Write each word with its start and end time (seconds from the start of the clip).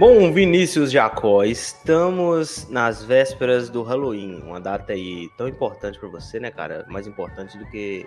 Bom, 0.00 0.32
Vinícius 0.32 0.90
Jacó, 0.90 1.44
estamos 1.44 2.66
nas 2.70 3.04
vésperas 3.04 3.68
do 3.68 3.82
Halloween, 3.82 4.40
uma 4.42 4.58
data 4.58 4.94
aí 4.94 5.28
tão 5.36 5.46
importante 5.46 5.98
para 5.98 6.08
você, 6.08 6.40
né, 6.40 6.50
cara? 6.50 6.86
Mais 6.88 7.06
importante 7.06 7.58
do 7.58 7.66
que 7.66 8.06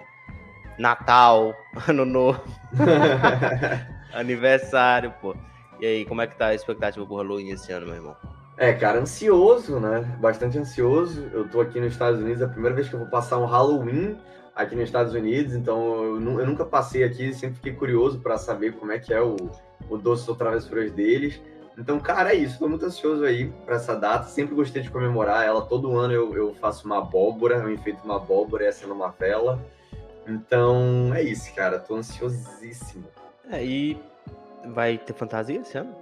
Natal, 0.79 1.53
Ano 1.87 2.03
Novo, 2.03 2.41
aniversário, 4.11 5.13
pô. 5.21 5.35
E 5.79 5.85
aí, 5.85 6.05
como 6.05 6.19
é 6.23 6.25
que 6.25 6.35
tá 6.35 6.47
a 6.47 6.55
expectativa 6.55 7.05
pro 7.05 7.17
Halloween 7.17 7.51
esse 7.51 7.71
ano, 7.71 7.85
meu 7.85 7.95
irmão? 7.95 8.17
É, 8.57 8.73
cara, 8.73 8.99
ansioso, 8.99 9.79
né? 9.79 10.01
Bastante 10.19 10.57
ansioso. 10.57 11.29
Eu 11.31 11.47
tô 11.47 11.61
aqui 11.61 11.79
nos 11.79 11.93
Estados 11.93 12.19
Unidos, 12.19 12.41
é 12.41 12.45
a 12.45 12.49
primeira 12.49 12.75
vez 12.75 12.89
que 12.89 12.95
eu 12.95 13.01
vou 13.01 13.07
passar 13.07 13.37
um 13.37 13.45
Halloween 13.45 14.17
aqui 14.55 14.75
nos 14.75 14.85
Estados 14.85 15.13
Unidos, 15.13 15.53
então 15.53 16.03
eu, 16.03 16.39
eu 16.39 16.47
nunca 16.47 16.65
passei 16.65 17.03
aqui, 17.03 17.31
sempre 17.35 17.57
fiquei 17.57 17.73
curioso 17.73 18.19
para 18.19 18.35
saber 18.39 18.73
como 18.73 18.91
é 18.91 18.97
que 18.97 19.13
é 19.13 19.21
o, 19.21 19.35
o 19.87 19.95
doce 19.95 20.27
ou 20.27 20.35
travessuras 20.35 20.91
deles. 20.91 21.39
Então, 21.77 21.99
cara, 21.99 22.33
é 22.33 22.35
isso. 22.35 22.59
Tô 22.59 22.67
muito 22.67 22.85
ansioso 22.85 23.23
aí 23.23 23.49
para 23.65 23.75
essa 23.75 23.95
data. 23.95 24.25
Sempre 24.29 24.55
gostei 24.55 24.81
de 24.81 24.91
comemorar 24.91 25.45
ela. 25.45 25.61
Todo 25.65 25.97
ano 25.97 26.13
eu, 26.13 26.35
eu 26.35 26.53
faço 26.55 26.85
uma 26.85 26.99
abóbora, 26.99 27.55
eu 27.55 27.71
enfeito 27.71 28.03
uma 28.03 28.17
abóbora 28.17 28.65
e 28.65 28.67
acendo 28.67 28.93
uma 28.93 29.09
vela. 29.09 29.59
Então, 30.27 31.11
é 31.13 31.21
isso, 31.23 31.53
cara. 31.53 31.79
Tô 31.79 31.95
ansiosíssimo. 31.95 33.05
É, 33.49 33.63
e 33.63 33.99
vai 34.65 34.97
ter 34.97 35.13
fantasia 35.13 35.59
esse 35.59 35.77
ano? 35.77 35.95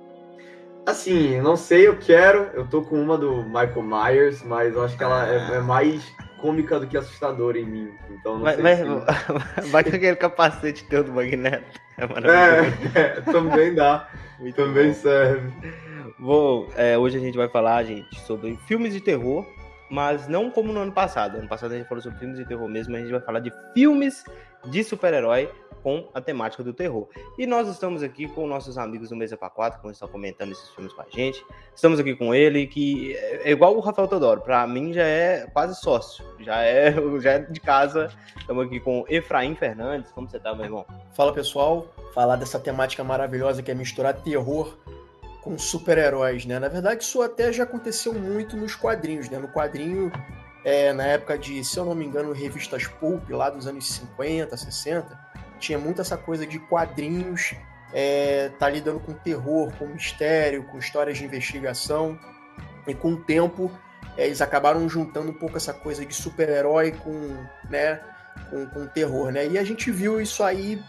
Assim, 0.85 1.39
não 1.41 1.55
sei, 1.55 1.87
eu 1.87 1.97
quero. 1.97 2.49
Eu 2.53 2.67
tô 2.67 2.81
com 2.81 3.01
uma 3.01 3.17
do 3.17 3.43
Michael 3.43 3.83
Myers, 3.83 4.43
mas 4.43 4.75
eu 4.75 4.83
acho 4.83 4.97
que 4.97 5.03
ela 5.03 5.27
é, 5.27 5.57
é 5.57 5.59
mais 5.59 6.03
cômica 6.41 6.79
do 6.79 6.87
que 6.87 6.97
assustadora 6.97 7.59
em 7.59 7.65
mim. 7.65 7.91
Então 8.09 8.35
não 8.35 8.43
vai, 8.43 8.55
sei 8.55 8.63
vai, 8.63 8.75
se... 8.75 8.83
vai 9.71 9.83
com 9.83 9.95
aquele 9.95 10.15
capacete 10.15 10.83
teu 10.85 11.03
do 11.03 11.11
Magneto. 11.11 11.79
É, 11.97 12.99
é, 12.99 13.01
é 13.01 13.21
também 13.21 13.73
dá. 13.75 14.09
Muito 14.39 14.55
também 14.55 14.87
bom. 14.87 14.93
serve. 14.93 15.51
Bom, 16.17 16.67
é, 16.75 16.97
hoje 16.97 17.17
a 17.17 17.19
gente 17.19 17.37
vai 17.37 17.47
falar, 17.47 17.83
gente, 17.83 18.19
sobre 18.21 18.57
filmes 18.67 18.93
de 18.93 18.99
terror, 18.99 19.45
mas 19.89 20.27
não 20.27 20.49
como 20.49 20.73
no 20.73 20.79
ano 20.79 20.91
passado. 20.91 21.37
Ano 21.37 21.47
passado 21.47 21.73
a 21.73 21.77
gente 21.77 21.87
falou 21.87 22.01
sobre 22.01 22.17
filmes 22.19 22.37
de 22.37 22.45
terror 22.45 22.67
mesmo, 22.67 22.95
a 22.95 22.99
gente 22.99 23.11
vai 23.11 23.21
falar 23.21 23.39
de 23.39 23.53
filmes 23.73 24.23
de 24.65 24.83
super-herói 24.83 25.49
com 25.83 26.07
a 26.13 26.21
temática 26.21 26.63
do 26.63 26.73
terror. 26.73 27.07
E 27.37 27.45
nós 27.45 27.67
estamos 27.67 28.03
aqui 28.03 28.27
com 28.27 28.47
nossos 28.47 28.77
amigos 28.77 29.09
do 29.09 29.15
Mesa 29.15 29.35
para 29.35 29.49
4, 29.49 29.81
que 29.81 29.87
estão 29.89 30.07
comentando 30.07 30.51
esses 30.51 30.69
filmes 30.69 30.93
com 30.93 31.01
a 31.01 31.05
gente. 31.09 31.43
Estamos 31.75 31.99
aqui 31.99 32.15
com 32.15 32.33
ele, 32.33 32.67
que 32.67 33.15
é 33.15 33.51
igual 33.51 33.75
o 33.75 33.79
Rafael 33.79 34.07
Todoro, 34.07 34.41
para 34.41 34.65
mim 34.67 34.93
já 34.93 35.03
é 35.03 35.47
quase 35.51 35.79
sócio, 35.79 36.23
já 36.39 36.61
é, 36.61 36.93
já 37.19 37.31
é 37.31 37.39
de 37.39 37.59
casa. 37.59 38.09
Estamos 38.37 38.65
aqui 38.65 38.79
com 38.79 39.05
Efraim 39.09 39.55
Fernandes. 39.55 40.11
Como 40.11 40.29
você 40.29 40.39
tá, 40.39 40.53
meu 40.53 40.65
irmão? 40.65 40.85
Fala 41.13 41.33
pessoal, 41.33 41.87
falar 42.13 42.35
dessa 42.35 42.59
temática 42.59 43.03
maravilhosa 43.03 43.63
que 43.63 43.71
é 43.71 43.73
misturar 43.73 44.13
terror 44.13 44.77
com 45.41 45.57
super-heróis, 45.57 46.45
né? 46.45 46.59
Na 46.59 46.67
verdade, 46.67 47.03
isso 47.03 47.21
até 47.21 47.51
já 47.51 47.63
aconteceu 47.63 48.13
muito 48.13 48.55
nos 48.55 48.75
quadrinhos, 48.75 49.27
né? 49.27 49.39
No 49.39 49.47
quadrinho, 49.47 50.11
é, 50.63 50.93
na 50.93 51.05
época 51.05 51.37
de, 51.37 51.63
se 51.63 51.77
eu 51.77 51.85
não 51.85 51.95
me 51.95 52.05
engano, 52.05 52.31
revistas 52.31 52.85
Pulp, 52.87 53.29
lá 53.29 53.49
dos 53.49 53.67
anos 53.67 53.87
50, 53.91 54.55
60, 54.55 55.19
tinha 55.59 55.77
muito 55.77 56.01
essa 56.01 56.17
coisa 56.17 56.45
de 56.45 56.59
quadrinhos, 56.59 57.55
é, 57.93 58.49
tá 58.59 58.69
lidando 58.69 58.99
com 58.99 59.13
terror, 59.13 59.71
com 59.77 59.87
mistério, 59.87 60.63
com 60.63 60.77
histórias 60.77 61.17
de 61.17 61.25
investigação. 61.25 62.17
E 62.87 62.93
com 62.93 63.11
o 63.13 63.17
tempo, 63.17 63.71
é, 64.17 64.25
eles 64.25 64.41
acabaram 64.41 64.87
juntando 64.87 65.31
um 65.31 65.33
pouco 65.33 65.57
essa 65.57 65.73
coisa 65.73 66.05
de 66.05 66.13
super-herói 66.13 66.91
com, 66.91 67.45
né, 67.69 68.01
com, 68.49 68.65
com 68.67 68.87
terror, 68.87 69.31
né? 69.31 69.47
E 69.47 69.57
a 69.57 69.63
gente 69.63 69.91
viu 69.91 70.19
isso 70.19 70.43
aí 70.43 70.81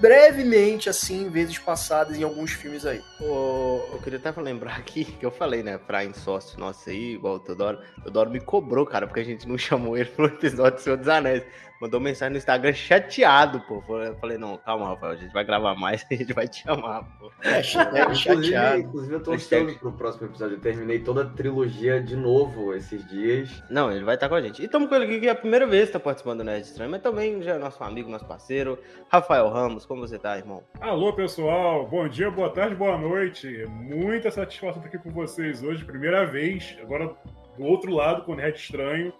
brevemente, 0.00 0.88
assim, 0.88 1.28
vezes 1.28 1.58
passadas 1.58 2.16
em 2.16 2.22
alguns 2.22 2.52
filmes 2.52 2.84
aí. 2.84 3.02
Oh, 3.20 3.80
eu 3.92 3.98
queria 4.02 4.18
até 4.18 4.40
lembrar 4.40 4.76
aqui 4.76 5.04
que 5.18 5.24
eu 5.24 5.30
falei, 5.30 5.62
né, 5.62 5.78
pra 5.78 6.04
sócio 6.12 6.58
nosso 6.58 6.90
aí, 6.90 7.14
igual 7.14 7.36
o 7.36 7.40
Teodoro. 7.40 7.78
O 7.98 8.02
Teodoro 8.02 8.30
me 8.30 8.40
cobrou, 8.40 8.86
cara, 8.86 9.06
porque 9.06 9.20
a 9.20 9.24
gente 9.24 9.48
não 9.48 9.56
chamou 9.58 9.96
ele 9.96 10.10
pro 10.10 10.26
episódio 10.26 10.78
do 10.78 10.80
Senhor 10.80 10.96
dos 10.96 11.08
Anéis 11.08 11.44
mandou 11.84 12.00
mensagem 12.00 12.32
no 12.32 12.38
Instagram 12.38 12.72
chateado, 12.72 13.60
pô. 13.60 13.82
Eu 14.02 14.14
falei, 14.16 14.38
não, 14.38 14.56
calma, 14.56 14.88
Rafael, 14.88 15.12
a 15.12 15.16
gente 15.16 15.32
vai 15.32 15.44
gravar 15.44 15.74
mais, 15.74 16.04
a 16.10 16.14
gente 16.14 16.32
vai 16.32 16.48
te 16.48 16.62
chamar, 16.62 17.04
pô. 17.18 17.30
É, 17.42 17.62
chateado. 17.62 18.12
Inclusive, 18.12 18.80
inclusive, 18.80 19.14
eu 19.14 19.22
tô 19.22 19.32
ansioso 19.32 19.78
pro 19.78 19.92
próximo 19.92 20.26
episódio. 20.26 20.56
Eu 20.56 20.60
terminei 20.60 21.00
toda 21.00 21.22
a 21.22 21.26
trilogia 21.26 22.02
de 22.02 22.16
novo 22.16 22.74
esses 22.74 23.06
dias. 23.08 23.62
Não, 23.68 23.92
ele 23.92 24.04
vai 24.04 24.14
estar 24.14 24.28
com 24.28 24.34
a 24.34 24.40
gente. 24.40 24.62
E 24.62 24.64
estamos 24.64 24.88
com 24.88 24.94
ele 24.94 25.04
aqui, 25.04 25.20
que 25.20 25.28
é 25.28 25.30
a 25.30 25.34
primeira 25.34 25.66
vez 25.66 25.86
que 25.86 25.92
tá 25.92 26.00
participando 26.00 26.38
do 26.38 26.44
Nerd 26.44 26.64
Estranho, 26.64 26.90
mas 26.90 27.02
também 27.02 27.42
já 27.42 27.54
é 27.54 27.58
nosso 27.58 27.82
amigo, 27.84 28.10
nosso 28.10 28.26
parceiro. 28.26 28.78
Rafael 29.08 29.48
Ramos, 29.50 29.83
como 29.86 30.06
você 30.06 30.18
tá, 30.18 30.36
irmão? 30.36 30.62
Alô, 30.80 31.12
pessoal. 31.12 31.86
Bom 31.86 32.08
dia, 32.08 32.30
boa 32.30 32.50
tarde, 32.50 32.74
boa 32.74 32.96
noite. 32.98 33.66
Muita 33.68 34.30
satisfação 34.30 34.82
estar 34.82 34.88
aqui 34.88 34.98
com 34.98 35.10
vocês 35.10 35.62
hoje, 35.62 35.84
primeira 35.84 36.24
vez. 36.24 36.76
Agora 36.80 37.14
do 37.56 37.64
outro 37.64 37.92
lado, 37.92 38.24
com 38.24 38.32
o 38.32 38.36
Nerd 38.36 38.58
Estranho. 38.58 39.12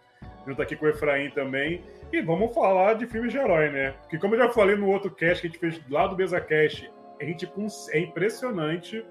Tô 0.57 0.63
aqui 0.63 0.77
com 0.77 0.87
o 0.87 0.89
Efraim 0.89 1.31
também. 1.31 1.83
E 2.13 2.21
vamos 2.21 2.55
falar 2.55 2.95
de 2.95 3.07
filmes 3.07 3.33
de 3.33 3.39
herói, 3.39 3.71
né? 3.71 3.93
Porque 4.03 4.19
como 4.19 4.35
eu 4.35 4.41
já 4.41 4.51
falei 4.51 4.77
no 4.77 4.89
outro 4.89 5.11
cast 5.11 5.41
que 5.41 5.47
a 5.47 5.51
gente 5.51 5.59
fez 5.59 5.81
lá 5.91 6.07
do 6.07 6.17
Mesa 6.17 6.39
a 6.39 7.25
gente 7.25 7.51
é 7.91 7.99
impressionante 7.99 9.05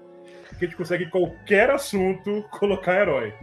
que 0.58 0.64
a 0.64 0.68
gente 0.68 0.76
consegue 0.76 1.10
qualquer 1.10 1.70
assunto 1.70 2.44
colocar 2.52 3.00
herói. 3.00 3.34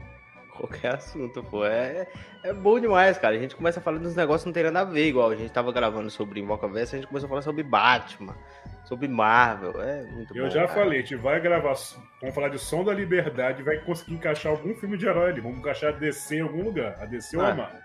Qualquer 0.62 0.96
assunto, 0.96 1.44
pô. 1.44 1.66
É, 1.66 2.08
é 2.44 2.54
bom 2.54 2.80
demais, 2.80 3.18
cara. 3.18 3.36
A 3.36 3.40
gente 3.40 3.56
começa 3.56 3.80
a 3.80 3.84
falar 3.84 3.98
dos 3.98 4.16
negócios 4.16 4.44
que 4.44 4.50
não 4.50 4.54
tem 4.54 4.64
nada 4.64 4.82
a 4.82 4.84
ver, 4.84 5.08
igual 5.08 5.32
a 5.32 5.36
gente 5.36 5.52
tava 5.52 5.72
gravando 5.72 6.12
sobre 6.12 6.40
Invocaverse, 6.40 6.96
a 6.96 7.00
gente 7.00 7.08
começou 7.08 7.26
a 7.26 7.30
falar 7.30 7.42
sobre 7.42 7.64
Batman, 7.64 8.36
sobre 8.86 9.08
Marvel. 9.08 9.82
É 9.82 10.04
muito 10.04 10.38
eu 10.38 10.44
bom. 10.44 10.48
Eu 10.48 10.52
já 10.52 10.68
cara. 10.68 10.80
falei, 10.80 11.00
a 11.00 11.02
gente 11.02 11.16
vai 11.16 11.42
gravar, 11.42 11.74
vamos 12.20 12.36
falar 12.36 12.50
de 12.50 12.60
Som 12.60 12.84
da 12.84 12.94
Liberdade, 12.94 13.64
vai 13.64 13.80
conseguir 13.80 14.14
encaixar 14.14 14.52
algum 14.52 14.76
filme 14.76 14.98
de 14.98 15.08
herói 15.08 15.32
ali. 15.32 15.42
Vamos 15.42 15.58
encaixar 15.58 15.96
a 15.96 15.98
DC 15.98 16.36
em 16.36 16.42
algum 16.42 16.64
lugar. 16.64 16.96
A 17.02 17.06
DC 17.06 17.36
ah. 17.38 17.40
ou 17.40 17.46
a 17.46 17.56
Marvel. 17.56 17.82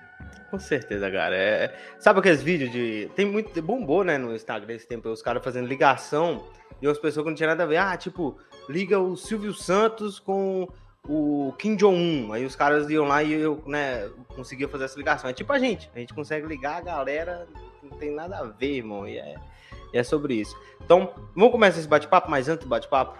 Com 0.50 0.58
certeza, 0.58 1.10
cara. 1.10 1.34
É... 1.34 1.74
Sabe 1.98 2.18
aqueles 2.18 2.42
vídeos 2.42 2.70
de. 2.70 3.10
Tem 3.16 3.24
muito. 3.24 3.62
Bombou, 3.62 4.04
né, 4.04 4.18
no 4.18 4.34
Instagram 4.34 4.74
esse 4.74 4.86
tempo, 4.86 5.08
os 5.08 5.22
caras 5.22 5.42
fazendo 5.42 5.66
ligação 5.66 6.46
e 6.82 6.86
as 6.86 6.98
pessoas 6.98 7.24
que 7.24 7.30
não 7.30 7.36
tinha 7.36 7.48
nada 7.48 7.62
a 7.62 7.66
ver. 7.66 7.78
Ah, 7.78 7.96
tipo, 7.96 8.38
liga 8.68 8.98
o 8.98 9.16
Silvio 9.16 9.54
Santos 9.54 10.18
com 10.18 10.68
o 11.08 11.52
Kim 11.58 11.76
Jong-un. 11.76 12.32
Aí 12.32 12.44
os 12.44 12.56
caras 12.56 12.88
iam 12.90 13.06
lá 13.06 13.22
e 13.22 13.32
eu, 13.32 13.62
né, 13.66 14.08
conseguia 14.34 14.68
fazer 14.68 14.84
essa 14.84 14.98
ligação. 14.98 15.28
É 15.30 15.32
tipo 15.32 15.52
a 15.52 15.58
gente. 15.58 15.90
A 15.94 15.98
gente 15.98 16.14
consegue 16.14 16.46
ligar 16.46 16.78
a 16.78 16.80
galera, 16.80 17.46
não 17.82 17.96
tem 17.98 18.10
nada 18.10 18.38
a 18.38 18.44
ver, 18.44 18.76
irmão. 18.76 19.06
E 19.06 19.18
é, 19.18 19.36
e 19.92 19.98
é 19.98 20.02
sobre 20.02 20.34
isso. 20.34 20.56
Então, 20.84 21.12
vamos 21.34 21.52
começar 21.52 21.78
esse 21.78 21.88
bate-papo, 21.88 22.30
mas 22.30 22.48
antes 22.48 22.64
do 22.64 22.68
bate-papo, 22.68 23.18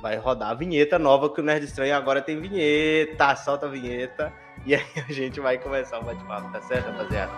vai 0.00 0.16
rodar 0.16 0.50
a 0.50 0.54
vinheta 0.54 0.98
nova 0.98 1.30
que 1.30 1.40
o 1.40 1.44
Nerd 1.44 1.64
Estranho 1.64 1.96
agora 1.96 2.20
tem 2.20 2.40
vinheta. 2.40 3.34
Solta 3.36 3.66
a 3.66 3.68
vinheta. 3.68 4.32
E 4.66 4.74
aí 4.74 4.84
a 5.08 5.12
gente 5.12 5.40
vai 5.40 5.58
começar 5.58 5.98
o 5.98 6.04
bate-papo, 6.04 6.52
tá 6.52 6.60
certo, 6.62 6.86
rapaziada? 6.90 7.32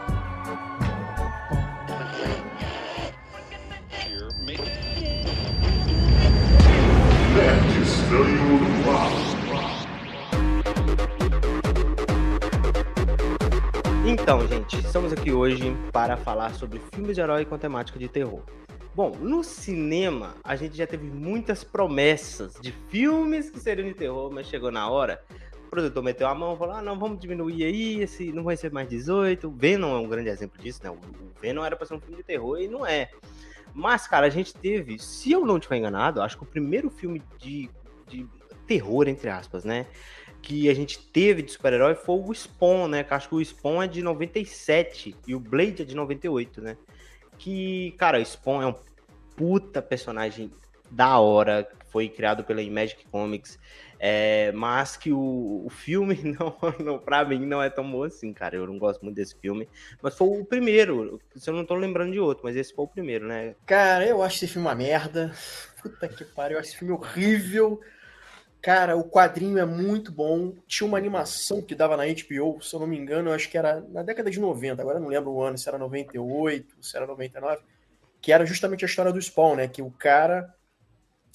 Então, 14.26 14.44
gente, 14.48 14.76
estamos 14.78 15.12
aqui 15.12 15.30
hoje 15.30 15.62
para 15.92 16.16
falar 16.16 16.52
sobre 16.52 16.80
filmes 16.92 17.14
de 17.14 17.20
herói 17.20 17.44
com 17.44 17.56
temática 17.56 17.96
de 17.96 18.08
terror. 18.08 18.42
Bom, 18.92 19.10
no 19.20 19.44
cinema 19.44 20.34
a 20.42 20.56
gente 20.56 20.76
já 20.76 20.84
teve 20.84 21.06
muitas 21.06 21.62
promessas 21.62 22.54
de 22.60 22.72
filmes 22.90 23.48
que 23.48 23.60
seriam 23.60 23.86
de 23.86 23.94
terror, 23.94 24.28
mas 24.32 24.48
chegou 24.48 24.72
na 24.72 24.90
hora 24.90 25.22
o 25.64 25.70
produtor 25.70 26.02
meteu 26.02 26.26
a 26.26 26.34
mão, 26.34 26.56
falou: 26.56 26.74
ah, 26.74 26.82
não, 26.82 26.98
vamos 26.98 27.20
diminuir 27.20 27.62
aí, 27.62 28.02
esse 28.02 28.32
não 28.32 28.42
vai 28.42 28.56
ser 28.56 28.72
mais 28.72 28.88
18. 28.88 29.48
Venom 29.48 29.96
é 29.96 30.00
um 30.00 30.08
grande 30.08 30.28
exemplo 30.28 30.60
disso, 30.60 30.80
né? 30.82 30.90
O 30.90 30.98
Venom 31.40 31.64
era 31.64 31.76
pra 31.76 31.86
ser 31.86 31.94
um 31.94 32.00
filme 32.00 32.16
de 32.16 32.24
terror 32.24 32.58
e 32.58 32.66
não 32.66 32.84
é. 32.84 33.08
Mas, 33.72 34.08
cara, 34.08 34.26
a 34.26 34.30
gente 34.30 34.52
teve, 34.52 34.98
se 34.98 35.30
eu 35.30 35.46
não 35.46 35.56
estiver 35.56 35.76
enganado, 35.76 36.20
acho 36.20 36.36
que 36.36 36.42
o 36.42 36.46
primeiro 36.46 36.90
filme 36.90 37.22
de, 37.38 37.70
de 38.08 38.26
terror, 38.66 39.06
entre 39.06 39.30
aspas, 39.30 39.64
né? 39.64 39.86
Que 40.46 40.70
a 40.70 40.74
gente 40.74 40.98
teve 41.08 41.42
de 41.42 41.50
super-herói 41.50 41.96
foi 41.96 42.20
o 42.20 42.32
Spawn, 42.32 42.86
né? 42.86 43.02
Que 43.02 43.12
acho 43.12 43.28
que 43.28 43.34
o 43.34 43.44
Spawn 43.44 43.82
é 43.82 43.88
de 43.88 44.00
97 44.00 45.16
e 45.26 45.34
o 45.34 45.40
Blade 45.40 45.82
é 45.82 45.84
de 45.84 45.96
98, 45.96 46.60
né? 46.60 46.76
Que, 47.36 47.90
cara, 47.98 48.20
o 48.20 48.24
Spawn 48.24 48.62
é 48.62 48.66
um 48.68 48.74
puta 49.34 49.82
personagem 49.82 50.50
da 50.88 51.18
hora, 51.18 51.68
foi 51.90 52.08
criado 52.08 52.44
pela 52.44 52.62
Magic 52.62 53.04
Comics. 53.06 53.58
É, 53.98 54.52
mas 54.52 54.96
que 54.96 55.10
o, 55.10 55.62
o 55.64 55.70
filme, 55.70 56.14
não, 56.38 56.56
não, 56.78 56.98
pra 56.98 57.24
mim, 57.24 57.44
não 57.44 57.60
é 57.62 57.68
tão 57.68 57.90
bom 57.90 58.04
assim, 58.04 58.32
cara. 58.32 58.54
Eu 58.54 58.66
não 58.68 58.78
gosto 58.78 59.02
muito 59.02 59.16
desse 59.16 59.34
filme. 59.34 59.68
Mas 60.00 60.16
foi 60.16 60.28
o 60.28 60.44
primeiro. 60.44 61.20
Se 61.34 61.50
eu 61.50 61.54
não 61.54 61.64
tô 61.64 61.74
lembrando 61.74 62.12
de 62.12 62.20
outro, 62.20 62.44
mas 62.44 62.54
esse 62.54 62.72
foi 62.72 62.84
o 62.84 62.88
primeiro, 62.88 63.26
né? 63.26 63.56
Cara, 63.66 64.06
eu 64.06 64.22
acho 64.22 64.36
esse 64.36 64.46
filme 64.46 64.68
uma 64.68 64.74
merda. 64.74 65.32
Puta 65.82 66.06
que 66.06 66.24
pariu, 66.24 66.56
eu 66.56 66.60
acho 66.60 66.68
esse 66.68 66.78
filme 66.78 66.92
horrível. 66.92 67.80
Cara, 68.66 68.96
o 68.96 69.04
quadrinho 69.04 69.58
é 69.58 69.64
muito 69.64 70.10
bom. 70.10 70.52
Tinha 70.66 70.88
uma 70.88 70.98
animação 70.98 71.62
que 71.62 71.72
dava 71.72 71.96
na 71.96 72.02
HBO, 72.02 72.60
se 72.60 72.74
eu 72.74 72.80
não 72.80 72.86
me 72.88 72.98
engano, 72.98 73.30
eu 73.30 73.32
acho 73.32 73.48
que 73.48 73.56
era 73.56 73.80
na 73.80 74.02
década 74.02 74.28
de 74.28 74.40
90, 74.40 74.82
agora 74.82 74.98
não 74.98 75.06
lembro 75.06 75.30
o 75.30 75.40
ano, 75.40 75.56
se 75.56 75.68
era 75.68 75.78
98, 75.78 76.76
se 76.82 76.96
era 76.96 77.06
99, 77.06 77.62
que 78.20 78.32
era 78.32 78.44
justamente 78.44 78.84
a 78.84 78.88
história 78.88 79.12
do 79.12 79.22
Spawn, 79.22 79.54
né? 79.54 79.68
Que 79.68 79.82
o 79.82 79.90
cara 79.92 80.52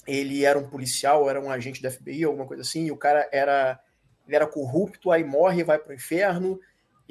ele 0.06 0.44
era 0.44 0.58
um 0.58 0.68
policial, 0.68 1.30
era 1.30 1.40
um 1.40 1.50
agente 1.50 1.80
da 1.80 1.90
FBI, 1.90 2.22
alguma 2.24 2.44
coisa 2.44 2.60
assim, 2.60 2.84
e 2.84 2.92
o 2.92 2.98
cara 2.98 3.26
era, 3.32 3.80
ele 4.26 4.36
era 4.36 4.46
corrupto, 4.46 5.10
aí 5.10 5.24
morre 5.24 5.62
e 5.62 5.64
vai 5.64 5.78
pro 5.78 5.94
inferno, 5.94 6.60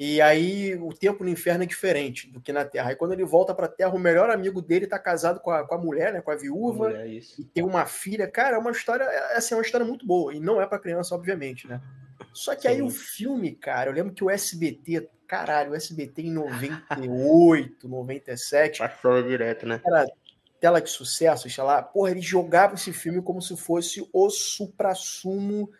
e 0.04 0.20
aí 0.20 0.74
o 0.74 0.92
tempo 0.92 1.22
no 1.22 1.30
inferno 1.30 1.62
é 1.62 1.66
diferente 1.66 2.28
do 2.28 2.40
que 2.40 2.52
na 2.52 2.64
Terra. 2.64 2.90
Aí 2.90 2.96
quando 2.96 3.12
ele 3.12 3.24
volta 3.24 3.54
pra 3.54 3.68
Terra, 3.68 3.94
o 3.94 4.00
melhor 4.00 4.30
amigo 4.30 4.60
dele 4.60 4.84
tá 4.84 4.98
casado 4.98 5.38
com 5.38 5.52
a, 5.52 5.64
com 5.64 5.76
a 5.76 5.78
mulher, 5.78 6.12
né, 6.12 6.20
com 6.20 6.32
a 6.32 6.34
viúva, 6.34 6.88
Mulher, 6.88 7.06
e 7.06 7.44
tem 7.54 7.62
uma 7.62 7.86
filha. 7.86 8.26
Cara, 8.26 8.56
é 8.56 8.58
uma 8.58 8.72
história, 8.72 9.04
é, 9.04 9.36
assim, 9.36 9.54
é 9.54 9.56
uma 9.56 9.62
história 9.62 9.86
muito 9.86 10.04
boa, 10.04 10.34
e 10.34 10.40
não 10.40 10.60
é 10.60 10.66
pra 10.66 10.80
criança, 10.80 11.14
obviamente, 11.14 11.68
né? 11.68 11.80
Só 12.32 12.56
que 12.56 12.66
aí 12.66 12.78
Sim. 12.78 12.82
o 12.82 12.90
filme, 12.90 13.52
cara, 13.52 13.90
eu 13.90 13.94
lembro 13.94 14.12
que 14.12 14.24
o 14.24 14.30
SBT, 14.30 15.08
caralho, 15.24 15.70
o 15.70 15.76
SBT 15.76 16.22
em 16.22 16.32
98, 16.32 17.88
97, 17.88 18.80
Passou 18.80 19.22
direto, 19.22 19.68
né? 19.68 19.80
era 19.86 20.04
tela 20.58 20.80
de 20.80 20.90
sucesso, 20.90 21.48
sei 21.48 21.62
lá, 21.62 21.80
porra, 21.80 22.10
eles 22.10 22.24
jogavam 22.24 22.74
esse 22.74 22.92
filme 22.92 23.22
como 23.22 23.40
se 23.40 23.56
fosse 23.56 24.04
o 24.12 24.30
supra-sumo. 24.30 25.70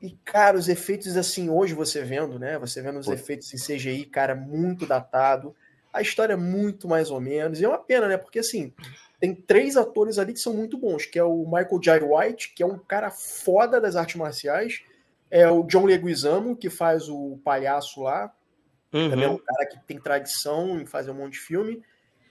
E, 0.00 0.12
cara, 0.24 0.56
os 0.56 0.68
efeitos, 0.68 1.16
assim, 1.16 1.50
hoje 1.50 1.74
você 1.74 2.02
vendo, 2.02 2.38
né? 2.38 2.58
Você 2.58 2.80
vendo 2.80 2.98
os 2.98 3.06
Pô. 3.06 3.12
efeitos 3.12 3.52
em 3.52 3.58
CGI, 3.58 4.06
cara, 4.06 4.34
muito 4.34 4.86
datado. 4.86 5.54
A 5.92 6.00
história 6.00 6.32
é 6.32 6.36
muito 6.36 6.88
mais 6.88 7.10
ou 7.10 7.20
menos. 7.20 7.60
E 7.60 7.64
é 7.64 7.68
uma 7.68 7.78
pena, 7.78 8.08
né? 8.08 8.16
Porque, 8.16 8.38
assim, 8.38 8.72
tem 9.20 9.34
três 9.34 9.76
atores 9.76 10.18
ali 10.18 10.32
que 10.32 10.40
são 10.40 10.54
muito 10.54 10.78
bons, 10.78 11.04
que 11.04 11.18
é 11.18 11.24
o 11.24 11.44
Michael 11.44 11.80
Jai 11.82 12.00
White, 12.00 12.54
que 12.54 12.62
é 12.62 12.66
um 12.66 12.78
cara 12.78 13.10
foda 13.10 13.80
das 13.80 13.94
artes 13.96 14.16
marciais. 14.16 14.82
É 15.30 15.48
o 15.48 15.62
John 15.64 15.84
Leguizamo, 15.84 16.56
que 16.56 16.70
faz 16.70 17.08
o 17.08 17.38
palhaço 17.44 18.02
lá, 18.02 18.32
também 18.90 19.24
é 19.24 19.28
um 19.28 19.32
Uhum. 19.32 19.38
cara 19.38 19.66
que 19.66 19.78
tem 19.86 20.00
tradição 20.00 20.80
em 20.80 20.86
fazer 20.86 21.10
um 21.10 21.14
monte 21.14 21.34
de 21.34 21.40
filme. 21.40 21.82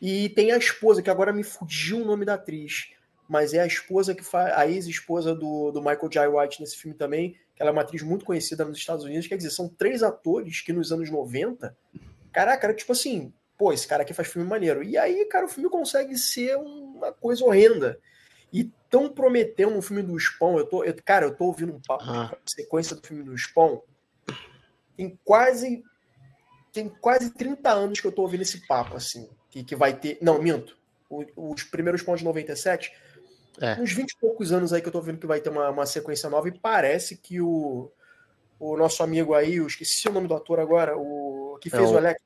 E 0.02 0.30
tem 0.30 0.52
a 0.52 0.58
esposa, 0.58 1.02
que 1.02 1.10
agora 1.10 1.32
me 1.32 1.44
fugiu 1.44 2.02
o 2.02 2.06
nome 2.06 2.26
da 2.26 2.34
atriz, 2.34 2.90
mas 3.28 3.54
é 3.54 3.60
a 3.60 3.68
esposa 3.68 4.16
que 4.16 4.24
faz, 4.24 4.54
a 4.58 4.68
ex-esposa 4.68 5.36
do, 5.36 5.72
do 5.72 5.82
Michael 5.82 6.10
Jai 6.12 6.28
White 6.28 6.60
nesse 6.60 6.78
filme 6.78 6.98
também, 6.98 7.38
que 7.60 7.64
ela 7.64 7.72
é 7.72 7.74
uma 7.74 7.82
atriz 7.82 8.02
muito 8.02 8.24
conhecida 8.24 8.64
nos 8.64 8.78
Estados 8.78 9.04
Unidos. 9.04 9.28
Quer 9.28 9.36
dizer, 9.36 9.50
são 9.52 9.68
três 9.68 10.02
atores 10.02 10.62
que 10.62 10.72
nos 10.72 10.94
anos 10.94 11.10
90, 11.10 11.76
caraca, 12.32 12.66
era 12.68 12.74
tipo 12.74 12.94
assim, 12.94 13.34
pô, 13.58 13.74
esse 13.74 13.86
cara 13.86 14.04
aqui 14.04 14.14
faz 14.14 14.30
filme 14.30 14.48
maneiro. 14.48 14.82
E 14.82 14.98
aí, 14.98 15.26
cara, 15.26 15.46
o 15.46 15.50
filme 15.50 15.70
consegue 15.70 16.18
ser 16.18 16.56
uma 16.58 17.12
coisa 17.12 17.44
horrenda. 17.44 18.00
E 18.54 18.72
tão 18.90 19.10
prometendo 19.10 19.76
um 19.76 19.82
filme 19.82 20.02
do 20.02 20.18
Spawn, 20.18 20.58
eu 20.58 20.66
tô, 20.66 20.84
eu- 20.86 20.96
cara, 21.04 21.26
eu 21.26 21.36
tô 21.36 21.46
ouvindo 21.46 21.74
um 21.74 21.82
papo 21.86 22.04
Ah. 22.08 22.34
sequência 22.46 22.96
do 22.96 23.06
filme 23.06 23.24
do 23.24 23.38
Spawn, 23.38 23.80
tem 24.96 25.20
quase 25.24 25.84
tem 26.72 26.88
quase 26.88 27.32
30 27.34 27.72
anos 27.72 28.00
que 28.00 28.08
eu 28.08 28.12
tô 28.12 28.22
ouvindo 28.22 28.42
esse 28.42 28.66
papo, 28.68 28.96
assim, 28.96 29.28
que, 29.50 29.64
que 29.64 29.76
vai 29.76 29.94
ter. 30.00 30.18
Não, 30.22 30.42
minto. 30.42 30.78
O- 31.10 31.52
os 31.52 31.64
primeiros 31.64 32.02
pontos 32.04 32.20
de 32.20 32.26
97, 32.26 32.92
É. 33.62 33.74
uns 33.82 33.92
20 33.92 34.12
e 34.12 34.18
poucos 34.20 34.52
anos 34.52 34.72
aí 34.74 34.82
que 34.82 34.88
eu 34.88 34.92
tô 34.92 35.02
vendo 35.02 35.20
que 35.20 35.28
vai 35.28 35.40
ter 35.42 35.50
uma, 35.50 35.70
uma 35.70 35.86
sequência 35.86 36.30
nova, 36.30 36.48
e 36.48 36.52
parece 36.58 37.18
que 37.18 37.42
o, 37.42 37.92
o 38.60 38.78
nosso 38.78 39.04
amigo 39.04 39.34
aí, 39.34 39.56
eu 39.58 39.68
esqueci 39.68 40.08
o 40.08 40.12
nome 40.14 40.28
do 40.28 40.36
ator 40.36 40.60
agora, 40.60 40.98
o 40.98 41.58
que 41.62 41.70
fez 41.70 41.84
É 41.84 41.86
o 41.88 41.92
o- 41.94 41.98
Alex. 41.98 42.22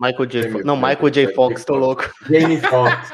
Michael 0.00 0.26
J. 0.26 0.38
Jamie 0.42 0.52
Fox. 0.52 0.64
Não. 0.64 0.76
Michael 0.76 1.10
J. 1.10 1.34
Fox, 1.34 1.64
tô 1.64 1.74
louco. 1.74 2.04
Jamie 2.30 2.60
Foxx. 2.62 3.10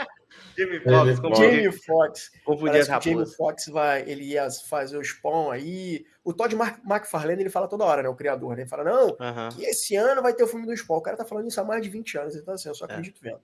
Jamie 0.56 0.79
Fox, 0.81 1.19
confundi, 1.19 1.41
Jamie 1.41 1.73
Foxx. 1.73 2.31
confundi 2.44 2.79
as 2.79 2.88
o 2.88 3.00
Jamie. 3.00 3.26
Foxx 3.26 3.67
vai, 3.69 4.02
ele 4.08 4.25
ia 4.25 4.46
fazer 4.69 4.96
o 4.99 5.02
Spawn 5.02 5.50
aí. 5.50 6.05
O 6.23 6.32
Todd 6.35 6.55
McFarlane, 6.55 7.41
ele 7.43 7.50
fala 7.50 7.67
toda 7.67 7.85
hora, 7.85 8.02
né? 8.02 8.08
O 8.08 8.14
criador, 8.14 8.55
né? 8.55 8.62
Ele 8.62 8.69
fala, 8.69 8.85
não, 8.85 9.17
Aham. 9.19 9.49
que 9.49 9.64
esse 9.64 9.96
ano 9.96 10.20
vai 10.23 10.32
ter 10.35 10.44
o 10.44 10.46
filme 10.46 10.67
do 10.67 10.76
Spawn. 10.76 10.99
O 10.99 11.02
cara 11.02 11.17
tá 11.17 11.25
falando 11.25 11.49
isso 11.49 11.61
há 11.61 11.64
mais 11.64 11.82
de 11.82 11.88
20 11.88 12.19
anos, 12.19 12.37
então 12.37 12.52
assim, 12.55 12.69
eu 12.69 12.75
só 12.75 12.85
acredito 12.85 13.19
vendo. 13.20 13.41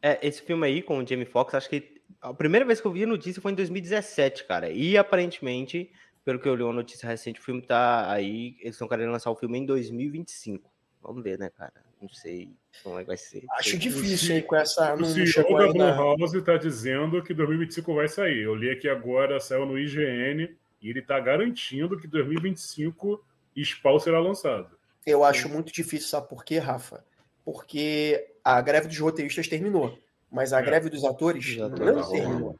É, 0.00 0.18
esse 0.26 0.40
filme 0.40 0.64
aí 0.66 0.80
com 0.80 0.98
o 0.98 1.06
Jamie 1.06 1.26
Foxx, 1.26 1.54
acho 1.56 1.68
que 1.68 1.95
a 2.20 2.34
primeira 2.34 2.64
vez 2.64 2.80
que 2.80 2.86
eu 2.86 2.92
vi 2.92 3.04
a 3.04 3.06
notícia 3.06 3.40
foi 3.40 3.52
em 3.52 3.54
2017, 3.54 4.44
cara. 4.44 4.70
E 4.70 4.96
aparentemente, 4.96 5.90
pelo 6.24 6.38
que 6.38 6.48
eu 6.48 6.54
li 6.54 6.62
uma 6.62 6.72
notícia 6.72 7.08
recente, 7.08 7.40
o 7.40 7.42
filme 7.42 7.62
tá 7.62 8.10
aí, 8.10 8.56
eles 8.60 8.74
estão 8.74 8.88
querendo 8.88 9.12
lançar 9.12 9.30
o 9.30 9.36
filme 9.36 9.58
em 9.58 9.66
2025. 9.66 10.70
Vamos 11.02 11.22
ver, 11.22 11.38
né, 11.38 11.50
cara? 11.56 11.72
Não 12.00 12.08
sei 12.08 12.50
como 12.82 12.98
é 12.98 13.02
que 13.02 13.06
vai 13.06 13.16
ser. 13.16 13.44
Acho 13.52 13.78
difícil 13.78 14.34
aí 14.34 14.42
com 14.42 14.56
essa. 14.56 14.94
O 14.94 14.98
Não, 14.98 15.06
CEO 15.06 15.56
da. 15.56 15.92
Blumhouse 15.92 16.36
está 16.36 16.56
dizendo 16.56 17.22
que 17.22 17.32
2025 17.32 17.94
vai 17.94 18.08
sair. 18.08 18.42
Eu 18.42 18.54
li 18.54 18.70
aqui 18.70 18.88
agora, 18.88 19.40
saiu 19.40 19.64
no 19.64 19.78
IGN, 19.78 20.54
e 20.82 20.90
ele 20.90 21.00
está 21.00 21.18
garantindo 21.18 21.98
que 21.98 22.06
2025 22.06 23.24
Spawn 23.56 23.98
será 23.98 24.20
lançado. 24.20 24.76
Eu 25.06 25.24
acho 25.24 25.48
muito 25.48 25.72
difícil, 25.72 26.08
sabe 26.08 26.28
por 26.28 26.44
quê, 26.44 26.58
Rafa? 26.58 27.04
Porque 27.44 28.26
a 28.42 28.60
greve 28.60 28.88
dos 28.88 28.98
roteiristas 28.98 29.48
terminou, 29.48 29.96
mas 30.30 30.52
a 30.52 30.60
É. 30.60 30.62
greve 30.62 30.88
dos 30.90 31.04
atores 31.04 31.56
não 31.56 31.68
não. 31.68 32.10
terminou. 32.10 32.56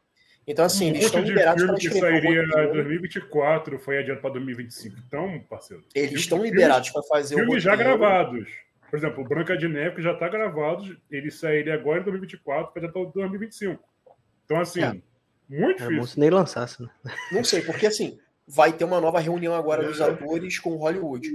Então, 0.48 0.64
assim, 0.64 0.86
um 0.86 0.94
eles 0.94 1.06
estão 1.06 1.20
liberados 1.22 1.64
para 1.64 1.76
filme 1.76 1.80
que 1.80 1.96
escrever 1.96 2.18
o 2.18 2.22
sairia 2.22 2.42
em 2.42 2.46
roteiro. 2.46 2.72
2024 2.74 3.78
foi 3.80 3.98
adiado 3.98 4.20
para 4.20 4.30
2025. 4.30 4.96
Então, 5.06 5.40
parceiro. 5.48 5.82
Eles 5.94 6.08
filmes- 6.10 6.22
estão 6.24 6.42
liberados 6.42 6.90
para 6.90 7.02
fazer 7.02 7.34
o 7.34 7.38
Filmes 7.38 7.62
já 7.62 7.74
gravados. 7.74 8.48
Por 8.88 8.96
exemplo, 8.96 9.24
o 9.24 9.28
Branca 9.28 9.56
de 9.56 9.66
Neve 9.66 9.96
que 9.96 10.02
já 10.02 10.12
está 10.12 10.28
gravado, 10.28 10.96
ele 11.10 11.30
sairia 11.32 11.74
agora 11.74 12.00
em 12.00 12.04
2024 12.04 12.72
para 12.72 12.80
adiado 12.86 12.92
para 12.92 13.10
2025. 13.12 13.82
Então, 14.44 14.60
assim, 14.60 14.80
É. 14.82 14.92
muito 15.48 15.82
bom 15.82 15.88
difícil. 15.88 16.06
se 16.06 16.20
nem 16.20 16.30
lançasse, 16.30 16.80
né? 16.80 16.88
Não 17.32 17.42
sei, 17.42 17.62
porque 17.62 17.84
assim, 17.86 18.16
vai 18.46 18.72
ter 18.72 18.84
uma 18.84 19.00
nova 19.00 19.18
reunião 19.18 19.52
agora 19.56 19.82
dos 19.82 20.00
atores 20.00 20.60
com 20.60 20.76
Hollywood. 20.76 21.28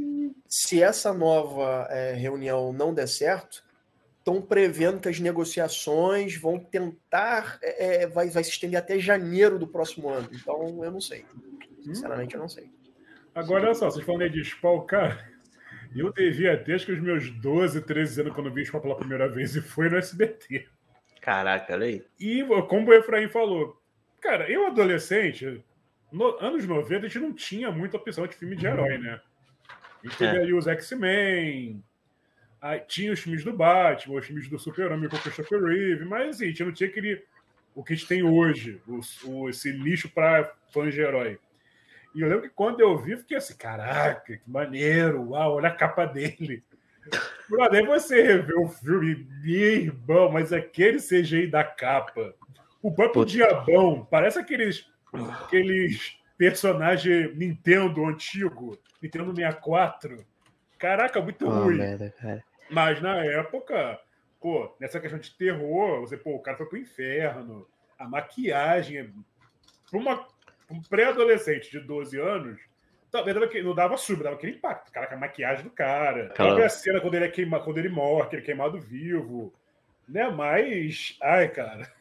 Se 0.48 0.82
essa 0.82 1.14
nova 1.14 1.86
é, 1.90 2.14
reunião 2.14 2.72
não 2.72 2.94
der 2.94 3.08
certo, 3.08 3.62
estão 4.22 4.42
prevendo 4.42 5.00
que 5.00 5.10
as 5.10 5.20
negociações 5.20 6.38
vão 6.38 6.60
tentar. 6.60 7.60
é, 7.62 8.04
é, 8.04 8.08
vai, 8.08 8.30
vai 8.30 8.44
se 8.44 8.52
estender 8.52 8.80
até 8.80 8.98
janeiro 8.98 9.60
do 9.60 9.68
próximo 9.68 10.10
ano. 10.10 10.30
Então, 10.32 10.84
eu 10.84 10.92
não 10.92 11.02
sei. 11.02 11.26
Sinceramente, 11.84 12.36
eu 12.36 12.40
não 12.40 12.48
sei. 12.48 12.72
Agora, 13.34 13.66
olha 13.66 13.74
só, 13.74 13.90
vocês 13.90 14.06
falando 14.06 14.22
aí 14.24 14.30
de 14.30 14.44
Spawn, 14.44 14.86
cara, 14.86 15.28
eu 15.96 16.14
devia 16.14 16.54
até 16.54 16.76
acho 16.76 16.86
que 16.86 16.92
os 16.92 17.02
meus 17.02 17.32
12, 17.32 17.82
13 17.82 18.22
anos 18.22 18.34
quando 18.34 18.48
eu 18.48 18.54
vi 18.54 18.66
Spawn 18.66 18.82
pela 18.82 18.96
primeira 18.96 19.28
vez 19.28 19.56
e 19.56 19.62
foi 19.62 19.90
no 19.90 19.98
SBT. 19.98 20.68
Caraca, 21.22 21.74
olha 21.74 21.88
aí. 21.88 22.06
E 22.20 22.44
como 22.68 22.90
o 22.90 22.94
Efraim 22.94 23.30
falou, 23.30 23.82
cara, 24.20 24.50
eu 24.50 24.68
adolescente, 24.68 25.64
no, 26.12 26.38
anos 26.40 26.66
90, 26.68 27.06
a 27.06 27.10
gente 27.10 27.20
não 27.20 27.34
tinha 27.34 27.72
muita 27.72 27.98
opção 27.98 28.28
de 28.28 28.36
filme 28.36 28.56
de 28.56 28.68
herói, 28.68 28.98
né? 28.98 29.20
A 30.04 30.08
gente 30.08 30.18
teve 30.18 30.38
É. 30.38 30.42
ali 30.42 30.54
os 30.54 30.68
X-Men, 30.68 31.84
aí 32.62 32.80
tinha 32.82 33.12
os 33.12 33.20
filmes 33.20 33.44
do 33.44 33.52
Batman, 33.54 34.20
os 34.20 34.26
filmes 34.26 34.48
do 34.48 34.60
Super-Homem 34.60 35.10
com 35.10 35.16
o 35.16 35.20
Christopher 35.20 35.62
Reeve, 35.64 36.06
mas 36.06 36.36
assim, 36.36 36.46
a 36.46 36.48
gente 36.48 36.64
não 36.64 36.72
tinha 36.72 36.90
aquele. 36.90 37.24
O 37.74 37.84
que 37.84 37.94
a 37.94 37.96
gente 37.96 38.08
tem 38.08 38.22
hoje, 38.24 38.82
o, 38.88 39.00
o- 39.26 39.50
esse 39.50 39.72
nicho 39.74 40.10
para 40.10 40.52
fãs 40.74 40.94
de 40.94 41.02
herói. 41.02 41.40
E 42.14 42.20
eu 42.22 42.28
lembro 42.28 42.44
que 42.44 42.50
quando 42.50 42.82
eu 42.82 42.98
vi, 42.98 43.16
fiquei 43.18 43.38
assim, 43.38 43.56
caraca, 43.56 44.38
que 44.38 44.42
maneiro, 44.50 45.30
uau, 45.30 45.54
olha 45.56 45.70
a 45.70 45.74
capa 45.76 46.06
dele. 46.06 46.62
Brother, 47.50 47.80
aí 47.82 47.88
você 47.88 48.22
revê 48.22 48.54
o 48.54 48.68
filme, 48.68 49.26
meu 49.42 49.72
irmão, 49.82 50.30
mas 50.32 50.52
aquele 50.54 51.00
CGI 51.00 51.48
da 51.48 51.64
capa, 51.64 52.36
o 52.82 52.92
próprio. 52.94 53.26
Diabão, 53.26 54.06
parece 54.12 54.38
aqueles, 54.40 54.86
aqueles 55.44 56.18
personagens 56.38 57.36
Nintendo 57.38 58.06
antigo, 58.06 58.78
Nintendo 59.02 59.34
64. 59.34 60.26
Caraca, 60.78 61.22
muito 61.22 61.46
Uma 61.48 61.60
ruim. 61.64 61.78
merda, 61.78 62.14
cara. 62.20 62.44
Mas 62.72 63.02
na 63.02 63.24
época, 63.26 64.00
pô, 64.40 64.74
nessa 64.80 65.00
questão 65.00 65.20
de 65.20 65.32
terror, 65.36 66.00
você, 66.02 66.18
pô, 66.18 66.36
o 66.36 66.42
cara 66.42 66.58
foi 66.58 66.66
pro 66.68 66.78
inferno, 66.78 67.68
a 68.00 68.08
maquiagem, 68.08 68.98
é- 68.98 69.10
pra 69.90 70.00
uma, 70.00 70.28
um 70.70 70.82
pré-adolescente 70.82 71.70
de 71.70 71.80
12 71.82 72.18
anos, 72.20 72.60
talvez 73.12 73.36
não 73.64 73.76
dava 73.76 73.98
sub, 73.98 74.24
dava 74.24 74.36
aquele 74.36 74.54
impacto. 74.56 74.92
Caraca, 74.92 75.16
a 75.16 75.20
maquiagem 75.20 75.64
do 75.66 75.70
cara. 75.70 76.28
Aquela- 76.28 76.52
Aquela... 76.52 76.66
a 76.66 76.70
cena 76.70 77.02
quando 77.02 77.16
ele, 77.16 77.26
é 77.26 77.30
queima, 77.30 77.60
quando 77.60 77.78
ele 77.78 77.90
morre, 77.90 78.30
que 78.30 78.36
ele 78.38 78.44
é 78.44 78.46
queimado 78.46 78.80
vivo. 78.80 79.54
Né? 80.08 80.30
Mas. 80.30 81.18
Ai, 81.22 81.48
cara. 81.50 81.92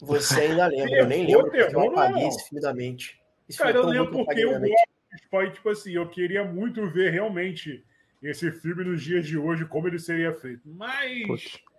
Você 0.00 0.40
ainda 0.40 0.66
lembra, 0.66 0.98
eu 0.98 1.06
nem 1.06 1.26
Terror, 1.26 1.44
lembro 1.44 1.50
porque 1.52 1.62
eu 1.62 1.68
terror, 1.68 1.92
apaguei 1.92 2.22
não. 2.22 2.28
esse 2.28 2.48
filme 2.48 2.62
da 2.62 2.74
mente. 2.74 3.20
Esse 3.48 3.58
Cara, 3.58 3.70
eu 3.70 3.82
filme 3.82 3.96
é 3.96 3.98
tão 3.98 4.04
lembro 4.04 4.24
porque 4.24 4.40
eu 4.44 4.50
gosto 4.60 4.94
Spawn, 5.26 5.50
tipo 5.52 5.68
assim, 5.68 5.92
eu 5.92 6.08
queria 6.08 6.44
muito 6.44 6.90
ver 6.90 7.10
realmente 7.12 7.84
esse 8.30 8.50
filme 8.50 8.84
nos 8.84 9.02
dias 9.02 9.26
de 9.26 9.36
hoje, 9.36 9.64
como 9.64 9.88
ele 9.88 9.98
seria 9.98 10.32
feito. 10.32 10.62
Mas. 10.64 11.26
Puta. 11.26 11.74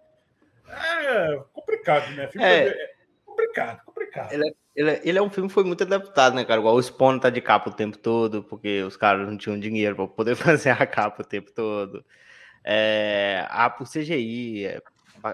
É 0.67 1.39
complicado, 1.53 2.11
né? 2.15 2.27
Filme 2.27 2.45
É. 2.45 2.67
é 2.67 2.93
complicado, 3.25 3.83
complicado. 3.85 4.31
Ele, 4.31 4.55
ele, 4.75 5.01
ele 5.03 5.17
é 5.17 5.21
um 5.21 5.29
filme 5.29 5.47
que 5.47 5.53
foi 5.53 5.63
muito 5.63 5.83
adaptado, 5.83 6.35
né, 6.35 6.43
cara? 6.43 6.59
Igual 6.59 6.75
o 6.75 6.81
Spawn 6.81 7.19
tá 7.19 7.29
de 7.29 7.41
capa 7.41 7.69
o 7.69 7.73
tempo 7.73 7.97
todo, 7.97 8.43
porque 8.43 8.81
os 8.83 8.97
caras 8.97 9.27
não 9.27 9.37
tinham 9.37 9.59
dinheiro 9.59 9.95
pra 9.95 10.07
poder 10.07 10.35
fazer 10.35 10.71
a 10.71 10.85
capa 10.85 11.21
o 11.21 11.25
tempo 11.25 11.51
todo. 11.51 12.03
É, 12.63 13.45
a 13.49 13.69
por 13.69 13.87
CGI 13.87 14.65
é, 14.65 14.81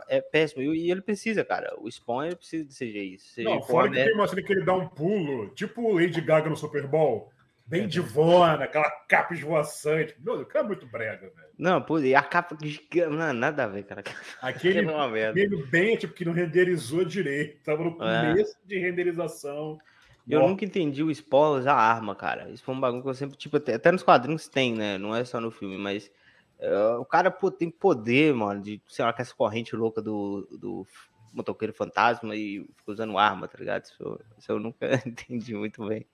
é 0.09 0.21
péssimo. 0.21 0.61
E, 0.61 0.87
e 0.87 0.91
ele 0.91 1.01
precisa, 1.01 1.45
cara. 1.45 1.73
O 1.79 1.89
Spawn 1.89 2.25
ele 2.25 2.35
precisa 2.35 2.65
de 2.65 2.73
CGI. 2.73 3.17
CGI 3.17 3.43
Não, 3.45 3.61
for 3.61 3.67
fora 3.67 3.89
que 3.89 4.03
tem 4.03 4.13
uma 4.13 4.27
cena 4.27 4.41
que 4.41 4.51
ele 4.51 4.65
dá 4.65 4.73
um 4.73 4.87
pulo, 4.87 5.49
tipo 5.55 5.81
o 5.81 5.93
Lady 5.95 6.19
Gaga 6.21 6.49
no 6.49 6.57
Super 6.57 6.87
Bowl, 6.87 7.31
bem 7.71 7.87
divona, 7.87 8.65
aquela 8.65 8.91
capa 9.07 9.33
esvoaçante. 9.33 10.13
Meu 10.19 10.35
Deus, 10.35 10.45
o 10.45 10.49
cara 10.49 10.65
é 10.65 10.67
muito 10.67 10.85
brega, 10.85 11.21
velho. 11.21 11.47
Não, 11.57 11.81
pô, 11.81 11.99
e 11.99 12.13
a 12.13 12.21
capa 12.21 12.57
gigante. 12.61 13.15
Não, 13.15 13.33
nada 13.33 13.63
a 13.63 13.67
ver, 13.67 13.83
cara. 13.83 14.03
Aquele 14.41 14.79
é 15.17 15.33
meio 15.33 15.65
bem, 15.67 15.95
tipo, 15.95 16.13
que 16.13 16.25
não 16.25 16.33
renderizou 16.33 17.05
direito. 17.05 17.63
Tava 17.63 17.81
no 17.83 17.91
É. 18.03 18.31
começo 18.31 18.57
de 18.65 18.77
renderização. 18.77 19.79
Eu 20.27 20.47
nunca 20.47 20.65
entendi 20.65 21.01
o 21.01 21.13
Spawn 21.13 21.59
usar 21.59 21.73
arma, 21.73 22.13
cara. 22.13 22.49
Isso 22.49 22.63
foi 22.63 22.75
um 22.75 22.79
bagulho 22.79 23.01
que 23.01 23.09
eu 23.09 23.13
sempre, 23.13 23.37
tipo, 23.37 23.57
até, 23.57 23.75
até 23.75 23.91
nos 23.91 24.03
quadrinhos 24.03 24.47
tem, 24.47 24.73
né? 24.73 24.97
Não 24.97 25.15
é 25.15 25.23
só 25.23 25.39
no 25.39 25.49
filme, 25.49 25.77
mas 25.77 26.11
uh, 26.59 26.99
o 26.99 27.05
cara 27.05 27.31
pô, 27.31 27.49
tem 27.49 27.71
poder, 27.71 28.33
mano, 28.33 28.61
de, 28.61 28.81
sei 28.87 29.03
lá, 29.03 29.13
com 29.13 29.21
essa 29.21 29.33
corrente 29.33 29.75
louca 29.75 30.01
do, 30.01 30.47
do 30.59 30.87
motoqueiro 31.33 31.73
fantasma 31.73 32.35
e 32.35 32.59
fica 32.77 32.91
usando 32.91 33.17
arma, 33.17 33.47
tá 33.47 33.57
ligado? 33.57 33.85
Isso, 33.85 34.19
isso 34.37 34.51
eu 34.51 34.59
nunca 34.59 34.87
entendi 35.07 35.55
muito 35.55 35.85
bem. 35.87 36.05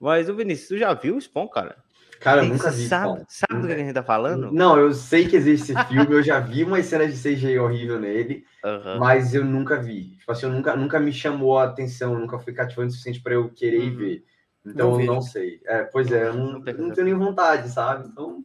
Mas, 0.00 0.28
o 0.28 0.34
Vinícius, 0.34 0.68
tu 0.68 0.78
já 0.78 0.94
viu 0.94 1.16
o 1.16 1.20
Spawn, 1.20 1.48
cara? 1.48 1.76
Cara, 2.20 2.42
eu 2.42 2.48
nunca 2.48 2.70
vi. 2.70 2.86
Sabe, 2.88 3.24
sabe 3.28 3.60
do 3.62 3.66
que 3.66 3.72
a 3.72 3.78
gente 3.78 3.92
tá 3.94 4.02
falando? 4.02 4.52
Não, 4.52 4.78
eu 4.78 4.92
sei 4.92 5.26
que 5.28 5.36
existe 5.36 5.72
esse 5.72 5.84
filme, 5.84 6.14
eu 6.14 6.22
já 6.22 6.38
vi 6.40 6.64
umas 6.64 6.86
cenas 6.86 7.12
de 7.12 7.18
CGI 7.18 7.58
horrível 7.58 7.98
nele, 7.98 8.44
Aham. 8.64 8.98
mas 8.98 9.34
eu 9.34 9.44
nunca 9.44 9.80
vi. 9.80 10.16
Tipo 10.18 10.32
assim, 10.32 10.46
eu 10.46 10.52
nunca, 10.52 10.76
nunca 10.76 11.00
me 11.00 11.12
chamou 11.12 11.58
a 11.58 11.64
atenção, 11.64 12.18
nunca 12.18 12.38
fui 12.38 12.52
cativante 12.52 12.88
o 12.88 12.92
suficiente 12.92 13.22
para 13.22 13.34
eu 13.34 13.48
querer 13.50 13.78
ir 13.78 13.90
Uhum. 13.92 13.96
ver. 13.96 14.24
Então 14.66 14.90
Não 14.90 15.00
eu 15.00 15.06
não 15.06 15.22
sei. 15.22 15.60
É, 15.66 15.84
pois 15.84 16.10
é, 16.12 16.28
eu 16.28 16.34
não, 16.34 16.58
Não 16.58 16.72
não 16.74 16.90
tenho 16.90 17.06
nem 17.06 17.14
vontade, 17.14 17.68
sabe? 17.70 18.08
Então, 18.08 18.44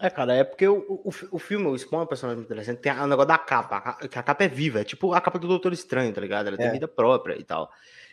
É, 0.00 0.08
cara, 0.08 0.32
é 0.34 0.44
porque 0.44 0.66
o, 0.68 0.78
o, 0.78 1.10
o 1.32 1.38
filme, 1.40 1.66
o 1.66 1.76
Spawn 1.76 2.00
é 2.00 2.04
um 2.04 2.06
personagem 2.06 2.36
muito 2.38 2.46
interessante, 2.46 2.80
tem 2.80 2.92
o 2.92 3.06
negócio 3.06 3.26
da 3.28 3.38
capa, 3.38 3.76
a 3.78 3.80
ca- 3.80 4.08
que 4.08 4.18
a 4.18 4.22
capa 4.22 4.44
é 4.44 4.48
viva, 4.48 4.80
é 4.80 4.84
tipo 4.84 5.12
a 5.12 5.20
capa 5.20 5.38
do 5.40 5.48
Doutor 5.48 5.72
Estranho, 5.72 6.12
tá 6.12 6.20
ligado? 6.20 6.46
Ela 6.46 6.56
tem 6.56 6.66
É. 6.68 6.70
vida 6.70 6.86
própria 6.86 7.36
e 7.36 7.42
tal. 7.44 7.68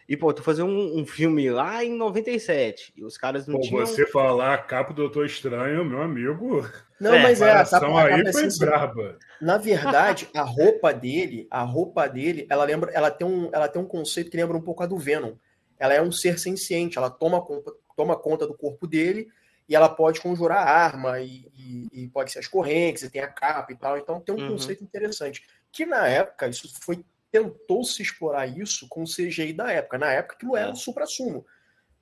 E, 0.08 0.16
pô, 0.16 0.32
tu 0.34 0.44
fazer 0.44 0.62
um, 0.64 1.00
um 1.00 1.06
filme 1.06 1.50
lá 1.50 1.84
em 1.84 1.96
97, 1.96 2.94
e 2.96 3.04
os 3.04 3.18
caras 3.18 3.48
não 3.48 3.56
Pô, 3.56 3.62
tinham... 3.62 3.86
você 3.86 4.06
falar 4.08 4.54
a 4.54 4.58
capa 4.58 4.94
do 4.94 5.02
Doutor 5.04 5.26
Estranho, 5.26 5.84
meu 5.84 6.02
amigo. 6.02 6.62
Não, 7.00 7.16
É, 7.16 7.24
mas 7.24 7.42
é, 7.42 7.52
a 7.52 7.66
capa, 7.66 7.88
a 7.88 8.04
aí 8.06 8.10
capa 8.18 8.30
é 8.30 8.32
foi 8.32 8.42
sensacional. 8.44 8.94
braba. 8.94 9.20
Na 9.42 9.58
verdade, 9.58 10.30
a 10.34 10.44
roupa 10.44 10.94
dele, 10.94 11.48
a 11.50 11.62
roupa 11.64 12.08
dele, 12.08 12.46
ela 12.50 12.64
lembra, 12.64 12.92
ela 12.92 13.10
tem 13.12 13.26
um, 13.28 13.50
ela 13.52 13.68
tem 13.68 13.82
um 13.82 13.86
conceito 13.88 14.30
que 14.30 14.38
lembra 14.38 14.56
um 14.56 14.62
pouco 14.62 14.84
a 14.84 14.86
do 14.86 14.98
Venom. 14.98 15.34
Ela 15.78 15.94
é 15.96 16.02
um 16.02 16.12
ser 16.12 16.40
senciente, 16.40 16.98
ela 16.98 17.10
toma 17.10 17.42
conta, 17.42 17.74
toma 17.98 18.16
conta 18.16 18.48
do 18.48 18.54
corpo 18.56 18.88
dele 18.88 19.28
e 19.68 19.76
ela 19.76 19.90
pode 19.90 20.22
conjurar 20.22 20.66
arma 20.68 21.20
e, 21.20 21.48
e- 21.54 21.88
e 22.04 22.08
pode 22.10 22.32
ser 22.32 22.40
as 22.40 22.48
correntes, 22.48 23.04
e 23.04 23.10
tem 23.10 23.22
a 23.22 23.28
capa 23.28 23.74
e 23.74 23.76
tal. 23.76 23.98
Então 23.98 24.22
tem 24.22 24.34
um 24.36 24.38
Uhum. 24.40 24.48
conceito 24.54 24.84
interessante. 24.84 25.42
Que 25.72 25.86
na 25.86 26.08
época 26.08 26.48
isso 26.48 26.70
foi 26.82 27.04
tentou 27.36 27.84
se 27.84 28.02
explorar 28.02 28.48
isso 28.48 28.88
com 28.88 29.04
o 29.04 29.08
CGI 29.08 29.52
da 29.52 29.70
época. 29.72 29.98
Na 29.98 30.12
época 30.12 30.36
aquilo 30.36 30.56
era 30.56 30.70
É. 30.70 30.72
um 30.72 30.76
supra-sumo. 30.76 31.46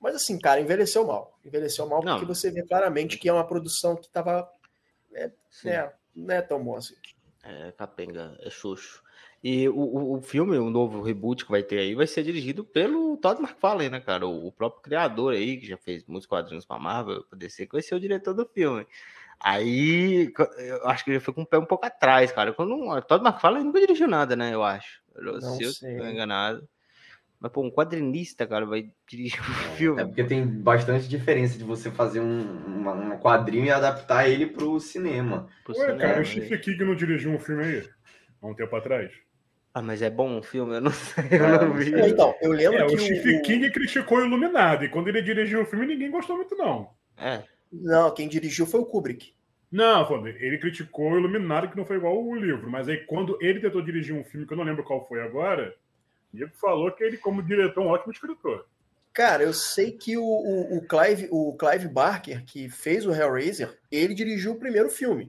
Mas 0.00 0.14
assim, 0.14 0.38
cara, 0.38 0.60
envelheceu 0.60 1.04
mal. 1.06 1.38
Envelheceu 1.44 1.88
mal 1.88 2.00
porque 2.00 2.20
Não. 2.20 2.26
você 2.26 2.50
vê 2.50 2.62
claramente 2.62 3.18
que 3.18 3.28
é 3.28 3.32
uma 3.32 3.46
produção 3.46 3.96
que 3.96 4.08
tava 4.08 4.48
Sim. 5.50 5.70
é, 5.70 5.92
não 6.14 6.34
é 6.34 6.42
tão 6.42 6.62
bom 6.62 6.76
assim. 6.76 6.94
É, 7.42 7.72
capenga, 7.72 8.36
é 8.40 8.50
xoxo. 8.50 9.02
E 9.42 9.68
o, 9.68 10.14
o, 10.16 10.22
filme, 10.22 10.56
o 10.56 10.70
novo 10.70 11.02
reboot 11.02 11.44
que 11.44 11.50
vai 11.50 11.62
ter 11.62 11.78
aí, 11.78 11.94
vai 11.94 12.06
ser 12.06 12.22
dirigido 12.22 12.64
pelo 12.64 13.16
Todd 13.18 13.42
McFarlane, 13.42 13.90
né, 13.90 14.00
cara? 14.00 14.26
O, 14.26 14.46
o 14.46 14.52
próprio 14.52 14.82
criador 14.82 15.34
aí, 15.34 15.58
que 15.58 15.66
já 15.66 15.76
fez 15.76 16.02
muitos 16.06 16.26
quadrinhos 16.26 16.64
pra 16.64 16.78
Marvel, 16.78 17.24
pra 17.24 17.36
DC, 17.38 17.66
que 17.66 17.72
vai 17.72 17.82
ser 17.82 17.94
o 17.94 18.00
diretor 18.00 18.32
do 18.32 18.46
filme. 18.46 18.86
Aí, 19.38 20.32
eu 20.58 20.88
acho 20.88 21.04
que 21.04 21.10
ele 21.10 21.20
foi 21.20 21.34
com 21.34 21.42
o 21.42 21.46
pé 21.46 21.58
um 21.58 21.66
pouco 21.66 21.84
atrás, 21.84 22.32
cara. 22.32 22.54
Quando 22.54 22.74
o 22.74 23.02
Todd 23.02 23.22
McFarlane 23.22 23.64
nunca 23.66 23.80
dirigiu 23.80 24.08
nada, 24.08 24.34
né, 24.34 24.54
eu 24.54 24.62
acho. 24.62 25.02
Não 25.40 25.60
se 25.60 25.62
eu 25.62 25.74
tô 25.96 26.04
enganado. 26.06 26.68
Mas, 27.40 27.52
pô, 27.52 27.62
um 27.62 27.70
quadrinista, 27.70 28.46
cara, 28.46 28.66
vai 28.66 28.92
dirigir 29.08 29.40
um 29.50 29.54
filme. 29.76 30.02
é 30.02 30.04
porque 30.04 30.24
tem 30.24 30.46
bastante 30.46 31.08
diferença 31.08 31.56
de 31.58 31.64
você 31.64 31.90
fazer 31.90 32.20
um, 32.20 32.42
uma- 32.66 32.92
um 32.92 33.18
quadrinho 33.18 33.66
e 33.66 33.70
adaptar 33.70 34.28
ele 34.28 34.46
pro 34.46 34.78
cinema. 34.80 35.48
pro 35.62 35.74
Ué, 35.74 35.84
cinema, 35.84 35.98
cara, 35.98 36.20
o 36.20 36.24
né? 36.24 36.24
Steve 36.24 36.58
King 36.58 36.84
não 36.84 36.94
dirigiu 36.94 37.32
um 37.32 37.38
filme 37.38 37.64
aí? 37.64 37.88
Há 38.40 38.46
um 38.46 38.54
tempo 38.54 38.74
atrás? 38.76 39.12
Ah, 39.72 39.82
mas 39.82 40.02
é 40.02 40.10
bom 40.10 40.38
o 40.38 40.42
filme? 40.42 40.76
Eu 40.76 40.80
não 40.80 40.90
sei, 40.92 41.24
eu 41.40 41.46
É, 41.46 41.58
não 41.58 41.72
vi. 41.74 42.00
É, 42.00 42.08
então, 42.08 42.36
eu 42.40 42.52
lembro 42.52 42.82
É, 42.82 42.84
que 42.84 42.94
o 42.94 42.98
Steve 42.98 43.40
o- 43.40 43.42
King 43.42 43.70
criticou 43.70 44.18
o 44.18 44.24
Iluminado, 44.24 44.84
e 44.84 44.88
quando 44.88 45.08
ele 45.08 45.22
dirigiu 45.22 45.62
o 45.62 45.66
filme, 45.66 45.86
ninguém 45.86 46.10
gostou 46.10 46.36
muito, 46.36 46.56
não. 46.56 46.90
É, 47.16 47.48
Não, 47.72 48.14
quem 48.14 48.28
dirigiu 48.28 48.66
foi 48.66 48.80
o 48.80 48.86
Kubrick. 48.86 49.34
Não, 49.74 50.06
Fábio, 50.06 50.28
ele 50.38 50.56
criticou 50.56 51.10
o 51.10 51.18
Iluminado, 51.18 51.68
que 51.68 51.76
não 51.76 51.84
foi 51.84 51.96
igual 51.96 52.16
o 52.24 52.36
livro. 52.36 52.70
Mas 52.70 52.88
aí, 52.88 52.98
quando 52.98 53.36
ele 53.42 53.58
tentou 53.58 53.82
dirigir 53.82 54.14
um 54.14 54.22
filme, 54.22 54.46
que 54.46 54.52
eu 54.52 54.56
não 54.56 54.62
lembro 54.62 54.84
qual 54.84 55.04
foi 55.04 55.20
agora, 55.20 55.74
ele 56.32 56.46
falou 56.46 56.92
que 56.92 57.02
ele, 57.02 57.16
como 57.16 57.42
diretor, 57.42 57.82
é 57.82 57.84
um 57.84 57.88
ótimo 57.88 58.12
escritor. 58.12 58.68
Cara, 59.12 59.42
eu 59.42 59.52
sei 59.52 59.90
que 59.90 60.16
o, 60.16 60.22
o, 60.22 60.78
o 60.78 60.86
Clive, 60.86 61.26
o 61.28 61.56
Clive 61.56 61.88
Barker, 61.88 62.44
que 62.44 62.68
fez 62.68 63.04
o 63.04 63.12
Hellraiser, 63.12 63.76
ele 63.90 64.14
dirigiu 64.14 64.52
o 64.52 64.60
primeiro 64.60 64.88
filme. 64.88 65.28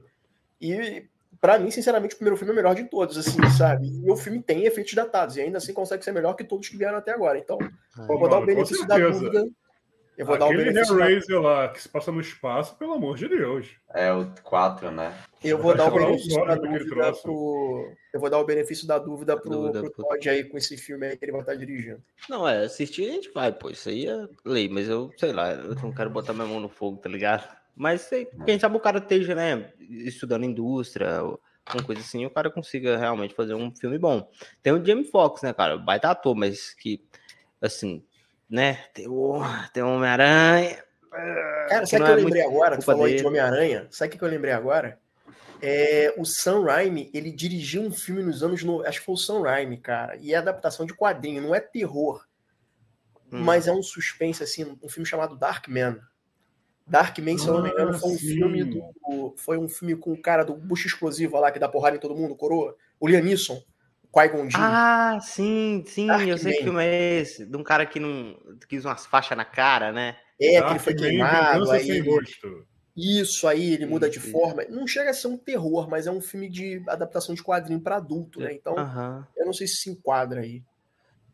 E, 0.60 1.04
pra 1.40 1.58
mim, 1.58 1.72
sinceramente, 1.72 2.14
o 2.14 2.16
primeiro 2.16 2.36
filme 2.36 2.50
é 2.50 2.54
o 2.54 2.56
melhor 2.56 2.76
de 2.76 2.84
todos, 2.84 3.18
assim, 3.18 3.44
sabe? 3.50 3.88
E 3.88 4.08
o 4.08 4.16
filme 4.16 4.40
tem 4.40 4.64
efeitos 4.64 4.94
datados, 4.94 5.36
e 5.36 5.40
ainda 5.40 5.58
assim 5.58 5.72
consegue 5.72 6.04
ser 6.04 6.12
melhor 6.12 6.34
que 6.34 6.44
todos 6.44 6.68
que 6.68 6.76
vieram 6.76 6.98
até 6.98 7.10
agora. 7.10 7.36
Então, 7.36 7.58
vou 7.96 8.20
Mano, 8.20 8.28
dar 8.28 8.38
o 8.38 8.46
benefício 8.46 8.86
da 8.86 8.96
dúvida. 8.96 9.44
Eu 10.16 10.24
vou 10.24 10.38
dar 10.38 10.46
o 10.46 10.48
Aquele 10.48 10.72
benefício 10.72 11.40
lá, 11.42 11.68
que 11.68 11.82
se 11.82 11.88
passa 11.88 12.10
no 12.10 12.20
espaço, 12.20 12.74
pelo 12.76 12.94
amor 12.94 13.16
de 13.18 13.28
Deus. 13.28 13.68
É 13.94 14.10
o 14.12 14.26
4, 14.42 14.90
né? 14.90 15.14
eu 15.44 15.58
vou 15.58 15.76
dar 15.76 15.88
o 15.88 15.90
benefício 15.94 16.44
da 16.46 16.54
dúvida 16.54 17.12
pro. 17.12 17.92
Eu 18.14 18.20
vou 18.20 18.30
dar 18.30 18.38
o 18.38 18.44
benefício 18.44 18.86
da 18.86 18.98
dúvida 18.98 19.36
pro, 19.36 19.50
Dúvida 19.50 19.80
pro 19.80 19.90
pro- 19.92 20.04
Todd 20.04 20.28
aí 20.30 20.44
com 20.44 20.56
esse 20.56 20.76
filme 20.78 21.06
aí 21.06 21.16
que 21.18 21.24
ele 21.24 21.32
vai 21.32 21.42
estar 21.42 21.54
dirigindo. 21.54 22.02
Não, 22.30 22.48
é, 22.48 22.64
assistir 22.64 23.08
a 23.08 23.12
gente 23.12 23.30
vai, 23.30 23.52
pô, 23.52 23.68
isso 23.68 23.88
aí 23.90 24.06
é 24.06 24.26
lei, 24.44 24.68
mas 24.70 24.88
eu, 24.88 25.12
sei 25.18 25.32
lá, 25.32 25.52
eu 25.52 25.74
não 25.74 25.92
quero 25.92 26.08
botar 26.08 26.32
minha 26.32 26.46
mão 26.46 26.60
no 26.60 26.68
fogo, 26.68 26.96
tá 26.96 27.08
ligado? 27.10 27.46
Mas 27.76 28.00
sei, 28.02 28.26
quem 28.46 28.58
sabe 28.58 28.74
o 28.74 28.80
cara 28.80 28.98
esteja, 28.98 29.34
né, 29.34 29.70
estudando 29.78 30.44
indústria, 30.46 31.22
ou 31.22 31.38
uma 31.74 31.82
coisa 31.82 32.00
assim, 32.00 32.24
o 32.24 32.30
cara 32.30 32.50
consiga 32.50 32.96
realmente 32.96 33.34
fazer 33.34 33.52
um 33.54 33.70
filme 33.76 33.98
bom. 33.98 34.26
Tem 34.62 34.72
o 34.72 34.82
Jamie 34.82 35.04
Foxx, 35.04 35.42
né, 35.42 35.52
cara, 35.52 35.76
baita 35.76 36.08
ator, 36.08 36.34
mas 36.34 36.72
que, 36.72 37.04
assim, 37.60 38.02
né, 38.48 38.84
tem 38.94 39.08
o, 39.08 39.40
tem 39.72 39.82
o 39.82 39.94
Homem-Aranha... 39.94 40.84
Cara, 41.68 41.86
sabe 41.86 42.02
o 42.02 42.06
que 42.06 42.12
eu 42.12 42.14
é 42.14 42.16
lembrei 42.16 42.42
muito 42.42 42.54
agora? 42.54 42.76
Tu 42.78 42.84
falou 42.84 43.04
aí 43.04 43.16
de. 43.16 43.26
Homem-Aranha. 43.26 43.88
Sabe 43.90 44.08
o 44.08 44.12
que 44.12 44.18
que 44.18 44.24
eu 44.24 44.28
lembrei 44.28 44.52
agora? 44.52 44.98
É, 45.62 46.14
o 46.16 46.24
Sam 46.24 46.64
Raimi, 46.64 47.10
ele 47.14 47.30
dirigiu 47.30 47.82
um 47.82 47.90
filme 47.90 48.22
nos 48.22 48.42
anos. 48.42 48.62
No... 48.62 48.84
Acho 48.84 49.00
que 49.00 49.06
foi 49.06 49.14
o 49.14 49.18
Sam 49.18 49.42
Raimi, 49.42 49.78
cara. 49.78 50.16
E 50.16 50.34
é 50.34 50.36
adaptação 50.36 50.84
de 50.84 50.94
quadrinho, 50.94 51.42
não 51.42 51.54
é 51.54 51.60
terror. 51.60 52.24
Hum. 53.32 53.40
Mas 53.40 53.66
é 53.66 53.72
um 53.72 53.82
suspense, 53.82 54.42
assim, 54.42 54.78
um 54.82 54.88
filme 54.88 55.06
chamado 55.06 55.36
Darkman. 55.36 55.98
Darkman, 56.86 57.38
se 57.38 57.48
eu 57.48 57.54
não 57.54 57.62
me 57.62 57.70
engano, 57.70 57.90
Ah, 57.90 57.98
foi 57.98 58.10
um 58.10 58.18
sim. 58.18 58.26
filme 58.28 58.64
do. 58.64 59.34
Foi 59.36 59.58
um 59.58 59.68
filme 59.68 59.96
com 59.96 60.12
o 60.12 60.20
cara 60.20 60.44
do 60.44 60.54
bucho 60.54 60.86
explosivo 60.86 61.38
lá, 61.40 61.50
que 61.50 61.58
dá 61.58 61.68
porrada 61.68 61.96
em 61.96 62.00
todo 62.00 62.14
mundo, 62.14 62.36
coroa. 62.36 62.76
O 63.00 63.08
Liam 63.08 63.22
Neeson, 63.22 63.56
o 63.56 63.64
Qui-Gon. 64.16 64.48
Ah, 64.54 65.18
sim, 65.20 65.84
sim, 65.86 66.08
eu 66.30 66.38
sei 66.38 66.52
que 66.52 66.64
Darkman. 66.64 66.64
filme 66.64 66.84
é 66.84 67.20
esse, 67.20 67.44
de 67.44 67.56
um 67.56 67.62
cara 67.62 67.84
que 67.84 68.00
não, 68.00 68.34
que 68.66 68.78
usa 68.78 68.88
umas 68.88 69.04
faixas 69.04 69.36
na 69.36 69.44
cara, 69.44 69.92
né? 69.92 70.16
é, 70.40 70.62
que 70.62 70.70
ele 70.70 70.78
foi 70.78 70.94
queimado, 70.94 71.70
aí 71.70 71.84
sem 71.84 71.96
ele- 71.96 72.10
rosto. 72.10 72.66
Isso 72.96 73.46
aí, 73.46 73.74
ele 73.74 73.84
muda 73.84 74.08
de 74.08 74.18
forma. 74.18 74.64
Não 74.70 74.86
chega 74.86 75.10
a 75.10 75.14
ser 75.14 75.28
um 75.28 75.36
terror, 75.36 75.86
mas 75.86 76.06
é 76.06 76.10
um 76.10 76.20
filme 76.20 76.48
de 76.48 76.82
adaptação 76.88 77.34
de 77.34 77.42
quadrinho 77.42 77.78
para 77.78 77.96
adulto, 77.96 78.40
né? 78.40 78.54
Então, 78.54 78.74
Aham. 78.78 79.26
eu 79.36 79.44
não 79.44 79.52
sei 79.52 79.66
se 79.66 79.76
se 79.76 79.90
enquadra 79.90 80.40
aí. 80.40 80.62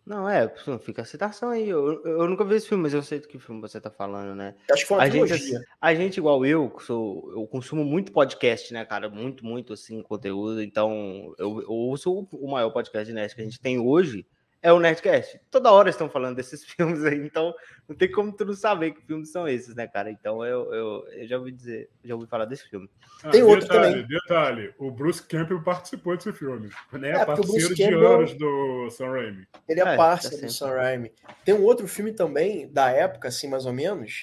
Não, 0.05 0.29
é, 0.29 0.53
fica 0.81 1.03
a 1.03 1.05
citação 1.05 1.51
aí. 1.51 1.69
Eu, 1.69 2.05
eu 2.05 2.29
nunca 2.29 2.45
vi 2.45 2.57
esse 2.57 2.67
filme, 2.69 2.83
mas 2.83 2.93
eu 2.93 3.03
sei 3.03 3.21
do 3.21 3.29
que 3.29 3.39
filme 3.39 3.61
você 3.61 3.81
tá 3.81 3.89
falando, 3.91 4.35
né? 4.35 4.57
Acho 4.71 4.83
que 4.83 4.89
foi 4.89 4.97
uma 4.97 5.05
A 5.05 5.09
gente, 5.09 5.29
trilogia. 5.29 5.61
a 5.81 5.95
gente, 5.95 6.17
igual 6.17 6.45
eu, 6.45 6.73
sou, 6.81 7.31
eu 7.33 7.47
consumo 7.47 7.85
muito 7.85 8.11
podcast, 8.11 8.73
né, 8.73 8.85
cara? 8.85 9.09
Muito, 9.09 9.45
muito, 9.47 9.73
assim, 9.73 10.03
conteúdo. 10.03 10.61
Então, 10.61 11.33
eu, 11.39 11.63
eu 11.63 11.71
ouço 11.71 12.13
o- 12.13 12.29
o 12.33 12.51
maior 12.51 12.71
podcast 12.71 13.07
de 13.07 13.15
nerd 13.15 13.33
que 13.35 13.41
a 13.41 13.45
gente 13.45 13.61
tem 13.61 13.79
hoje, 13.79 14.27
é 14.63 14.73
o 14.73 14.79
Nerdcast. 14.79 15.41
Toda 15.51 15.73
hora 15.73 15.91
estão 15.91 16.09
falando 16.09 16.37
desses 16.37 16.63
filmes 16.71 17.05
aí, 17.05 17.19
então 17.19 17.53
não 17.89 17.97
tem 17.97 18.11
como 18.11 18.33
tu 18.35 18.45
não 18.45 18.55
saber 18.55 18.93
que 18.93 19.05
filmes 19.05 19.31
são 19.33 19.47
esses, 19.49 19.75
né, 19.75 19.87
cara? 19.89 20.11
Então, 20.11 20.45
eu, 20.45 20.73
eu, 20.73 21.05
eu 21.13 21.27
já 21.27 21.37
ouvi 21.37 21.51
dizer, 21.53 21.91
já 22.05 22.15
ouvi 22.15 22.27
falar 22.29 22.45
desse 22.45 22.69
filme. 22.69 22.89
Ah, 23.25 23.31
Tem 23.31 23.43
outro 23.43 23.67
detalhe, 23.69 24.03
também. 24.03 24.07
detalhe, 24.07 24.75
o 24.79 24.91
Bruce 24.91 25.23
Campbell 25.23 25.63
participou 25.63 26.17
desse 26.17 26.33
filme. 26.33 26.71
Né? 26.93 27.11
É, 27.11 27.25
Parceiro 27.25 27.53
Bruce 27.53 27.75
de 27.75 27.83
Campbell- 27.83 28.13
anos 28.15 28.35
do 28.35 28.91
Sam 28.91 29.11
Raimi. 29.11 29.49
Ele 29.69 29.81
é, 29.81 29.83
É, 29.83 29.97
parceiro 29.97 30.37
tá 30.41 30.47
do. 30.47 30.53
Sam 30.53 30.71
Raimi. 30.71 31.13
Tem 31.45 31.55
um 31.55 31.63
outro 31.65 31.89
filme 31.89 32.13
também, 32.13 32.69
da 32.73 32.89
época, 32.91 33.29
assim, 33.29 33.49
mais 33.49 33.67
ou 33.67 33.73
menos, 33.73 34.23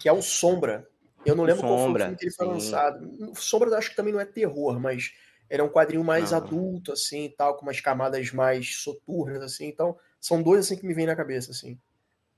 que 0.00 0.08
é 0.08 0.12
o 0.12 0.20
Sombra. 0.20 0.86
Eu 1.24 1.34
não 1.34 1.44
lembro 1.44 1.62
qual 1.62 1.72
foi 1.74 1.80
o 1.82 1.86
Sombra, 1.86 2.04
filme 2.04 2.18
que 2.18 2.24
ele 2.26 2.34
foi 2.34 2.46
sim. 2.46 2.52
lançado. 2.52 3.32
Sombra 3.36 3.68
eu 3.70 3.74
acho 3.76 3.90
que 3.90 3.96
também 3.96 4.12
não 4.12 4.20
é 4.20 4.24
terror, 4.24 4.78
mas 4.78 5.12
ele 5.50 5.60
é 5.62 5.64
um 5.64 5.68
quadrinho 5.68 6.02
mais 6.04 6.30
Não. 6.30 6.38
adulto, 6.38 6.92
assim, 6.92 7.24
e 7.26 7.28
tal, 7.30 7.54
com 7.56 7.62
umas 7.66 7.80
camadas 7.80 8.30
mais 8.32 8.76
soturnas, 8.82 9.42
assim. 9.42 9.66
Então, 9.66 9.96
são 10.20 10.42
dois, 10.42 10.66
assim, 10.66 10.76
que 10.76 10.86
me 10.86 10.94
vem 10.94 11.06
na 11.06 11.16
cabeça, 11.16 11.50
assim. 11.52 11.78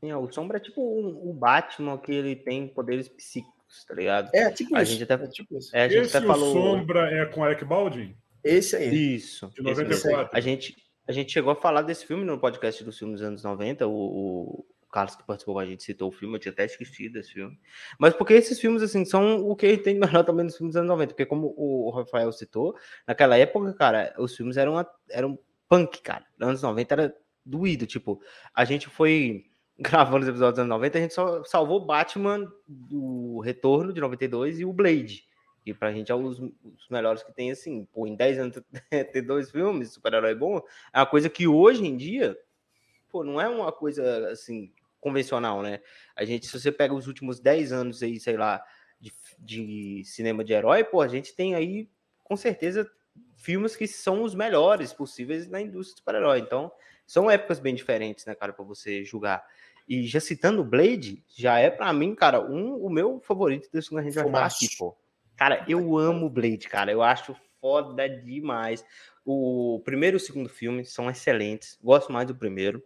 Sim, 0.01 0.13
o 0.13 0.31
Sombra 0.33 0.59
é 0.59 0.61
tipo 0.61 0.81
o, 0.81 1.31
o 1.31 1.33
Batman 1.35 1.99
que 1.99 2.13
ele 2.13 2.37
tem 2.37 2.69
poderes 2.69 3.09
psíquicos, 3.09 3.85
tá 3.87 3.95
ligado? 3.95 4.31
É, 4.33 4.51
tipo 4.51 4.77
A 4.77 4.83
isso. 4.83 4.93
gente 4.93 5.03
até- 5.11 5.25
É 5.25 5.27
tipo 5.29 5.59
isso. 5.59 5.77
É, 5.77 5.83
a 5.83 5.89
gente 5.89 6.07
Esse 6.07 6.17
até 6.17 6.27
o 6.27 6.29
falou. 6.29 6.53
Sombra 6.53 7.11
é 7.11 7.27
com 7.27 7.43
Alec 7.43 7.65
Baldwin? 7.65 8.17
Esse 8.45 8.77
aí. 8.77 9.15
Isso. 9.17 9.47
De 9.49 9.55
esse 9.55 9.63
mesmo. 9.83 9.83
94. 9.89 10.31
A 10.37 10.41
gente, 10.41 10.77
a 11.09 11.11
gente 11.13 11.33
chegou 11.33 11.51
a 11.53 11.57
falar 11.57 11.83
desse 11.83 12.07
filme 12.07 12.25
no 12.25 12.39
podcast 12.39 12.85
dos 12.85 12.97
filmes 12.97 13.19
dos 13.21 13.27
anos 13.29 13.43
90. 13.43 13.89
O, 13.89 13.91
o 13.93 14.67
Carlos 14.91 15.17
que 15.17 15.25
participou 15.27 15.55
com 15.55 15.61
a 15.61 15.67
gente 15.67 15.83
citou 15.83 16.09
o 16.09 16.13
filme, 16.13 16.35
eu 16.37 16.39
tinha 16.39 16.53
até 16.53 16.65
esquecido 16.65 17.15
desse 17.15 17.33
filme. 17.33 17.59
Mas 17.99 18.15
porque 18.15 18.35
esses 18.35 18.59
filmes, 18.61 18.83
assim, 18.83 19.05
são 19.05 19.41
o 19.47 19.55
que 19.57 19.77
tem 19.79 19.99
melhor 19.99 20.25
também 20.25 20.45
nos 20.45 20.57
filmes 20.57 20.75
dos 20.75 20.79
anos 20.81 20.89
90. 20.89 21.13
Porque, 21.15 21.27
como 21.27 21.55
o 21.57 21.91
Rafael 21.91 22.33
citou, 22.33 22.75
naquela 23.07 23.37
época, 23.37 23.73
cara, 23.75 24.15
os 24.19 24.35
filmes 24.37 24.57
eram, 24.57 24.79
a- 24.79 24.91
eram 25.11 25.39
punk, 25.69 26.01
cara. 26.03 26.25
Nos 26.39 26.49
anos 26.49 26.63
90 26.63 26.95
era 26.95 27.17
doído. 27.45 27.87
Tipo, 27.87 28.21
a 28.55 28.65
gente 28.65 28.89
foi 28.89 29.45
gravando 29.79 30.23
os 30.25 30.29
episódios 30.29 30.55
dos 30.55 30.59
anos 30.61 30.71
90, 30.71 30.99
a 30.99 31.01
gente 31.03 31.15
só 31.15 31.45
salvou 31.45 31.85
Batman 31.85 32.51
do 32.67 33.41
Retorno 33.41 33.93
de 33.93 34.01
92 34.01 34.59
e 34.61 34.65
o 34.65 34.73
Blade. 34.73 35.25
Que 35.65 35.75
pra 35.75 35.93
gente 35.93 36.11
é 36.11 36.17
dos, 36.17 36.39
dos 36.39 36.89
melhores 36.91 37.23
que 37.23 37.33
tem, 37.33 37.51
assim. 37.51 37.85
Pô, 37.93 38.07
em 38.07 38.17
10 38.17 38.39
anos 38.39 38.59
ter 39.13 39.23
dois 39.23 39.51
filmes, 39.51 39.93
super-herói 39.93 40.35
bom, 40.35 40.61
é 40.95 40.99
uma 40.99 41.07
coisa 41.07 41.29
que 41.29 41.47
hoje 41.47 41.85
em 41.87 41.95
dia, 41.97 42.37
pô, 43.11 43.23
não 43.25 43.41
é 43.41 43.49
uma 43.49 43.73
coisa, 43.73 44.31
assim, 44.31 44.73
convencional, 45.01 45.63
né? 45.63 45.81
A 46.17 46.25
gente, 46.25 46.47
se 46.47 46.59
você 46.59 46.73
pega 46.73 46.95
os 46.95 47.07
últimos 47.07 47.41
10 47.41 47.73
anos 47.73 48.03
aí, 48.03 48.19
sei 48.19 48.37
lá, 48.37 48.63
de, 49.01 49.13
de 49.39 50.03
cinema 50.05 50.45
de 50.45 50.53
herói, 50.53 50.85
pô, 50.85 51.01
a 51.01 51.09
gente 51.09 51.35
tem 51.35 51.55
aí, 51.55 51.89
com 52.25 52.37
certeza, 52.37 52.91
filmes 53.37 53.77
que 53.77 53.87
são 53.87 54.23
os 54.23 54.35
melhores 54.35 54.93
possíveis 54.93 55.49
na 55.49 55.61
indústria 55.61 55.95
de 55.95 56.01
super-herói. 56.01 56.41
Então, 56.41 56.71
são 57.07 57.31
épocas 57.31 57.59
bem 57.59 57.75
diferentes, 57.75 58.27
né, 58.27 58.35
cara, 58.35 58.53
para 58.53 58.65
você 58.65 59.05
julgar. 59.05 59.45
E 59.89 60.07
já 60.07 60.21
citando 60.21 60.63
Blade, 60.63 61.25
já 61.29 61.59
é 61.59 61.71
para 61.71 61.91
mim, 61.93 62.15
cara, 62.15 62.41
um 62.41 62.75
o 62.77 62.91
meu 62.91 63.21
favorito 63.21 63.71
desse 63.73 63.89
que 63.89 63.97
a 63.97 64.03
gente 64.03 64.15
vai 64.15 64.25
falar 64.25 64.47
aqui, 64.47 64.69
pô. 64.77 64.95
Cara, 65.35 65.65
eu 65.69 65.97
amo 65.97 66.27
o 66.27 66.31
Blade, 66.31 66.69
cara. 66.69 66.93
Eu 66.93 67.01
acho 67.01 67.35
foda 67.61 68.09
demais. 68.09 68.85
O 69.25 69.81
primeiro 69.85 70.17
e 70.17 70.19
o 70.19 70.21
segundo 70.21 70.49
filme 70.49 70.85
são 70.85 71.09
excelentes. 71.09 71.79
Gosto 71.83 72.13
mais 72.13 72.27
do 72.27 72.35
primeiro. 72.35 72.83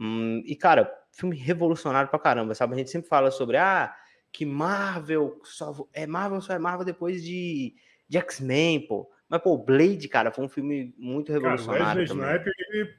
Hum, 0.00 0.42
e, 0.44 0.56
cara, 0.56 0.92
filme 1.12 1.36
revolucionário 1.36 2.10
pra 2.10 2.18
caramba, 2.18 2.54
sabe? 2.54 2.74
A 2.74 2.78
gente 2.78 2.90
sempre 2.90 3.08
fala 3.08 3.30
sobre, 3.30 3.56
ah, 3.56 3.94
que 4.32 4.46
Marvel 4.46 5.38
só 5.44 5.86
é 5.92 6.06
Marvel 6.06 6.40
só 6.40 6.54
é 6.54 6.58
Marvel 6.58 6.86
depois 6.86 7.22
de, 7.22 7.74
de 8.08 8.18
X-Men, 8.18 8.86
pô. 8.86 9.08
Mas, 9.28 9.40
pô, 9.42 9.56
Blade, 9.56 10.08
cara, 10.08 10.32
foi 10.32 10.44
um 10.44 10.48
filme 10.48 10.94
muito 10.98 11.32
revolucionário. 11.32 11.84
Cara, 11.84 11.98
o 11.98 12.00
Wesley 12.00 12.28
Sniper, 12.28 12.52
ele 12.68 12.94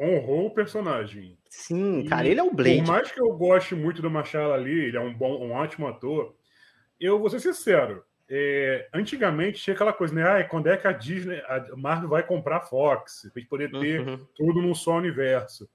honrou 0.00 0.46
o 0.46 0.54
personagem. 0.54 1.38
Sim, 1.48 2.04
cara, 2.08 2.26
ele 2.26 2.40
é 2.40 2.42
o 2.42 2.52
Blade. 2.52 2.82
Por 2.82 2.88
mais 2.88 3.10
que 3.10 3.20
eu 3.20 3.32
goste 3.36 3.74
muito 3.74 4.00
do 4.00 4.10
Marshall 4.10 4.52
ali, 4.52 4.86
ele 4.86 4.96
é 4.96 5.00
um 5.00 5.12
bom, 5.12 5.44
um 5.44 5.52
ótimo 5.52 5.86
ator. 5.86 6.34
Eu 7.00 7.18
vou 7.18 7.28
ser 7.28 7.40
sincero. 7.40 8.04
É, 8.30 8.88
antigamente 8.92 9.62
tinha 9.62 9.74
aquela 9.74 9.92
coisa, 9.92 10.14
né? 10.14 10.22
Ah, 10.22 10.44
quando 10.44 10.68
é 10.68 10.76
que 10.76 10.86
a 10.86 10.92
Disney, 10.92 11.40
a 11.46 11.74
Marvel 11.76 12.10
vai 12.10 12.22
comprar 12.22 12.58
a 12.58 12.60
Fox, 12.60 13.30
para 13.32 13.42
poder 13.48 13.70
ter 13.70 14.00
uhum. 14.00 14.26
tudo 14.36 14.60
num 14.60 14.74
só 14.74 14.96
universo. 14.96 15.68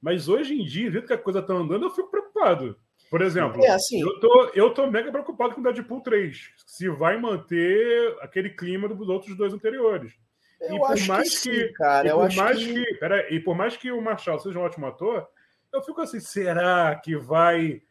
Mas 0.00 0.28
hoje 0.28 0.54
em 0.54 0.64
dia, 0.64 0.90
vendo 0.90 1.06
que 1.06 1.12
a 1.12 1.18
coisa 1.18 1.42
tá 1.42 1.52
andando, 1.52 1.84
eu 1.84 1.90
fico 1.90 2.10
preocupado. 2.10 2.76
Por 3.10 3.22
exemplo, 3.22 3.62
é 3.64 3.70
assim. 3.70 4.00
eu, 4.00 4.20
tô, 4.20 4.50
eu 4.54 4.70
tô 4.72 4.86
mega 4.86 5.10
preocupado 5.10 5.54
com 5.54 5.60
o 5.60 5.64
Deadpool 5.64 6.00
3. 6.00 6.52
Se 6.64 6.88
vai 6.88 7.18
manter 7.18 8.16
aquele 8.20 8.50
clima 8.50 8.88
dos 8.88 9.08
outros 9.08 9.36
dois 9.36 9.52
anteriores. 9.52 10.12
Eu 10.60 10.76
e 10.76 10.78
por 10.78 11.06
mais 11.06 11.42
que, 11.42 11.50
que 11.50 11.72
cara, 11.72 12.08
e 12.08 12.10
por 12.12 12.34
mais 12.34 12.58
que... 12.58 12.72
que 12.72 12.94
pera, 12.94 13.34
e 13.34 13.40
por 13.40 13.56
mais 13.56 13.76
que 13.76 13.90
o 13.90 14.00
Marshall 14.00 14.38
seja 14.38 14.58
um 14.58 14.62
ótimo 14.62 14.86
ator, 14.86 15.26
eu 15.72 15.82
fico 15.82 16.00
assim, 16.00 16.20
será 16.20 16.94
que 17.02 17.16
vai, 17.16 17.82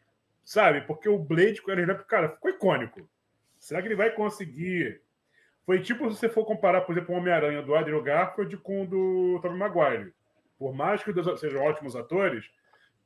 sabe? 0.44 0.80
Porque 0.82 1.08
o 1.08 1.18
Blade 1.18 1.60
cara, 2.08 2.30
ficou 2.30 2.50
icônico. 2.50 3.06
Será 3.58 3.82
que 3.82 3.88
ele 3.88 3.96
vai 3.96 4.10
conseguir? 4.10 5.02
Foi 5.66 5.80
tipo 5.80 6.10
se 6.10 6.18
você 6.18 6.28
for 6.28 6.46
comparar, 6.46 6.80
por 6.82 6.92
exemplo, 6.92 7.14
o 7.14 7.18
Homem-Aranha 7.18 7.60
do 7.60 7.74
Andrew 7.74 8.02
Garfield 8.02 8.56
com 8.58 8.82
o 8.82 8.86
do 8.86 9.38
Tobey 9.42 9.58
Maguire. 9.58 10.14
Por 10.60 10.74
mais 10.74 11.02
que 11.02 11.10
os 11.10 11.40
sejam 11.40 11.62
ótimos 11.62 11.96
atores, 11.96 12.44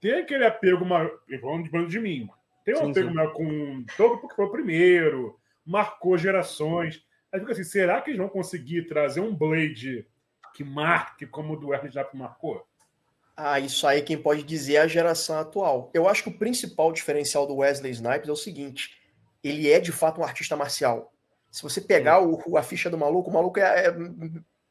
tem 0.01 0.15
aquele 0.15 0.45
apego 0.45 0.85
maior, 0.85 1.09
falando 1.41 1.63
de 1.63 1.71
bando 1.71 1.87
de 1.87 2.01
mim, 2.01 2.29
tem 2.65 2.75
um 2.75 2.79
sim, 2.79 2.91
apego 2.91 3.09
sim. 3.11 3.15
maior 3.15 3.33
com 3.33 3.85
todo 3.97 4.19
porque 4.19 4.35
foi 4.35 4.47
o 4.47 4.51
primeiro, 4.51 5.39
marcou 5.65 6.19
gerações. 6.19 7.07
Aí 7.33 7.39
fica 7.39 7.53
assim, 7.53 7.63
será 7.63 8.01
que 8.01 8.11
eles 8.11 8.19
vão 8.19 8.29
conseguir 8.29 8.89
trazer 8.89 9.21
um 9.21 9.33
Blade 9.33 10.05
que 10.53 10.65
marque 10.65 11.27
como 11.27 11.53
o 11.53 11.57
do 11.57 11.69
Wesley 11.69 11.91
Snipes 11.91 12.19
marcou? 12.19 12.67
Ah, 13.37 13.61
isso 13.61 13.87
aí 13.87 14.03
quem 14.03 14.19
pode 14.19 14.43
dizer 14.43 14.75
é 14.75 14.81
a 14.81 14.89
geração 14.89 15.39
atual. 15.39 15.93
Eu 15.95 16.09
acho 16.09 16.25
que 16.25 16.31
o 16.31 16.39
principal 16.39 16.93
diferencial 16.93 17.47
do 17.47 17.59
Wesley 17.59 17.93
Snipes 17.93 18.29
é 18.29 18.33
o 18.33 18.37
seguinte: 18.37 19.01
ele 19.45 19.71
é 19.71 19.79
de 19.79 19.93
fato 19.93 20.21
um 20.21 20.25
artista 20.25 20.57
marcial. 20.57 21.13
Se 21.53 21.63
você 21.63 21.81
pegar 21.81 22.21
o, 22.21 22.59
a 22.59 22.65
ficha 22.65 22.91
do 22.91 22.99
maluco, 22.99 23.31
o 23.31 23.33
maluco 23.33 23.61
é, 23.61 23.87
é, 23.87 23.97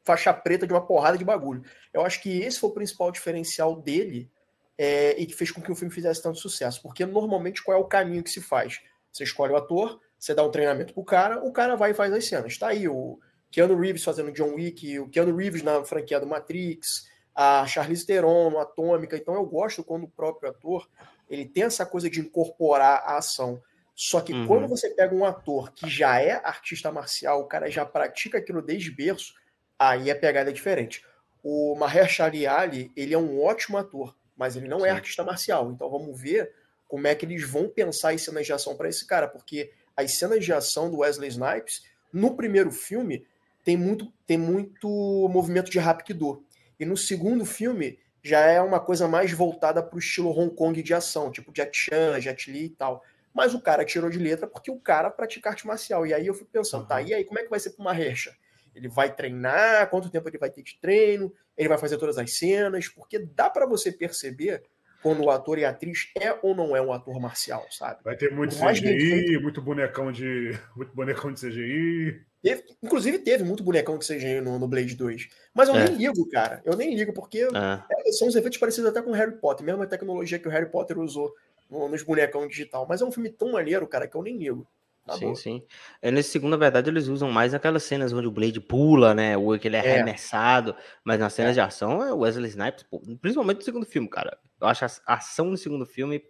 faixa 0.04 0.34
preta 0.34 0.68
de 0.68 0.74
uma 0.74 0.86
porrada 0.86 1.18
de 1.18 1.26
bagulho. 1.26 1.64
Eu 1.94 2.06
acho 2.06 2.22
que 2.22 2.42
esse 2.42 2.60
foi 2.60 2.70
o 2.70 2.74
principal 2.74 3.12
diferencial 3.12 3.76
dele 3.76 4.30
é, 4.78 5.20
e 5.20 5.26
que 5.26 5.34
fez 5.34 5.52
com 5.52 5.62
que 5.62 5.72
o 5.72 5.76
filme 5.76 5.94
fizesse 5.94 6.22
tanto 6.22 6.40
sucesso. 6.40 6.82
Porque 6.82 7.06
normalmente 7.06 7.64
qual 7.64 7.78
é 7.78 7.82
o 7.82 7.86
caminho 7.86 8.24
que 8.24 8.30
se 8.30 8.42
faz? 8.42 8.82
Você 9.12 9.24
escolhe 9.24 9.54
o 9.54 9.58
ator, 9.58 10.00
você 10.20 10.34
dá 10.34 10.44
um 10.44 10.52
treinamento 10.52 10.94
pro 10.94 11.04
cara, 11.04 11.44
o 11.44 11.52
cara 11.52 11.76
vai 11.76 11.92
e 11.92 11.94
faz 11.94 12.12
as 12.12 12.26
cenas. 12.26 12.58
Tá 12.58 12.68
aí 12.70 12.88
o 12.88 13.20
Keanu 13.52 13.80
Reeves 13.80 14.04
fazendo 14.04 14.32
John 14.32 14.56
Wick, 14.56 15.00
o 15.00 15.08
Keanu 15.08 15.36
Reeves 15.36 15.62
na 15.62 15.84
franquia 15.84 16.20
do 16.20 16.28
Matrix, 16.28 17.08
a 17.36 17.66
Charlize 17.68 18.06
Theron 18.06 18.50
no 18.50 18.60
Atômica. 18.60 19.16
Então 19.16 19.36
eu 19.36 19.46
gosto 19.46 19.84
quando 19.84 20.04
o 20.06 20.10
próprio 20.10 20.50
ator 20.50 20.90
ele 21.30 21.46
tem 21.46 21.64
essa 21.64 21.86
coisa 21.86 22.10
de 22.10 22.20
incorporar 22.20 23.04
a 23.06 23.18
ação. 23.18 23.62
Só 23.96 24.22
que 24.22 24.34
uhum. 24.34 24.48
quando 24.48 24.68
você 24.68 24.90
pega 24.90 25.14
um 25.14 25.24
ator 25.24 25.72
que 25.72 25.88
já 25.88 26.20
é 26.20 26.32
artista 26.44 26.92
marcial, 26.92 27.42
o 27.42 27.48
cara 27.48 27.70
já 27.70 27.86
pratica 27.86 28.40
aquilo 28.40 28.62
desde 28.62 28.90
berço, 28.92 29.36
aí 29.78 30.10
a 30.10 30.16
pegada 30.16 30.50
é 30.50 30.54
diferente. 30.54 31.04
O 31.44 31.76
Mahershala 31.76 32.32
Ali, 32.58 32.92
ele 32.96 33.14
é 33.14 33.18
um 33.18 33.42
ótimo 33.42 33.78
ator, 33.78 34.16
mas 34.36 34.56
ele 34.56 34.68
não 34.68 34.80
é 34.80 34.82
Sim. 34.82 34.88
é 34.88 34.92
artista 34.92 35.24
marcial. 35.24 35.72
Então 35.72 35.90
vamos 35.90 36.20
ver 36.20 36.54
como 36.88 37.08
é 37.08 37.16
que 37.16 37.26
eles 37.26 37.48
vão 37.48 37.68
pensar 37.68 38.14
em 38.14 38.18
cenas 38.18 38.46
de 38.46 38.54
ação 38.54 38.76
para 38.76 38.88
esse 38.88 39.06
cara, 39.06 39.28
porque 39.28 39.72
as 39.96 40.16
cenas 40.18 40.44
de 40.44 40.54
ação 40.54 40.90
do 40.90 41.00
Wesley 41.00 41.30
Snipes, 41.30 41.84
no 42.12 42.36
primeiro 42.36 42.72
filme, 42.72 43.26
tem 43.64 43.78
muito, 43.78 44.12
tem 44.26 44.38
muito 44.38 44.88
movimento 45.32 45.72
de 45.72 45.80
Rapkido. 45.80 46.46
E 46.80 46.86
no 46.86 46.98
segundo 46.98 47.46
filme, 47.46 48.00
já 48.22 48.40
é 48.42 48.62
uma 48.62 48.80
coisa 48.80 49.08
mais 49.08 49.32
voltada 49.32 49.84
para 49.84 49.96
o 49.96 50.00
estilo 50.00 50.30
Hong 50.30 50.56
Kong 50.56 50.82
de 50.82 50.94
ação, 50.94 51.32
tipo 51.32 51.52
Jack 51.52 51.76
Chan, 51.76 52.20
Jet 52.20 52.52
Li 52.52 52.66
e 52.66 52.70
tal. 52.70 53.04
Mas 53.34 53.54
o 53.54 53.62
cara 53.62 53.84
tirou 53.84 54.10
de 54.10 54.20
letra 54.20 54.48
porque 54.48 54.70
o 54.70 54.80
cara 54.80 55.10
pratica 55.10 55.50
arte 55.50 55.66
marcial. 55.66 56.06
E 56.06 56.14
aí 56.14 56.28
eu 56.28 56.34
fico 56.34 56.50
pensando, 56.52 56.82
uhum. 56.82 56.88
tá, 56.88 57.02
e 57.02 57.14
aí 57.14 57.24
como 57.24 57.40
é 57.40 57.44
que 57.44 57.50
vai 57.50 57.60
ser 57.60 57.72
para 57.72 57.82
uma 57.82 57.94
recha? 57.94 58.36
Ele 58.76 58.88
vai 58.88 59.14
treinar? 59.14 59.90
Quanto 59.90 60.10
tempo 60.10 60.28
ele 60.28 60.38
vai 60.38 60.50
ter 60.50 60.64
de 60.64 60.80
treino? 60.80 61.34
Ele 61.58 61.70
vai 61.70 61.78
fazer 61.78 61.98
todas 61.98 62.18
as 62.18 62.38
cenas? 62.38 62.88
Porque 62.88 63.20
dá 63.20 63.50
para 63.50 63.66
você 63.66 63.92
perceber 63.92 64.64
quando 65.04 65.22
o 65.24 65.30
ator 65.30 65.60
e 65.60 65.66
a 65.66 65.70
atriz 65.70 66.10
é 66.18 66.34
ou 66.42 66.56
não 66.56 66.76
é 66.76 66.82
um 66.82 66.94
ator 66.94 67.20
marcial, 67.20 67.66
sabe? 67.70 68.00
Vai 68.04 68.16
ter 68.16 68.32
muito 68.32 68.56
CGI, 68.56 69.38
muito 69.38 69.62
bonecão 69.62 70.12
de 70.12 70.58
muito 70.76 70.96
bonecão 70.96 71.32
de 71.32 71.42
CGI. 71.42 72.22
Teve, 72.42 72.64
inclusive 72.82 73.20
teve 73.20 73.44
muito 73.44 73.64
bonecão 73.64 73.98
de 73.98 74.08
CGI 74.08 74.42
no, 74.42 74.58
no 74.58 74.68
Blade 74.68 74.96
2. 74.96 75.28
Mas 75.54 75.68
eu 75.68 75.76
é. 75.76 75.86
nem 75.86 75.96
ligo, 75.96 76.28
cara. 76.30 76.62
Eu 76.66 76.76
nem 76.76 76.96
ligo, 76.96 77.14
porque 77.14 77.40
é. 77.42 78.12
são 78.14 78.28
os 78.30 78.36
efeitos 78.36 78.58
parecidos 78.58 78.90
até 78.90 79.02
com 79.02 79.12
Harry 79.12 79.38
Potter, 79.38 79.66
mesmo 79.66 79.84
a 79.84 79.88
tecnologia 79.88 80.40
que 80.40 80.48
o 80.48 80.52
Harry 80.52 80.70
Potter 80.70 80.98
usou 80.98 81.34
no, 81.70 81.90
nos 81.90 82.02
bonecão 82.02 82.48
digital. 82.48 82.86
Mas 82.88 83.02
é 83.02 83.06
um 83.06 83.12
filme 83.12 83.30
tão 83.30 83.52
maneiro, 83.52 83.86
cara, 83.88 84.08
que 84.08 84.16
eu 84.16 84.24
nem 84.24 84.38
ligo. 84.38 84.66
Tá 85.06 85.18
sim, 85.18 85.26
bom. 85.26 85.36
sim. 85.36 85.64
É, 86.02 86.10
nesse 86.10 86.30
segundo, 86.30 86.52
na 86.52 86.58
verdade, 86.58 86.90
eles 86.90 87.08
usam 87.08 87.30
mais 87.30 87.54
aquelas 87.54 87.84
cenas 87.84 88.14
onde 88.14 88.26
o 88.26 88.32
Blade 88.32 88.62
pula, 88.62 89.14
né? 89.14 89.38
Ou 89.38 89.58
que 89.60 89.68
ele 89.68 89.76
é, 89.76 89.86
é. 89.86 89.96
arremessado. 89.96 90.76
Mas 91.04 91.20
nas 91.20 91.34
cenas 91.34 91.52
é. 91.52 91.54
de 91.56 91.60
ação 91.60 92.02
é 92.02 92.14
o 92.14 92.20
Wesley 92.20 92.50
Snipes, 92.50 92.84
pô, 92.84 93.02
principalmente 93.22 93.58
no 93.58 93.64
segundo 93.64 93.86
filme, 93.86 94.10
cara. 94.10 94.38
Eu 94.62 94.68
acho 94.68 94.86
a 94.86 95.14
ação 95.14 95.48
no 95.48 95.58
segundo 95.58 95.86
filme, 95.86 96.24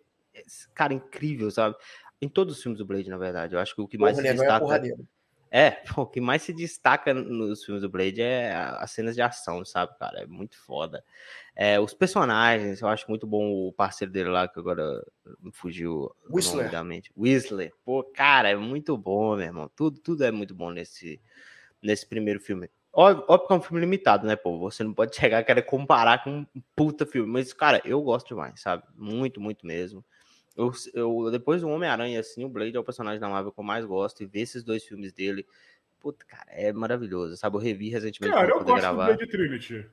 cara, 0.73 0.93
incrível, 0.93 1.51
sabe? 1.51 1.75
Em 2.19 2.27
todos 2.27 2.57
os 2.57 2.63
filmes 2.63 2.79
do 2.79 2.85
Blade, 2.85 3.09
na 3.09 3.17
verdade. 3.17 3.53
Eu 3.53 3.59
acho 3.59 3.75
que 3.75 3.81
o 3.81 3.87
que 3.87 3.97
mais 3.97 4.15
Porra, 4.15 4.27
se 4.27 4.29
é 4.29 4.33
destaca. 4.33 4.87
É, 4.87 4.93
pô, 5.93 6.01
o 6.01 6.07
que 6.07 6.19
mais 6.19 6.41
se 6.41 6.51
destaca 6.51 7.13
nos 7.13 7.63
filmes 7.63 7.83
do 7.83 7.89
Blade 7.89 8.21
é 8.23 8.55
as 8.55 8.89
cenas 8.89 9.13
de 9.13 9.21
ação, 9.21 9.63
sabe, 9.63 9.95
cara? 9.99 10.23
É 10.23 10.25
muito 10.25 10.57
foda. 10.57 11.03
É, 11.55 11.79
os 11.79 11.93
personagens, 11.93 12.81
eu 12.81 12.87
acho 12.87 13.05
muito 13.07 13.27
bom 13.27 13.67
o 13.67 13.71
parceiro 13.71 14.11
dele 14.11 14.29
lá, 14.29 14.47
que 14.47 14.59
agora 14.59 14.83
me 15.39 15.51
fugiu 15.51 16.11
Whistler. 16.27 16.71
Whistler. 17.15 17.71
Pô, 17.85 18.03
cara, 18.03 18.49
é 18.49 18.55
muito 18.55 18.97
bom, 18.97 19.35
meu 19.35 19.45
irmão. 19.45 19.69
Tudo, 19.75 19.99
tudo 19.99 20.23
é 20.23 20.31
muito 20.31 20.55
bom 20.55 20.71
nesse, 20.71 21.21
nesse 21.83 22.07
primeiro 22.07 22.39
filme. 22.39 22.67
Óbvio, 22.91 23.23
óbvio 23.27 23.47
que 23.47 23.53
é 23.53 23.57
um 23.57 23.61
filme 23.61 23.81
limitado, 23.81 24.25
né, 24.25 24.35
pô? 24.35 24.57
Você 24.57 24.83
não 24.83 24.93
pode 24.93 25.15
chegar 25.15 25.39
e 25.41 25.43
querer 25.43 25.61
comparar 25.61 26.23
com 26.23 26.31
um 26.39 26.47
puta 26.75 27.05
filme. 27.05 27.31
Mas, 27.31 27.53
cara, 27.53 27.79
eu 27.85 28.01
gosto 28.01 28.29
demais, 28.29 28.59
sabe? 28.59 28.83
Muito, 28.95 29.39
muito 29.39 29.67
mesmo. 29.67 30.03
Eu, 30.55 30.71
eu, 30.93 31.31
depois 31.31 31.61
do 31.61 31.69
Homem-Aranha, 31.69 32.19
assim, 32.19 32.45
o 32.45 32.49
Blade 32.49 32.75
é 32.75 32.79
o 32.79 32.83
personagem 32.83 33.19
da 33.19 33.27
Marvel 33.27 33.51
que 33.51 33.59
eu 33.59 33.63
mais 33.63 33.85
gosto. 33.85 34.21
E 34.21 34.25
ver 34.25 34.41
esses 34.41 34.63
dois 34.63 34.83
filmes 34.83 35.11
dele, 35.11 35.45
puta, 35.99 36.25
cara, 36.25 36.49
é 36.49 36.71
maravilhoso, 36.71 37.35
sabe? 37.37 37.55
Eu 37.55 37.61
revi 37.61 37.89
recentemente 37.89 38.33
cara, 38.33 38.47
pra 38.47 38.57
poder 38.57 38.69
eu 38.69 38.75
gosto 38.75 38.81
gravar. 38.81 39.11
Do 39.11 39.17
Blade 39.17 39.31
Trinity. 39.31 39.85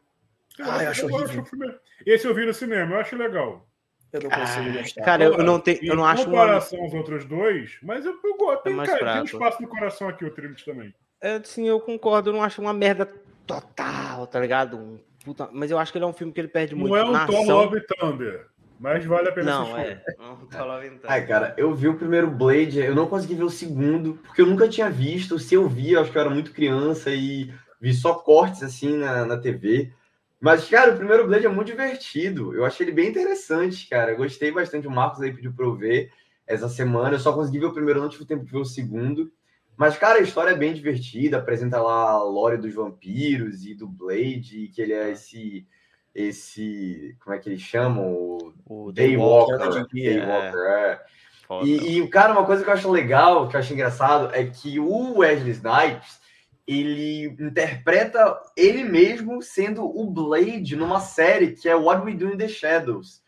Eu 0.59 0.65
ah, 0.71 0.85
eu 0.85 0.91
acho, 0.91 1.45
filme... 1.45 1.75
Esse 2.05 2.27
eu 2.27 2.35
vi 2.35 2.45
no 2.45 2.53
cinema, 2.53 2.95
eu 2.95 3.01
acho 3.01 3.17
legal. 3.17 3.67
Eu 4.13 4.21
não 4.23 4.31
consigo 4.31 4.69
ah, 4.69 4.83
gostar. 4.83 5.05
Cara, 5.05 5.25
eu, 5.25 5.39
não 5.39 5.61
tenho, 5.61 5.79
eu 5.83 5.97
não 5.97 6.05
acho. 6.05 6.23
Em 6.23 6.27
comparação 6.27 6.83
aos 6.83 6.93
outros 6.93 7.25
dois, 7.25 7.79
mas 7.83 8.05
eu, 8.05 8.19
eu 8.23 8.37
gosto. 8.37 8.63
Tem, 8.65 8.79
é 8.79 8.85
cara, 8.85 9.13
tem 9.13 9.23
um 9.23 9.25
espaço 9.25 9.63
no 9.63 9.69
coração 9.69 10.09
aqui, 10.09 10.25
o 10.25 10.31
Trinity 10.31 10.65
também. 10.65 10.93
É, 11.21 11.41
sim, 11.43 11.69
eu 11.69 11.81
concordo. 11.81 12.31
Eu 12.31 12.35
não 12.35 12.43
acho 12.43 12.61
uma 12.61 12.73
merda 12.73 13.07
total, 13.47 14.27
tá 14.27 14.41
ligado? 14.41 14.77
Um 14.77 14.99
puta... 15.25 15.49
Mas 15.53 15.71
eu 15.71 15.79
acho 15.79 15.93
que 15.93 15.99
ele 15.99 16.05
é 16.05 16.09
um 16.09 16.13
filme 16.13 16.33
que 16.33 16.41
ele 16.41 16.49
perde 16.49 16.75
não 16.75 16.81
muito. 16.81 16.93
Não 16.93 17.17
é 17.17 17.23
um 17.23 17.27
Thor 17.27 17.47
Love 17.47 17.81
Thunder. 17.87 18.47
Mas 18.81 19.05
vale 19.05 19.29
a 19.29 19.33
pena 19.33 19.51
não, 19.51 19.77
assistir. 19.77 20.03
É. 20.09 20.17
Não, 20.19 20.67
Love 20.67 20.89
Thunder. 20.89 21.01
Ai, 21.05 21.27
cara, 21.27 21.55
eu 21.59 21.75
vi 21.75 21.87
o 21.87 21.99
primeiro 21.99 22.31
Blade, 22.31 22.79
eu 22.79 22.95
não 22.95 23.07
consegui 23.07 23.35
ver 23.35 23.45
o 23.45 23.51
segundo, 23.51 24.15
porque 24.25 24.41
eu 24.41 24.47
nunca 24.47 24.67
tinha 24.67 24.89
visto. 24.89 25.39
Se 25.39 25.55
eu 25.55 25.69
vi, 25.69 25.93
eu 25.93 26.01
acho 26.01 26.11
que 26.11 26.17
eu 26.17 26.23
era 26.23 26.31
muito 26.31 26.51
criança 26.51 27.11
e 27.11 27.53
vi 27.79 27.93
só 27.93 28.15
cortes 28.15 28.63
assim 28.63 28.97
na, 28.97 29.27
na 29.27 29.37
TV. 29.37 29.93
Mas, 30.41 30.67
cara, 30.67 30.95
o 30.95 30.97
primeiro 30.97 31.27
Blade 31.27 31.45
é 31.45 31.49
muito 31.51 31.67
divertido. 31.67 32.55
Eu 32.55 32.65
achei 32.65 32.87
ele 32.87 32.95
bem 32.95 33.11
interessante, 33.11 33.87
cara. 33.87 34.13
Eu 34.13 34.17
gostei 34.17 34.51
bastante. 34.51 34.87
O 34.87 34.91
Marcos 34.91 35.21
aí 35.21 35.31
pediu 35.31 35.53
pra 35.53 35.67
eu 35.67 35.77
ver 35.77 36.11
essa 36.47 36.67
semana. 36.67 37.17
Eu 37.17 37.21
só 37.21 37.35
consegui 37.35 37.59
ver 37.59 37.67
o 37.67 37.75
primeiro, 37.75 38.01
não 38.01 38.09
tive 38.09 38.25
tempo 38.25 38.47
de 38.47 38.51
ver 38.51 38.59
o 38.59 38.65
segundo. 38.65 39.31
Mas, 39.77 39.99
cara, 39.99 40.19
a 40.19 40.23
história 40.23 40.53
é 40.53 40.57
bem 40.57 40.73
divertida. 40.73 41.37
Apresenta 41.37 41.79
lá 41.83 42.13
a 42.13 42.23
lore 42.23 42.57
dos 42.57 42.73
vampiros 42.73 43.67
e 43.67 43.75
do 43.75 43.87
Blade, 43.87 44.71
que 44.75 44.81
ele 44.81 44.95
é 44.95 45.11
esse. 45.11 45.67
Esse. 46.15 47.17
Como 47.23 47.35
é 47.35 47.39
que 47.39 47.49
eles 47.49 47.63
chamam? 47.63 48.13
O, 48.13 48.53
O 48.67 48.93
Daywalker. 48.93 49.59
Daywalker, 49.59 49.87
Daywalker, 49.93 50.61
é. 50.61 51.01
Foda. 51.47 51.67
E, 51.67 51.99
e, 51.99 52.09
cara, 52.09 52.33
uma 52.33 52.47
coisa 52.47 52.63
que 52.63 52.71
eu 52.71 52.75
acho 52.75 52.91
legal, 52.91 53.49
que 53.49 53.57
eu 53.57 53.61
acho 53.61 53.73
engraçado, 53.73 54.31
é 54.33 54.45
que 54.45 54.79
o 54.79 55.19
Wesley 55.19 55.51
Snipes, 55.51 56.21
ele 56.65 57.25
interpreta 57.41 58.41
ele 58.57 58.85
mesmo 58.85 59.43
sendo 59.43 59.85
o 59.85 60.09
Blade 60.09 60.77
numa 60.77 61.01
série 61.01 61.53
que 61.53 61.69
é 61.69 61.75
What 61.75 62.05
We 62.05 62.15
Do 62.15 62.33
in 62.33 62.37
the 62.37 62.47
Shadows. 62.47 63.21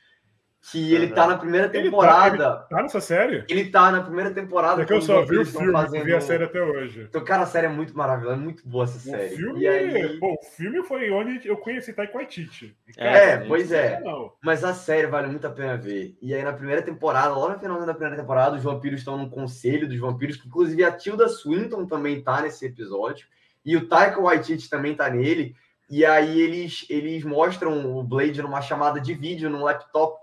Que 0.71 0.95
ele 0.95 1.09
tá 1.09 1.27
na 1.27 1.37
primeira 1.37 1.67
Ele 1.67 1.73
tá- 1.77 1.83
temporada. 1.83 2.57
Tá 2.71 2.83
nessa 2.83 3.01
série? 3.01 3.45
Ele 3.49 3.69
tá 3.69 3.91
na 3.91 4.01
primeira 4.01 4.31
temporada. 4.31 4.83
É 4.83 4.85
que 4.85 4.93
eu 4.93 5.03
só 5.03 5.23
vi 5.25 5.39
o 5.39 5.45
filme, 5.45 5.67
não 5.73 5.73
fazendo- 5.83 6.05
vi 6.05 6.15
a 6.15 6.21
série 6.21 6.45
até 6.45 6.63
hoje. 6.63 7.07
Então, 7.09 7.25
cara, 7.25 7.43
a 7.43 7.47
série 7.47 7.67
é 7.67 7.69
muito 7.69 7.97
maravilhosa, 7.99 8.37
é 8.37 8.39
muito 8.39 8.69
boa 8.69 8.85
essa 8.85 8.97
O 8.97 9.01
série. 9.01 9.37
filme, 9.37 9.61
E 9.61 9.67
aí... 9.67 10.19
pô, 10.21 10.35
o 10.35 10.45
filme 10.57 10.81
foi 10.85 11.11
onde 11.11 11.49
eu 11.49 11.57
conheci 11.57 11.93
Taika 11.93 12.15
Waititi. 12.17 12.77
É, 12.97 13.05
cara, 13.05 13.19
É, 13.19 13.37
pois 13.49 13.73
é. 13.73 13.89
sensacional. 13.97 14.39
Mas 14.41 14.63
a 14.63 14.73
série 14.73 15.09
vale 15.09 15.27
muito 15.27 15.45
a 15.47 15.51
pena 15.51 15.77
ver. 15.77 16.17
E 16.23 16.33
aí, 16.33 16.43
na 16.45 16.53
primeira 16.53 16.81
temporada, 16.81 17.35
lá 17.35 17.55
no 17.55 17.59
final 17.59 17.85
da 17.85 17.93
primeira 17.93 18.17
temporada, 18.21 18.55
os 18.57 18.63
vampiros 18.63 19.01
estão 19.01 19.17
num 19.19 19.29
conselho 19.29 19.89
dos 19.89 19.99
vampiros, 19.99 20.37
que 20.37 20.47
inclusive 20.47 20.85
a 20.85 20.93
Tilda 20.93 21.29
Swinton 21.29 21.87
também 21.87 22.23
tá 22.23 22.41
nesse 22.41 22.65
episódio. 22.67 23.27
E 23.65 23.77
o 23.77 23.89
Taika 23.89 24.21
Waititi 24.21 24.71
também 24.71 24.95
tá 24.95 25.11
nele. 25.11 25.57
E 25.91 26.07
aí 26.07 26.41
eles, 26.41 26.87
eles 26.89 27.25
mostram 27.25 27.99
o 27.99 28.03
Blade 28.05 28.41
numa 28.41 28.63
chamada 28.63 29.01
de 29.01 29.13
vídeo 29.13 29.51
no 29.51 29.65
laptop. 29.65 30.21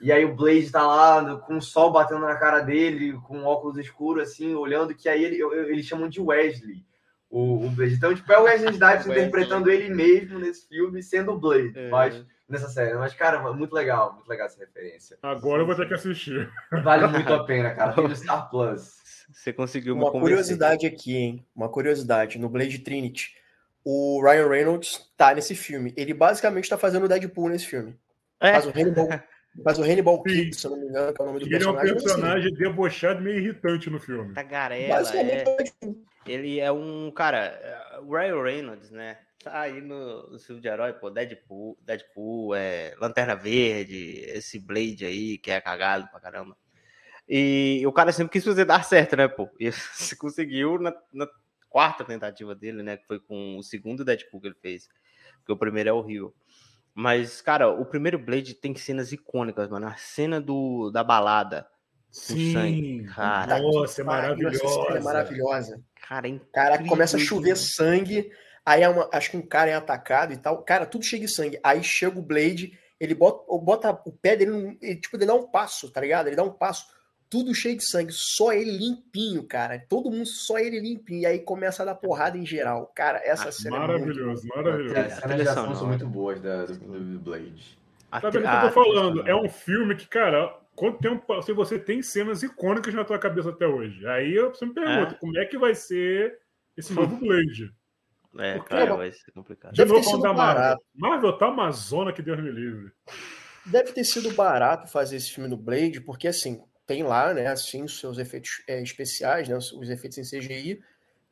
E 0.00 0.10
aí 0.10 0.24
o 0.24 0.34
Blade 0.34 0.70
tá 0.70 0.86
lá 0.86 1.36
com 1.36 1.58
o 1.58 1.62
sol 1.62 1.92
batendo 1.92 2.20
na 2.20 2.36
cara 2.36 2.60
dele, 2.60 3.12
com 3.26 3.44
óculos 3.44 3.76
escuros, 3.76 4.28
assim, 4.28 4.54
olhando, 4.54 4.94
que 4.94 5.08
aí 5.08 5.24
ele, 5.24 5.42
eles 5.68 5.84
chamam 5.84 6.08
de 6.08 6.20
Wesley. 6.20 6.84
O, 7.28 7.66
o 7.66 7.70
Blade. 7.70 7.94
Então, 7.94 8.14
tipo, 8.14 8.32
é 8.32 8.38
o 8.38 8.44
Wesley 8.44 8.72
Snipes 8.72 9.06
Wesley. 9.06 9.18
interpretando 9.18 9.70
ele 9.70 9.94
mesmo 9.94 10.38
nesse 10.38 10.66
filme, 10.66 11.02
sendo 11.02 11.32
o 11.32 11.38
Blade. 11.38 11.78
É. 11.78 11.88
Mas 11.88 12.24
nessa 12.48 12.68
série. 12.68 12.94
Mas, 12.94 13.14
cara, 13.14 13.52
muito 13.52 13.72
legal, 13.72 14.14
muito 14.14 14.28
legal 14.28 14.46
essa 14.46 14.58
referência. 14.58 15.16
Agora 15.22 15.62
eu 15.62 15.66
vou 15.66 15.76
ter 15.76 15.86
que 15.86 15.94
assistir. 15.94 16.50
Vale 16.82 17.06
muito 17.08 17.32
a 17.32 17.44
pena, 17.44 17.70
cara. 17.74 17.92
Tem 17.92 18.08
no 18.08 18.16
Star 18.16 18.50
Plus. 18.50 18.98
Você 19.32 19.52
conseguiu 19.52 19.94
Uma 19.94 20.06
convencer. 20.10 20.20
curiosidade 20.20 20.86
aqui, 20.86 21.16
hein? 21.16 21.46
Uma 21.54 21.68
curiosidade. 21.68 22.38
No 22.38 22.48
Blade 22.48 22.80
Trinity, 22.80 23.36
o 23.84 24.20
Ryan 24.22 24.48
Reynolds 24.48 25.08
tá 25.16 25.32
nesse 25.32 25.54
filme. 25.54 25.94
Ele 25.96 26.12
basicamente 26.12 26.68
tá 26.68 26.76
fazendo 26.76 27.04
o 27.04 27.08
Deadpool 27.08 27.48
nesse 27.48 27.66
filme. 27.66 27.96
É, 28.40 28.52
Faz 28.52 28.66
o 28.66 28.70
Hannibal, 28.70 29.08
faz 29.64 29.78
o 29.78 29.82
Hannibal. 29.82 30.22
Kid, 30.22 30.54
se 30.54 30.66
eu 30.66 30.70
não 30.72 30.78
me 30.78 30.86
engano, 30.86 31.12
que 31.12 31.20
é 31.20 31.24
o 31.24 31.26
nome 31.26 31.40
do 31.40 31.48
E 31.48 31.54
ele 31.54 31.64
é 31.64 31.68
um 31.68 31.74
personagem. 31.74 31.94
mas, 31.94 32.04
assim, 32.04 32.06
personagem 32.06 32.54
debochado 32.54 33.22
meio 33.22 33.38
irritante 33.38 33.90
no 33.90 34.00
filme. 34.00 34.34
tagarela, 34.34 35.16
é. 35.16 35.44
Deadpool. 35.44 36.04
Ele 36.26 36.60
é 36.60 36.70
um, 36.70 37.10
cara, 37.10 37.38
é, 37.38 37.98
o 38.00 38.10
Ryan 38.12 38.42
Reynolds, 38.42 38.90
né? 38.90 39.18
Tá 39.42 39.60
aí 39.62 39.80
no, 39.80 40.30
no 40.30 40.38
filme 40.38 40.60
de 40.60 40.68
herói, 40.68 40.92
pô, 40.92 41.08
Deadpool, 41.10 41.78
Deadpool, 41.80 42.54
é, 42.54 42.94
Lanterna 43.00 43.34
Verde, 43.34 44.20
esse 44.26 44.58
Blade 44.58 45.06
aí, 45.06 45.38
que 45.38 45.50
é 45.50 45.60
cagado 45.60 46.08
pra 46.10 46.20
caramba. 46.20 46.56
E 47.26 47.82
o 47.86 47.92
cara 47.92 48.12
sempre 48.12 48.32
quis 48.32 48.44
fazer 48.44 48.64
dar 48.64 48.84
certo, 48.84 49.16
né, 49.16 49.28
pô? 49.28 49.48
E 49.58 49.70
se 49.94 50.16
conseguiu 50.16 50.78
na, 50.78 50.92
na 51.12 51.28
quarta 51.70 52.04
tentativa 52.04 52.54
dele, 52.54 52.82
né? 52.82 52.96
Que 52.98 53.06
foi 53.06 53.18
com 53.18 53.56
o 53.56 53.62
segundo 53.62 54.04
Deadpool 54.04 54.40
que 54.40 54.48
ele 54.48 54.56
fez. 54.60 54.88
Porque 55.38 55.52
o 55.52 55.56
primeiro 55.56 55.88
é 55.88 55.92
horrível. 55.92 56.34
Mas, 56.94 57.40
cara, 57.40 57.68
o 57.68 57.84
primeiro 57.84 58.18
Blade 58.18 58.54
tem 58.54 58.74
cenas 58.74 59.12
icônicas, 59.12 59.68
mano. 59.68 59.86
A 59.86 59.94
cena 59.96 60.40
do, 60.40 60.90
da 60.90 61.02
balada. 61.04 61.66
sangue. 62.10 63.04
Cara, 63.14 63.58
Nossa, 63.60 63.84
é 63.84 63.94
cena 63.94 64.06
maravilhosa. 64.12 64.96
É 64.96 65.00
maravilhosa. 65.00 65.80
Cara, 66.08 66.28
é 66.28 66.38
Cara, 66.52 66.74
incrível 66.74 66.90
começa 66.90 67.16
a 67.16 67.20
chover 67.20 67.50
né? 67.50 67.54
sangue. 67.56 68.30
Aí 68.66 68.82
é 68.82 68.88
uma- 68.88 69.08
acho 69.12 69.30
que 69.30 69.36
um 69.36 69.46
cara 69.46 69.70
é 69.70 69.74
atacado 69.74 70.32
e 70.32 70.36
tal. 70.36 70.62
Cara, 70.64 70.84
tudo 70.86 71.04
cheio 71.04 71.22
de 71.22 71.28
sangue. 71.28 71.58
Aí 71.62 71.82
chega 71.82 72.18
o 72.18 72.22
Blade, 72.22 72.78
ele 72.98 73.14
bota, 73.14 73.44
bota 73.58 73.90
o 74.04 74.12
pé 74.12 74.36
dele, 74.36 74.76
ele, 74.82 74.96
tipo, 75.00 75.16
ele 75.16 75.26
dá 75.26 75.34
um 75.34 75.46
passo, 75.50 75.90
tá 75.90 76.00
ligado? 76.00 76.26
Ele 76.26 76.36
dá 76.36 76.42
um 76.42 76.52
passo, 76.52 76.86
tudo 77.30 77.54
cheio 77.54 77.76
de 77.76 77.84
sangue, 77.88 78.12
só 78.12 78.52
ele 78.52 78.72
limpinho, 78.72 79.44
cara. 79.44 79.78
Todo 79.88 80.10
mundo, 80.10 80.26
só 80.26 80.58
ele 80.58 80.80
limpinho. 80.80 81.20
E 81.20 81.26
aí 81.26 81.38
começa 81.38 81.82
a 81.82 81.86
dar 81.86 81.94
porrada 81.94 82.36
em 82.36 82.44
geral. 82.44 82.90
Cara, 82.94 83.20
essa 83.24 83.48
Ah, 83.48 83.52
cena 83.52 83.76
é 83.76 83.78
muito 83.80 83.92
Maravilhoso, 83.92 84.48
maravilhoso. 84.48 84.96
As 84.96 85.06
cenas 85.06 85.20
trilha 85.22 85.42
de 85.44 85.48
ação 85.48 85.74
são 85.76 85.86
muito 85.86 86.06
boas 86.08 86.40
da, 86.40 86.66
do, 86.66 86.74
do 86.76 87.18
Blade. 87.20 87.78
Tá 88.10 88.18
vendo 88.30 88.44
o 88.44 88.48
que 88.50 88.56
eu 88.56 88.60
tô 88.60 88.70
falando? 88.72 89.28
É 89.28 89.34
um 89.36 89.48
filme 89.48 89.94
que, 89.94 90.08
cara, 90.08 90.52
quanto 90.74 90.98
tempo 90.98 91.42
se 91.42 91.52
você 91.52 91.78
tem 91.78 92.02
cenas 92.02 92.42
icônicas 92.42 92.92
na 92.92 93.04
tua 93.04 93.18
cabeça 93.20 93.50
até 93.50 93.66
hoje? 93.66 94.04
Aí 94.08 94.34
eu 94.34 94.52
você 94.52 94.66
me 94.66 94.74
pergunta, 94.74 95.14
É. 95.14 95.18
como 95.18 95.38
é 95.38 95.44
que 95.46 95.56
vai 95.56 95.74
ser 95.76 96.36
esse 96.76 96.92
novo 96.92 97.16
Blade? 97.16 97.72
É, 98.38 98.54
Porque- 98.58 98.70
cara, 98.74 98.96
vai 98.96 99.12
ser 99.12 99.30
complicado. 99.32 99.72
De 99.72 99.84
novo 99.84 100.02
falando 100.02 100.22
da 100.22 100.32
Marvel. 100.32 100.78
Marvel 100.96 101.32
tá 101.38 101.48
uma 101.48 101.70
zona 101.70 102.12
que 102.12 102.22
Deus 102.22 102.40
me 102.42 102.50
livre. 102.50 102.90
Deve 103.66 103.92
ter 103.92 104.02
sido 104.04 104.32
barato 104.32 104.88
fazer 104.90 105.16
esse 105.16 105.30
filme 105.32 105.48
no 105.48 105.56
Blade, 105.56 106.00
porque 106.00 106.26
assim, 106.26 106.60
tem 106.90 107.04
lá, 107.04 107.32
né, 107.32 107.46
assim, 107.46 107.84
os 107.84 108.00
seus 108.00 108.18
efeitos 108.18 108.64
é, 108.66 108.82
especiais, 108.82 109.48
né, 109.48 109.56
os, 109.56 109.70
os 109.70 109.88
efeitos 109.88 110.18
em 110.18 110.22
CGI, 110.24 110.82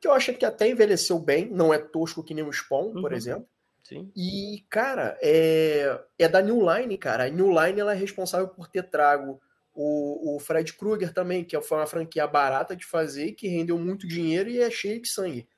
que 0.01 0.07
eu 0.07 0.13
acho 0.13 0.33
que 0.35 0.45
até 0.45 0.69
envelheceu 0.69 1.19
bem, 1.19 1.51
não 1.51 1.75
é 1.75 1.79
tosco 1.79 2.23
que 2.23 2.33
nem 2.33 2.45
o 2.45 2.53
Spawn, 2.53 2.93
por 2.93 3.11
Uhum. 3.11 3.17
exemplo. 3.17 3.49
Sim. 3.83 4.13
E, 4.15 4.65
cara, 4.71 5.19
é, 5.21 6.01
é 6.17 6.29
da 6.29 6.41
New 6.41 6.61
Line, 6.61 6.97
cara. 6.97 7.25
A 7.25 7.29
New 7.29 7.49
Line 7.49 7.81
ela 7.81 7.93
é 7.93 7.97
responsável 7.97 8.47
por 8.47 8.69
ter 8.69 8.85
trago 8.85 9.41
o, 9.75 10.37
o 10.37 10.39
Fred 10.39 10.73
Krueger 10.75 11.13
também, 11.13 11.43
que 11.43 11.61
foi 11.61 11.79
uma 11.79 11.87
franquia 11.89 12.25
barata 12.29 12.77
de 12.77 12.87
fazer, 12.87 13.33
que 13.33 13.49
rendeu 13.49 13.77
muito 13.77 14.07
dinheiro 14.07 14.49
e 14.49 14.61
é 14.61 14.71
cheio 14.71 15.03
de 15.03 15.09
sangue. 15.09 15.49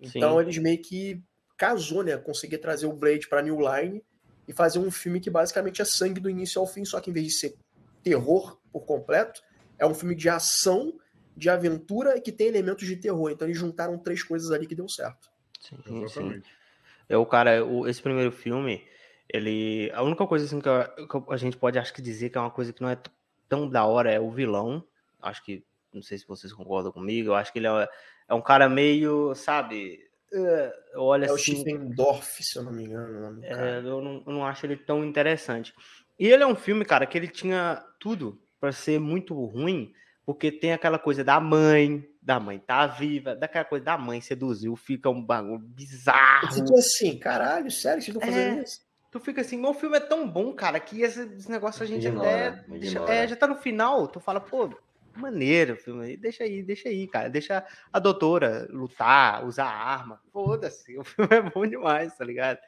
Então 0.00 0.36
Sim. 0.36 0.40
eles 0.40 0.56
meio 0.56 0.80
que 0.80 1.22
casou, 1.58 2.02
né? 2.02 2.16
Conseguir 2.16 2.58
trazer 2.58 2.86
o 2.86 2.94
Blade 2.94 3.28
pra 3.28 3.42
New 3.42 3.58
Line 3.60 4.02
e 4.48 4.54
fazer 4.54 4.78
um 4.78 4.90
filme 4.90 5.20
que 5.20 5.28
basicamente 5.28 5.82
é 5.82 5.84
sangue 5.84 6.18
do 6.18 6.30
início 6.30 6.58
ao 6.58 6.66
fim, 6.66 6.82
só 6.82 6.98
que 6.98 7.10
em 7.10 7.12
vez 7.12 7.26
de 7.26 7.32
ser 7.32 7.54
terror 8.02 8.58
por 8.72 8.86
completo, 8.86 9.42
é 9.80 9.86
um 9.86 9.94
filme 9.94 10.14
de 10.14 10.28
ação, 10.28 10.92
de 11.36 11.48
aventura 11.50 12.16
e 12.16 12.20
que 12.20 12.30
tem 12.30 12.46
elementos 12.48 12.86
de 12.86 12.96
terror. 12.96 13.30
Então 13.30 13.48
eles 13.48 13.58
juntaram 13.58 13.98
três 13.98 14.22
coisas 14.22 14.50
ali 14.52 14.66
que 14.66 14.74
deu 14.74 14.88
certo. 14.88 15.28
Sim, 15.60 15.76
sim. 15.84 16.04
Exatamente. 16.04 16.50
É 17.08 17.16
o 17.16 17.26
cara, 17.26 17.64
o- 17.64 17.88
esse 17.88 18.00
primeiro 18.00 18.30
filme, 18.30 18.86
ele. 19.28 19.90
A 19.94 20.02
única 20.02 20.26
coisa 20.26 20.44
assim 20.44 20.60
que 20.60 20.68
a, 20.68 20.84
que 20.88 21.32
a 21.32 21.36
gente 21.36 21.56
pode 21.56 21.78
acho 21.78 21.92
que 21.92 22.00
dizer 22.02 22.30
que 22.30 22.38
é 22.38 22.40
uma 22.40 22.50
coisa 22.50 22.72
que 22.72 22.80
não 22.82 22.88
é 22.88 22.98
tão 23.48 23.68
da 23.68 23.84
hora 23.84 24.10
é 24.12 24.20
o 24.20 24.30
vilão. 24.30 24.84
Acho 25.20 25.44
que. 25.44 25.64
Não 25.92 26.02
sei 26.02 26.18
se 26.18 26.26
vocês 26.26 26.52
concordam 26.52 26.92
comigo. 26.92 27.30
Eu 27.30 27.34
acho 27.34 27.52
que 27.52 27.58
ele 27.58 27.66
é, 27.66 27.88
é 28.28 28.34
um 28.34 28.40
cara 28.42 28.68
meio, 28.68 29.34
sabe? 29.34 29.98
eh, 30.32 30.72
Olha 30.94 31.26
É 31.26 31.32
o 31.32 31.34
assim. 31.34 31.56
Se 32.30 32.58
eu 32.58 32.62
não 32.62 32.72
me 32.72 32.84
engano. 32.84 33.18
o 33.18 33.20
nome 33.22 33.40
do 33.40 33.44
É, 33.46 33.50
cara. 33.50 33.80
eu, 33.80 34.00
não, 34.00 34.22
eu 34.24 34.32
não 34.32 34.46
acho 34.46 34.64
ele 34.66 34.76
tão 34.76 35.04
interessante. 35.04 35.74
E 36.18 36.28
ele 36.28 36.44
é 36.44 36.46
um 36.46 36.54
filme, 36.54 36.84
cara, 36.84 37.06
que 37.06 37.18
ele 37.18 37.26
tinha 37.26 37.84
tudo 37.98 38.40
para 38.60 38.72
ser 38.72 39.00
muito 39.00 39.34
ruim, 39.44 39.92
porque 40.26 40.52
tem 40.52 40.72
aquela 40.72 40.98
coisa 40.98 41.24
da 41.24 41.40
mãe, 41.40 42.04
da 42.22 42.38
mãe 42.38 42.58
tá 42.58 42.86
viva, 42.86 43.34
daquela 43.34 43.64
coisa 43.64 43.84
da 43.84 43.96
mãe 43.98 44.20
seduziu, 44.20 44.76
fica 44.76 45.08
um 45.08 45.22
bagulho 45.24 45.54
Eu 45.54 45.58
bizarro. 45.60 46.52
fiquei 46.52 46.76
assim, 46.78 47.18
caralho, 47.18 47.70
sério, 47.70 48.02
vocês 48.02 48.14
estão 48.14 48.20
fazendo 48.28 48.58
É. 48.60 48.62
isso? 48.62 48.80
Tu 49.10 49.18
fica 49.18 49.40
assim, 49.40 49.56
meu 49.58 49.74
filme 49.74 49.96
é 49.96 50.00
tão 50.00 50.28
bom, 50.28 50.52
cara, 50.54 50.78
que 50.78 51.02
esse, 51.02 51.20
esse 51.34 51.50
negócio 51.50 51.82
a 51.82 51.86
gente 51.86 52.06
Ignora, 52.06 52.48
até. 52.50 52.78
deixa- 52.78 53.00
é, 53.08 53.26
já 53.26 53.34
tá 53.34 53.46
no 53.48 53.56
final, 53.56 54.06
tu 54.06 54.20
fala, 54.20 54.40
pô, 54.40 54.70
maneiro 55.16 55.74
o 55.74 55.76
filme 55.76 56.04
aí, 56.04 56.16
deixa 56.16 56.44
aí, 56.44 56.62
deixa 56.62 56.88
aí, 56.88 57.08
cara. 57.08 57.28
Deixa 57.28 57.66
a 57.92 57.98
doutora 57.98 58.68
lutar, 58.70 59.44
usar 59.44 59.64
arma. 59.66 60.20
Foda-se, 60.32 60.96
o 61.00 61.02
filme 61.02 61.34
é 61.34 61.42
bom 61.42 61.66
demais, 61.66 62.16
tá 62.16 62.24
ligado? 62.24 62.58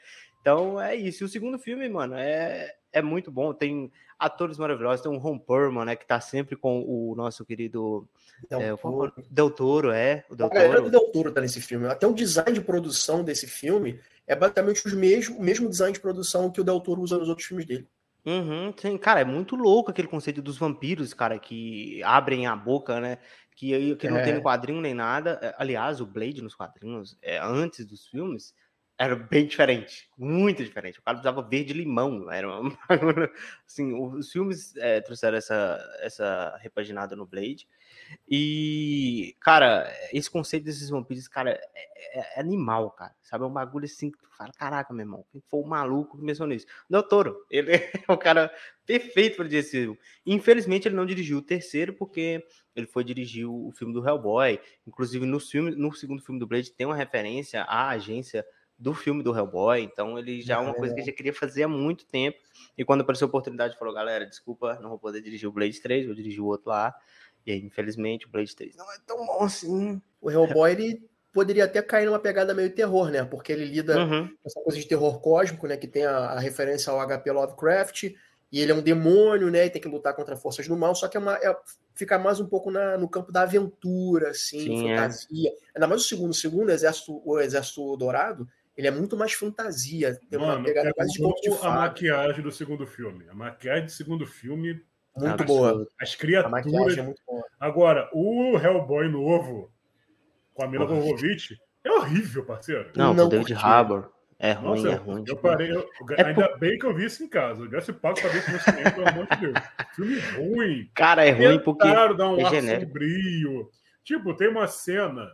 Então 0.40 0.81
é 0.81 0.96
isso. 0.96 1.22
E 1.22 1.26
o 1.26 1.28
segundo 1.28 1.57
filme, 1.61 1.88
mano, 1.88 2.14
é, 2.16 2.74
é 2.92 3.00
muito 3.00 3.31
bom. 3.31 3.55
Tem 3.55 3.92
atores 4.24 4.58
maravilhosos, 4.58 5.00
tem 5.02 5.11
o 5.12 5.18
Ron 5.18 5.38
Perlman, 5.38 5.85
né, 5.85 5.96
que 5.96 6.06
tá 6.06 6.20
sempre 6.20 6.56
com 6.56 6.82
o 6.87 7.14
nosso 7.16 7.44
querido 7.44 8.08
Del 8.48 8.61
é, 8.61 8.72
o 8.72 8.78
Toro. 8.78 9.12
Del 9.30 9.50
Toro, 9.50 9.90
é, 9.90 10.24
o 10.30 10.37
Del 10.37 10.46
A 10.46 10.50
galera 10.50 10.74
Toro. 10.76 10.85
do 10.85 10.90
Del 10.90 11.12
Toro 11.12 11.32
tá 11.32 11.40
nesse 11.40 11.61
filme. 11.61 11.87
Até 11.87 12.06
o 12.06 12.14
design 12.14 12.52
de 12.52 12.61
produção 12.61 13.22
desse 13.24 13.46
filme 13.46 13.98
é 14.26 14.35
basicamente 14.37 14.87
os 14.87 14.92
mesmo, 14.94 15.38
o 15.38 15.42
mesmo 15.42 15.68
design 15.68 15.92
de 15.92 16.00
produção 16.00 16.50
que 16.50 16.61
o 16.61 16.64
Del 16.64 16.80
Toro 16.80 17.00
usa 17.02 17.18
nos 17.18 17.28
outros 17.28 17.46
filmes 17.46 17.66
dele. 17.66 17.87
Uhum, 18.24 18.72
sim, 18.80 18.96
cara, 18.96 19.20
é 19.20 19.24
muito 19.24 19.56
louco 19.56 19.90
aquele 19.90 20.06
conceito 20.06 20.40
dos 20.40 20.56
vampiros, 20.56 21.12
cara, 21.12 21.38
que 21.40 22.00
abrem 22.04 22.46
a 22.46 22.54
boca, 22.54 23.00
né? 23.00 23.18
Que, 23.56 23.96
que 23.96 24.08
não 24.08 24.22
tem 24.22 24.32
É. 24.32 24.37
no 24.37 24.42
quadrinho 24.42 24.80
nem 24.80 24.94
nada. 24.94 25.38
É, 25.42 25.54
Aliás, 25.58 26.00
o 26.00 26.06
Blade 26.06 26.40
nos 26.40 26.54
quadrinhos, 26.54 27.18
é, 27.20 27.38
antes 27.38 27.85
dos 27.85 28.06
filmes, 28.06 28.54
era 29.03 29.17
bem 29.17 29.47
diferente, 29.47 30.09
muito 30.17 30.62
diferente. 30.62 31.01
O 31.01 31.03
cara 31.03 31.19
usava 31.19 31.43
verde 31.43 31.73
limão, 31.73 32.27
era 32.31 32.49
uma... 32.49 32.79
assim, 33.67 33.93
os 33.93 34.31
filmes 34.31 34.77
é, 34.77 35.01
trouxeram 35.01 35.37
essa, 35.37 35.97
essa 35.99 36.57
repaginada 36.62 37.17
no 37.17 37.27
Blade. 37.27 37.67
E, 38.29 39.35
cara, 39.41 39.93
esse 40.12 40.31
conceito 40.31 40.62
desses 40.62 40.88
vampiros, 40.88 41.27
cara, 41.27 41.51
é, 41.51 42.21
é, 42.21 42.37
é 42.37 42.41
animal, 42.41 42.93
cara. 42.93 43.12
Sabe? 43.23 43.43
É 43.43 43.47
um 43.49 43.53
bagulho 43.53 43.87
assim 43.87 44.09
que 44.09 44.19
tu 44.19 44.29
fala, 44.37 44.53
caraca, 44.53 44.95
meu 44.95 45.03
irmão, 45.03 45.25
quem 45.33 45.43
foi 45.49 45.61
o 45.61 45.67
maluco 45.67 46.17
que 46.17 46.25
pensou 46.25 46.47
nisso? 46.47 46.67
Não, 46.88 47.03
Toro, 47.03 47.45
ele 47.51 47.73
é 48.09 48.12
o 48.12 48.17
cara 48.17 48.55
perfeito 48.87 49.35
para 49.35 49.49
dirigir 49.49 49.67
esse 49.67 49.81
filme. 49.81 49.99
Infelizmente, 50.25 50.87
ele 50.87 50.95
não 50.95 51.07
dirigiu 51.07 51.38
o 51.38 51.43
terceiro, 51.43 51.93
porque 51.93 52.47
ele 52.77 52.87
foi 52.87 53.03
dirigir 53.03 53.49
o 53.49 53.73
filme 53.73 53.93
do 53.93 54.07
Hellboy. 54.07 54.61
Inclusive, 54.87 55.27
no, 55.27 55.41
filme, 55.41 55.73
no 55.73 55.93
segundo 55.93 56.23
filme 56.23 56.38
do 56.38 56.47
Blade 56.47 56.71
tem 56.71 56.87
uma 56.87 56.95
referência 56.95 57.62
à 57.62 57.88
agência 57.88 58.47
do 58.83 58.92
filme 58.92 59.23
do 59.23 59.37
Hellboy, 59.37 59.81
então 59.81 60.18
ele 60.18 60.42
já 60.42 60.57
é 60.57 60.59
uma 60.59 60.75
coisa 60.75 60.92
que 60.92 61.01
ele 61.01 61.07
já 61.07 61.16
queria 61.16 61.33
fazer 61.33 61.62
há 61.62 61.68
muito 61.68 62.05
tempo. 62.05 62.38
E 62.77 62.85
quando 62.85 63.03
apareceu 63.03 63.27
a 63.27 63.29
oportunidade, 63.29 63.79
falou: 63.79 63.95
galera, 63.95 64.27
desculpa, 64.27 64.77
não 64.83 64.90
vou 64.90 64.99
poder 64.99 65.23
dirigir 65.23 65.49
o 65.49 65.53
Blade 65.53 65.81
3, 65.81 66.07
vou 66.07 66.14
dirigir 66.14 66.40
o 66.40 66.47
outro 66.47 66.71
lá. 66.71 66.92
E 67.47 67.53
aí, 67.53 67.64
infelizmente, 67.64 68.27
o 68.27 68.29
Blade 68.29 68.55
3 68.57 68.75
não 68.77 68.92
é 68.92 68.97
tão 69.07 69.25
bom 69.25 69.45
assim. 69.45 70.03
O 70.21 70.31
Hellboy, 70.31 70.73
ele 70.73 71.09
poderia 71.33 71.64
até 71.64 71.81
cair 71.81 72.07
numa 72.07 72.18
pegada 72.18 72.53
meio 72.53 72.75
terror, 72.75 73.09
né? 73.09 73.25
Porque 73.25 73.53
ele 73.53 73.64
lida 73.66 73.99
uhum. 73.99 74.27
com 74.27 74.35
essa 74.45 74.61
coisa 74.61 74.79
de 74.79 74.87
terror 74.87 75.21
cósmico, 75.21 75.68
né? 75.68 75.77
Que 75.77 75.87
tem 75.87 76.05
a, 76.05 76.16
a, 76.16 76.40
referência 76.40 76.92
ao 76.92 77.07
HP 77.07 77.31
Lovecraft, 77.31 78.03
e 78.03 78.61
ele 78.61 78.73
é 78.73 78.75
um 78.75 78.83
demônio, 78.83 79.49
né? 79.49 79.66
E 79.66 79.71
tem 79.71 79.81
que 79.81 79.88
lutar 79.88 80.14
contra 80.14 80.37
forças 80.37 80.66
do 80.66 80.77
mal, 80.77 80.95
só 80.95 81.09
que 81.09 81.16
é, 81.16 81.21
uma, 81.21 81.37
é 81.37 81.57
fica 81.95 82.18
mais 82.18 82.40
um 82.40 82.47
pouco 82.47 82.71
na, 82.71 82.99
no 82.99 83.09
campo 83.09 83.31
da 83.31 83.42
aventura, 83.42 84.31
assim, 84.31 84.61
Sim, 84.61 84.90
é. 84.90 84.97
fantasia. 84.97 85.51
É. 85.51 85.55
Ainda 85.77 85.87
mais 85.87 86.03
o 86.03 86.05
segundo. 86.05 86.31
O 86.31 86.35
segundo, 86.35 86.71
Exército, 86.71 87.23
o 87.25 87.40
Exército 87.40 87.97
Dourado, 87.97 88.49
ele 88.76 88.87
é 88.87 88.90
muito 88.90 89.16
mais 89.16 89.32
fantasia. 89.32 90.18
Tem 90.30 90.38
Mano, 90.38 90.58
uma 90.58 90.64
pegada 90.64 90.88
é 90.88 90.92
quase 90.92 91.12
de 91.12 91.22
conto 91.22 91.40
de 91.40 91.66
a 91.66 91.70
maquiagem 91.70 92.42
do 92.42 92.52
segundo 92.52 92.87
filme. 92.87 93.28
A 93.28 93.35
maquiagem 93.35 93.85
do 93.85 93.92
segundo 93.92 94.26
filme 94.26 94.82
muito 95.16 95.44
boa. 95.44 95.87
As 96.00 96.14
criaturas. 96.14 96.98
É 96.98 97.14
Agora, 97.61 98.08
o 98.12 98.58
Hellboy 98.58 99.08
novo, 99.08 99.70
com 100.54 100.64
a 100.64 100.68
Mila 100.68 100.87
Jovovich, 100.87 101.58
é 101.85 101.90
horrível, 101.90 102.44
parceiro. 102.44 102.90
Não, 102.96 103.12
não 103.12 103.26
o 103.26 103.28
David 103.28 103.54
Harbour. 103.54 104.11
É 104.38 104.52
ruim, 104.52 104.82
Nossa, 104.82 104.88
é 104.88 104.94
ruim. 104.94 105.24
Eu 105.24 105.37
parei, 105.37 105.70
eu, 105.70 105.88
é 106.18 106.24
ainda 106.24 106.48
por... 106.48 106.58
bem 106.58 106.76
que 106.76 106.85
eu 106.85 106.92
vi 106.92 107.04
isso 107.04 107.22
em 107.22 107.28
casa. 107.28 107.68
Eu 107.70 107.80
se 107.80 107.92
pago 107.92 108.20
pra 108.20 108.28
ver 108.28 108.44
com 108.44 108.58
cinema, 108.58 108.90
pelo 108.90 109.08
amor 109.08 109.26
de 109.28 109.37
Deus. 109.37 109.58
Filme 109.94 110.18
ruim. 110.37 110.90
Cara, 110.96 111.24
é 111.24 111.30
ruim 111.30 111.61
porque. 111.61 111.87
Tentaram 111.87 112.16
dar 112.16 112.28
um 112.28 112.40
é 112.40 112.44
ar 112.44 112.50
genérico. 112.50 112.87
sombrio. 112.87 113.70
Tipo, 114.02 114.35
tem 114.35 114.48
uma 114.48 114.66
cena 114.66 115.30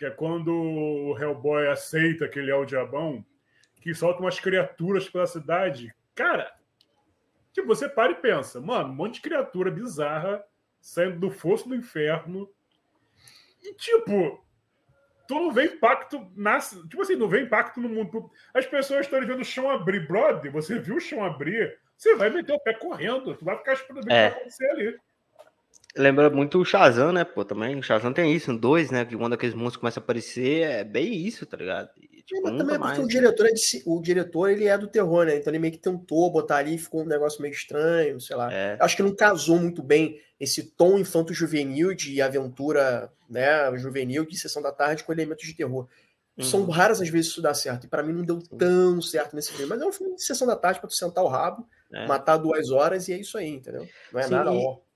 que 0.00 0.06
é 0.06 0.10
quando 0.10 0.52
o 0.52 1.16
Hellboy 1.16 1.68
aceita 1.68 2.26
que 2.26 2.40
ele 2.40 2.50
é 2.50 2.56
o 2.56 2.64
diabão, 2.64 3.24
que 3.80 3.94
solta 3.94 4.20
umas 4.20 4.40
criaturas 4.40 5.08
pela 5.08 5.26
cidade. 5.26 5.94
Cara, 6.14 6.52
Tipo, 7.52 7.66
você 7.66 7.88
para 7.88 8.12
e 8.12 8.16
pensa, 8.16 8.60
mano, 8.60 8.90
um 8.90 8.94
monte 8.94 9.14
de 9.14 9.22
criatura 9.22 9.70
bizarra 9.70 10.44
saindo 10.80 11.18
do 11.18 11.30
fosso 11.30 11.68
do 11.68 11.74
inferno. 11.74 12.48
E, 13.62 13.74
tipo, 13.74 14.44
tu 15.26 15.34
não 15.34 15.52
vê 15.52 15.64
impacto 15.64 16.30
na. 16.36 16.58
Tipo 16.58 17.02
assim, 17.02 17.16
não 17.16 17.28
vê 17.28 17.42
impacto 17.42 17.80
no 17.80 17.88
mundo. 17.88 18.30
As 18.54 18.66
pessoas 18.66 19.00
estão 19.00 19.20
vendo 19.20 19.40
o 19.40 19.44
chão 19.44 19.68
abrir, 19.68 20.06
brother. 20.06 20.50
Você 20.52 20.78
viu 20.78 20.96
o 20.96 21.00
chão 21.00 21.24
abrir, 21.24 21.78
você 21.96 22.14
vai 22.14 22.30
meter 22.30 22.52
o 22.52 22.60
pé 22.60 22.72
correndo. 22.74 23.36
Tu 23.36 23.44
vai 23.44 23.58
ficar 23.58 23.72
esperando 23.72 24.04
o 24.04 24.06
que 24.06 24.12
é. 24.12 24.30
vai 24.30 24.38
acontecer 24.38 24.70
ali. 24.70 24.98
Lembra 25.96 26.30
muito 26.30 26.58
o 26.58 26.64
Shazam, 26.64 27.12
né, 27.12 27.24
pô, 27.24 27.44
também. 27.44 27.76
O 27.76 27.82
Shazam 27.82 28.12
tem 28.12 28.32
isso, 28.34 28.52
um 28.52 28.56
dois, 28.56 28.90
né, 28.90 29.04
que 29.04 29.16
quando 29.16 29.32
aqueles 29.32 29.54
monstros 29.54 29.78
começam 29.78 30.00
a 30.00 30.04
aparecer, 30.04 30.62
é 30.62 30.84
bem 30.84 31.12
isso, 31.26 31.44
tá 31.44 31.56
ligado? 31.56 31.90
E, 32.00 32.22
tipo, 32.22 32.48
é, 32.48 32.56
também 32.56 32.76
é 32.76 32.78
porque 32.78 33.00
o 33.00 33.08
diretor, 33.08 33.46
é 33.46 33.52
de, 33.52 33.82
o 33.84 34.00
diretor, 34.00 34.50
ele 34.50 34.66
é 34.66 34.78
do 34.78 34.86
terror, 34.86 35.26
né, 35.26 35.36
então 35.36 35.50
ele 35.50 35.58
meio 35.58 35.72
que 35.72 35.80
tentou 35.80 36.30
botar 36.30 36.58
ali, 36.58 36.78
ficou 36.78 37.02
um 37.02 37.06
negócio 37.06 37.42
meio 37.42 37.52
estranho, 37.52 38.20
sei 38.20 38.36
lá. 38.36 38.52
É. 38.52 38.76
Acho 38.80 38.96
que 38.96 39.02
não 39.02 39.14
casou 39.14 39.58
muito 39.58 39.82
bem 39.82 40.20
esse 40.38 40.62
tom 40.62 40.98
infanto-juvenil 40.98 41.94
de 41.94 42.22
aventura, 42.22 43.10
né, 43.28 43.76
juvenil, 43.76 44.24
de 44.24 44.38
Sessão 44.38 44.62
da 44.62 44.70
Tarde 44.70 45.02
com 45.02 45.12
elementos 45.12 45.46
de 45.46 45.54
terror. 45.54 45.88
Uhum. 46.38 46.44
São 46.44 46.66
raras 46.70 47.00
as 47.00 47.08
vezes 47.08 47.32
isso 47.32 47.42
dá 47.42 47.52
certo, 47.52 47.84
e 47.84 47.88
para 47.88 48.02
mim 48.04 48.12
não 48.12 48.24
deu 48.24 48.38
tão 48.56 49.02
certo 49.02 49.34
nesse 49.34 49.50
filme, 49.50 49.66
mas 49.66 49.82
é 49.82 49.84
um 49.84 49.92
filme 49.92 50.14
de 50.14 50.22
Sessão 50.22 50.46
da 50.46 50.54
Tarde 50.54 50.78
para 50.78 50.88
tu 50.88 50.94
sentar 50.94 51.24
o 51.24 51.28
rabo, 51.28 51.66
é. 51.92 52.06
matar 52.06 52.36
duas 52.36 52.70
horas 52.70 53.08
e 53.08 53.12
é 53.12 53.18
isso 53.18 53.36
aí, 53.36 53.48
entendeu? 53.48 53.88
Não 54.12 54.20
é 54.20 54.22
Sim, 54.22 54.30
nada 54.30 54.52
ó. 54.52 54.54
E 54.54 54.89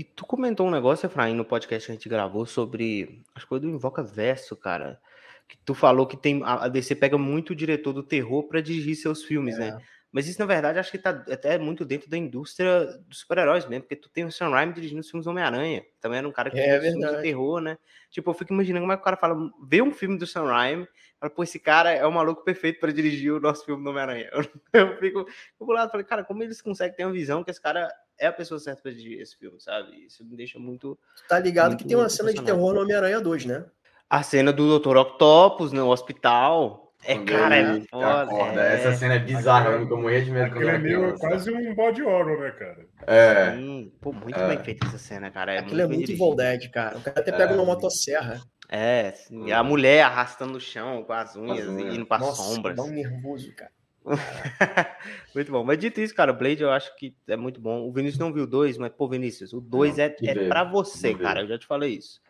e 0.00 0.04
tu 0.04 0.24
comentou 0.24 0.66
um 0.66 0.70
negócio, 0.70 1.04
Efraim, 1.04 1.34
no 1.34 1.44
podcast 1.44 1.84
que 1.84 1.92
a 1.92 1.94
gente 1.94 2.08
gravou 2.08 2.46
sobre 2.46 3.22
as 3.34 3.44
coisas 3.44 3.68
do 3.68 3.74
Invoca 3.74 4.02
Verso, 4.02 4.56
cara. 4.56 4.98
Que 5.46 5.58
tu 5.58 5.74
falou 5.74 6.06
que 6.06 6.16
tem 6.16 6.40
a 6.42 6.68
DC 6.68 6.94
pega 6.94 7.18
muito 7.18 7.50
o 7.50 7.54
diretor 7.54 7.92
do 7.92 8.02
terror 8.02 8.44
para 8.44 8.62
dirigir 8.62 8.96
seus 8.96 9.22
filmes, 9.22 9.58
né? 9.58 9.68
é. 9.68 9.70
né? 9.72 9.82
Mas 10.10 10.26
isso, 10.26 10.40
na 10.40 10.46
verdade, 10.46 10.78
acho 10.78 10.90
que 10.90 10.96
tá 10.96 11.10
até 11.10 11.58
muito 11.58 11.84
dentro 11.84 12.08
da 12.08 12.16
indústria 12.16 12.86
dos 13.06 13.18
super-heróis 13.18 13.66
mesmo, 13.66 13.82
porque 13.82 13.94
tu 13.94 14.08
tem 14.08 14.24
o 14.24 14.32
Sam 14.32 14.48
Raimi 14.48 14.72
dirigindo 14.72 15.02
os 15.02 15.10
filmes 15.10 15.24
do 15.26 15.30
Homem-Aranha. 15.32 15.84
Também 16.00 16.18
era 16.18 16.26
um 16.26 16.32
cara 16.32 16.50
que 16.50 16.58
é, 16.58 16.80
filmes 16.80 17.16
de 17.16 17.22
terror, 17.22 17.60
né? 17.60 17.76
Tipo, 18.10 18.30
eu 18.30 18.34
fico 18.34 18.54
imaginando 18.54 18.80
como 18.80 18.92
é 18.92 18.96
que 18.96 19.02
o 19.02 19.04
cara 19.04 19.18
fala, 19.18 19.36
vê 19.62 19.82
um 19.82 19.92
filme 19.92 20.16
do 20.16 20.26
Sam 20.26 20.46
Raimi, 20.46 20.88
fala, 21.20 21.30
pô, 21.30 21.42
esse 21.42 21.60
cara 21.60 21.92
é 21.92 22.06
o 22.06 22.10
maluco 22.10 22.42
perfeito 22.42 22.80
para 22.80 22.90
dirigir 22.90 23.34
o 23.34 23.38
nosso 23.38 23.66
filme 23.66 23.84
do 23.84 23.90
Homem-Aranha. 23.90 24.30
Eu, 24.32 24.40
eu 24.72 24.96
fico, 24.96 25.18
eu 25.18 25.66
vou 25.66 25.74
lá 25.74 25.84
e 25.84 25.90
falei, 25.90 26.06
cara, 26.06 26.24
como 26.24 26.42
eles 26.42 26.62
conseguem 26.62 26.96
ter 26.96 27.04
uma 27.04 27.12
visão 27.12 27.44
que 27.44 27.50
esse 27.50 27.60
cara 27.60 27.92
é 28.20 28.26
a 28.26 28.32
pessoa 28.32 28.60
certa 28.60 28.82
pra 28.82 28.92
dirigir 28.92 29.20
esse 29.20 29.36
filme, 29.36 29.58
sabe? 29.58 30.04
Isso 30.06 30.24
me 30.24 30.36
deixa 30.36 30.58
muito. 30.58 30.98
Tá 31.26 31.38
ligado 31.38 31.70
muito, 31.70 31.82
que 31.82 31.88
tem 31.88 31.96
uma 31.96 32.08
cena 32.08 32.32
de 32.32 32.42
terror 32.42 32.74
no 32.74 32.82
Homem-Aranha 32.82 33.20
2, 33.20 33.46
né? 33.46 33.64
A 34.08 34.22
cena 34.22 34.52
do 34.52 34.78
Dr. 34.78 34.96
Octopus 34.96 35.72
no 35.72 35.88
hospital. 35.88 36.92
É, 37.02 37.16
cara, 37.18 37.56
é 37.56 37.80
foda. 37.90 38.60
É... 38.60 38.74
Essa 38.74 38.92
cena 38.92 39.14
é 39.14 39.18
bizarra, 39.18 39.70
eu 39.70 39.96
morria 39.96 40.22
de 40.22 40.30
medo 40.30 40.52
quando 40.52 40.68
é 40.68 40.78
meio 40.78 41.18
quase 41.18 41.50
um 41.50 41.74
body 41.74 42.02
horror, 42.02 42.40
né, 42.40 42.50
cara? 42.50 42.86
É. 43.06 43.52
Sim. 43.56 43.92
Pô, 44.02 44.12
muito 44.12 44.38
é. 44.38 44.48
bem 44.48 44.58
feita 44.58 44.86
essa 44.86 44.98
cena, 44.98 45.30
cara. 45.30 45.54
É 45.54 45.58
Aquilo 45.60 45.88
muito 45.88 45.94
é 45.94 45.96
muito 45.96 46.12
Evil 46.12 46.36
Dead, 46.36 46.70
cara. 46.70 46.98
O 46.98 47.00
cara 47.00 47.20
até 47.20 47.32
pega 47.32 47.52
é. 47.52 47.54
uma 47.54 47.64
motosserra. 47.64 48.40
É, 48.68 49.12
sim. 49.12 49.50
a 49.50 49.64
mulher 49.64 50.02
arrastando 50.02 50.58
o 50.58 50.60
chão 50.60 51.02
com 51.02 51.12
as 51.12 51.34
unhas, 51.34 51.66
as 51.66 51.74
unhas. 51.74 51.94
indo 51.94 52.06
pra 52.06 52.18
Nossa, 52.18 52.42
sombras. 52.42 52.76
Dá 52.76 52.82
um 52.82 52.90
nervoso, 52.90 53.52
cara. 53.56 53.72
muito 55.34 55.52
bom. 55.52 55.64
Mas 55.64 55.78
dito 55.78 56.00
isso, 56.00 56.14
cara, 56.14 56.32
Blade 56.32 56.62
eu 56.62 56.70
acho 56.70 56.94
que 56.96 57.14
é 57.28 57.36
muito 57.36 57.60
bom. 57.60 57.86
O 57.86 57.92
Vinícius 57.92 58.18
não 58.18 58.32
viu 58.32 58.44
o 58.44 58.46
2, 58.46 58.78
mas, 58.78 58.92
pô, 58.92 59.08
Vinícius, 59.08 59.52
o 59.52 59.60
2 59.60 59.98
é, 59.98 60.16
é 60.22 60.48
pra 60.48 60.64
você, 60.64 61.14
cara. 61.14 61.42
Eu 61.42 61.48
já 61.48 61.58
te 61.58 61.66
falei 61.66 61.94
isso. 61.94 62.20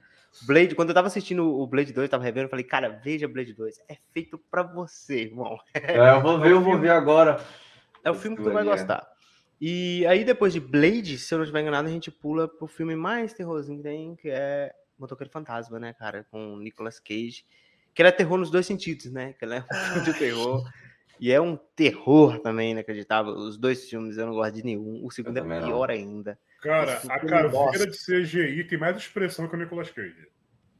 Blade, 0.42 0.74
quando 0.74 0.90
eu 0.90 0.94
tava 0.94 1.08
assistindo 1.08 1.44
o 1.44 1.66
Blade 1.66 1.92
2, 1.92 2.08
tava 2.08 2.22
revendo, 2.22 2.46
eu 2.46 2.50
falei, 2.50 2.64
cara, 2.64 2.88
veja 2.88 3.26
Blade 3.26 3.52
2. 3.52 3.80
É 3.88 3.96
feito 4.12 4.38
pra 4.50 4.62
você, 4.62 5.22
irmão. 5.22 5.58
É, 5.74 6.10
eu 6.10 6.20
vou 6.20 6.38
ver, 6.40 6.52
eu 6.52 6.60
vou 6.60 6.78
ver 6.78 6.90
agora. 6.90 7.40
É 8.04 8.10
o 8.10 8.14
filme 8.14 8.36
que 8.36 8.42
tu 8.42 8.52
vai 8.52 8.64
gostar. 8.64 9.08
E 9.60 10.06
aí, 10.06 10.24
depois 10.24 10.52
de 10.52 10.60
Blade, 10.60 11.18
se 11.18 11.34
eu 11.34 11.38
não 11.38 11.44
estiver 11.44 11.60
enganado, 11.60 11.88
a 11.88 11.90
gente 11.90 12.10
pula 12.10 12.48
pro 12.48 12.66
filme 12.66 12.96
mais 12.96 13.34
terrorzinho 13.34 13.78
que 13.78 13.82
tem, 13.82 14.16
que 14.16 14.30
é 14.30 14.72
Motoqueiro 14.98 15.30
Fantasma, 15.30 15.78
né, 15.78 15.92
cara? 15.92 16.26
Com 16.30 16.56
Nicolas 16.56 16.98
Cage. 16.98 17.44
Que 17.92 18.00
ele 18.00 18.08
é 18.08 18.12
terror 18.12 18.38
nos 18.38 18.50
dois 18.50 18.64
sentidos, 18.64 19.10
né? 19.12 19.34
Que 19.34 19.44
ele 19.44 19.56
é 19.56 19.60
um 19.60 19.74
filme 19.74 20.04
de 20.04 20.18
terror. 20.18 20.64
E 21.20 21.30
é 21.30 21.38
um 21.38 21.54
terror 21.76 22.38
também 22.38 22.70
inacreditável. 22.70 23.34
Os 23.34 23.58
dois 23.58 23.86
filmes 23.86 24.16
eu 24.16 24.26
não 24.26 24.32
gosto 24.32 24.54
de 24.54 24.64
nenhum. 24.64 25.04
O 25.04 25.10
segundo 25.10 25.36
é 25.36 25.42
pior 25.42 25.88
não. 25.88 25.94
ainda. 25.94 26.38
Cara, 26.62 26.98
a 27.08 27.20
caveira 27.20 27.86
de 27.86 27.98
CGI 27.98 28.64
tem 28.64 28.78
mais 28.78 28.96
expressão 28.96 29.46
que 29.46 29.54
o 29.54 29.58
Nicolas 29.58 29.90
Cage. 29.90 30.28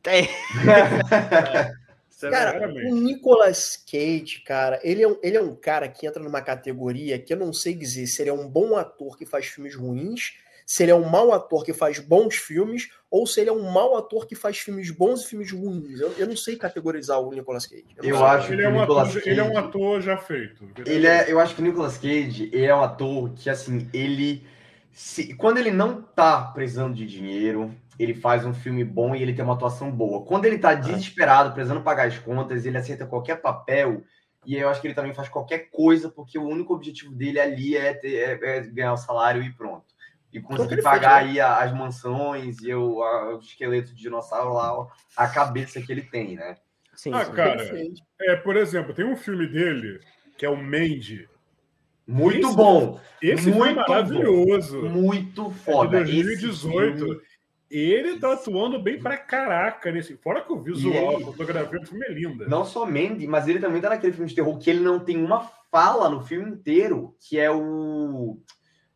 Tem. 0.03 0.27
cara, 2.31 2.69
o 2.91 2.95
Nicolas 2.97 3.77
Cage, 3.77 4.43
cara, 4.47 4.81
ele 4.83 5.03
é, 5.03 5.09
um, 5.09 5.19
ele 5.23 5.37
é 5.37 5.43
um 5.43 5.55
cara 5.55 5.87
que 5.89 6.07
entra 6.07 6.23
numa 6.23 6.41
categoria 6.41 7.19
que 7.19 7.35
eu 7.35 7.39
não 7.39 7.53
sei 7.53 7.75
dizer 7.75 8.07
se 8.07 8.23
ele 8.23 8.31
é 8.31 8.35
um 8.35 8.49
bom 8.49 8.77
ator 8.77 9.19
que 9.19 9.27
faz 9.27 9.45
filmes 9.45 9.75
ruins 9.75 10.39
se 10.71 10.85
ele 10.85 10.93
é 10.93 10.95
um 10.95 11.09
mau 11.09 11.33
ator 11.33 11.65
que 11.65 11.73
faz 11.73 11.99
bons 11.99 12.37
filmes 12.37 12.91
ou 13.11 13.27
se 13.27 13.41
ele 13.41 13.51
é 13.51 13.53
um 13.53 13.73
mau 13.73 13.97
ator 13.97 14.25
que 14.25 14.37
faz 14.37 14.57
filmes 14.57 14.89
bons 14.93 15.23
e 15.23 15.29
filmes 15.29 15.51
ruins. 15.51 15.99
Eu, 15.99 16.13
eu 16.17 16.29
não 16.29 16.37
sei 16.37 16.55
categorizar 16.55 17.19
o 17.19 17.33
Nicolas 17.33 17.67
Cage. 17.67 17.87
Eu, 17.97 18.11
eu 18.11 18.25
acho 18.25 18.53
ele, 18.53 18.63
é 18.63 18.69
um 18.69 18.81
ator, 18.81 19.03
Cage, 19.03 19.29
ele 19.29 19.41
é 19.41 19.43
um 19.43 19.59
ator 19.59 20.01
já 20.01 20.17
feito. 20.17 20.65
Ele 20.87 21.09
é, 21.09 21.25
eu 21.29 21.41
acho 21.41 21.57
que 21.57 21.61
o 21.61 21.65
Nicolas 21.65 21.99
Cage 21.99 22.53
é 22.55 22.73
um 22.73 22.85
ator 22.85 23.31
que, 23.31 23.51
assim, 23.51 23.91
ele. 23.93 24.47
Se, 24.93 25.35
quando 25.35 25.59
ele 25.59 25.73
não 25.73 26.03
tá 26.03 26.41
precisando 26.41 26.95
de 26.95 27.05
dinheiro, 27.05 27.75
ele 27.99 28.15
faz 28.15 28.47
um 28.47 28.55
filme 28.55 28.85
bom 28.85 29.13
e 29.17 29.23
ele 29.23 29.35
tem 29.35 29.45
uma 29.45 29.55
atuação 29.55 29.91
boa. 29.91 30.25
Quando 30.25 30.45
ele 30.45 30.59
tá 30.59 30.75
desesperado, 30.75 31.53
precisando 31.53 31.81
pagar 31.81 32.07
as 32.07 32.17
contas, 32.17 32.65
ele 32.65 32.79
aceita 32.79 33.05
qualquer 33.07 33.43
papel. 33.43 34.05
E 34.47 34.55
eu 34.55 34.69
acho 34.69 34.81
que 34.81 34.87
ele 34.87 34.95
também 34.95 35.15
faz 35.15 35.29
qualquer 35.29 35.69
coisa, 35.73 36.09
porque 36.09 36.39
o 36.39 36.47
único 36.47 36.73
objetivo 36.73 37.13
dele 37.13 37.41
ali 37.41 37.77
é, 37.77 37.93
ter, 37.93 38.15
é, 38.15 38.59
é 38.59 38.61
ganhar 38.61 38.93
o 38.93 38.97
salário 38.97 39.43
e 39.43 39.53
pronto 39.53 39.99
e 40.33 40.41
conseguir 40.41 40.83
pagar 40.83 41.25
né? 41.25 41.31
aí 41.31 41.41
as 41.41 41.73
mansões 41.73 42.61
e 42.63 42.73
o, 42.73 43.03
a, 43.03 43.37
o 43.37 43.39
esqueleto 43.41 43.95
de 43.95 44.03
dinossauro 44.03 44.55
lá, 44.55 44.87
a 45.17 45.29
cabeça 45.29 45.81
que 45.81 45.91
ele 45.91 46.03
tem, 46.03 46.37
né? 46.37 46.57
Sim, 46.95 47.13
ah, 47.15 47.25
sim. 47.25 47.33
cara, 47.33 47.67
é, 48.21 48.37
por 48.37 48.57
exemplo, 48.57 48.95
tem 48.95 49.05
um 49.05 49.17
filme 49.17 49.47
dele 49.47 50.01
que 50.37 50.47
é 50.47 50.49
o 50.49 50.57
Mandy. 50.57 51.29
Muito 52.07 52.47
esse, 52.47 52.57
bom. 52.57 53.01
Esse 53.23 53.51
muito 53.51 53.77
maravilhoso. 53.77 54.81
Bom. 54.83 54.89
Muito 54.89 55.51
foda. 55.51 56.01
É 56.01 56.05
de 56.05 56.23
2018. 56.23 57.23
Ele 57.71 58.19
tá 58.19 58.33
atuando 58.33 58.83
bem 58.83 58.99
pra 58.99 59.17
caraca 59.17 59.93
nesse. 59.93 60.17
Fora 60.17 60.41
que 60.41 60.53
o 60.53 60.61
visual, 60.61 61.13
ele... 61.13 61.23
a 61.23 61.27
fotografia 61.27 61.79
do 61.79 61.87
filme 61.87 62.05
é 62.05 62.13
linda. 62.13 62.49
Não 62.49 62.65
só 62.65 62.85
Mandy, 62.85 63.29
mas 63.29 63.47
ele 63.47 63.61
também 63.61 63.81
tá 63.81 63.91
naquele 63.91 64.13
filme 64.13 64.29
de 64.29 64.35
terror 64.35 64.59
que 64.59 64.69
ele 64.69 64.81
não 64.81 64.99
tem 64.99 65.23
uma 65.23 65.49
fala 65.71 66.09
no 66.09 66.21
filme 66.21 66.51
inteiro, 66.51 67.15
que 67.21 67.39
é 67.39 67.51
o 67.51 68.39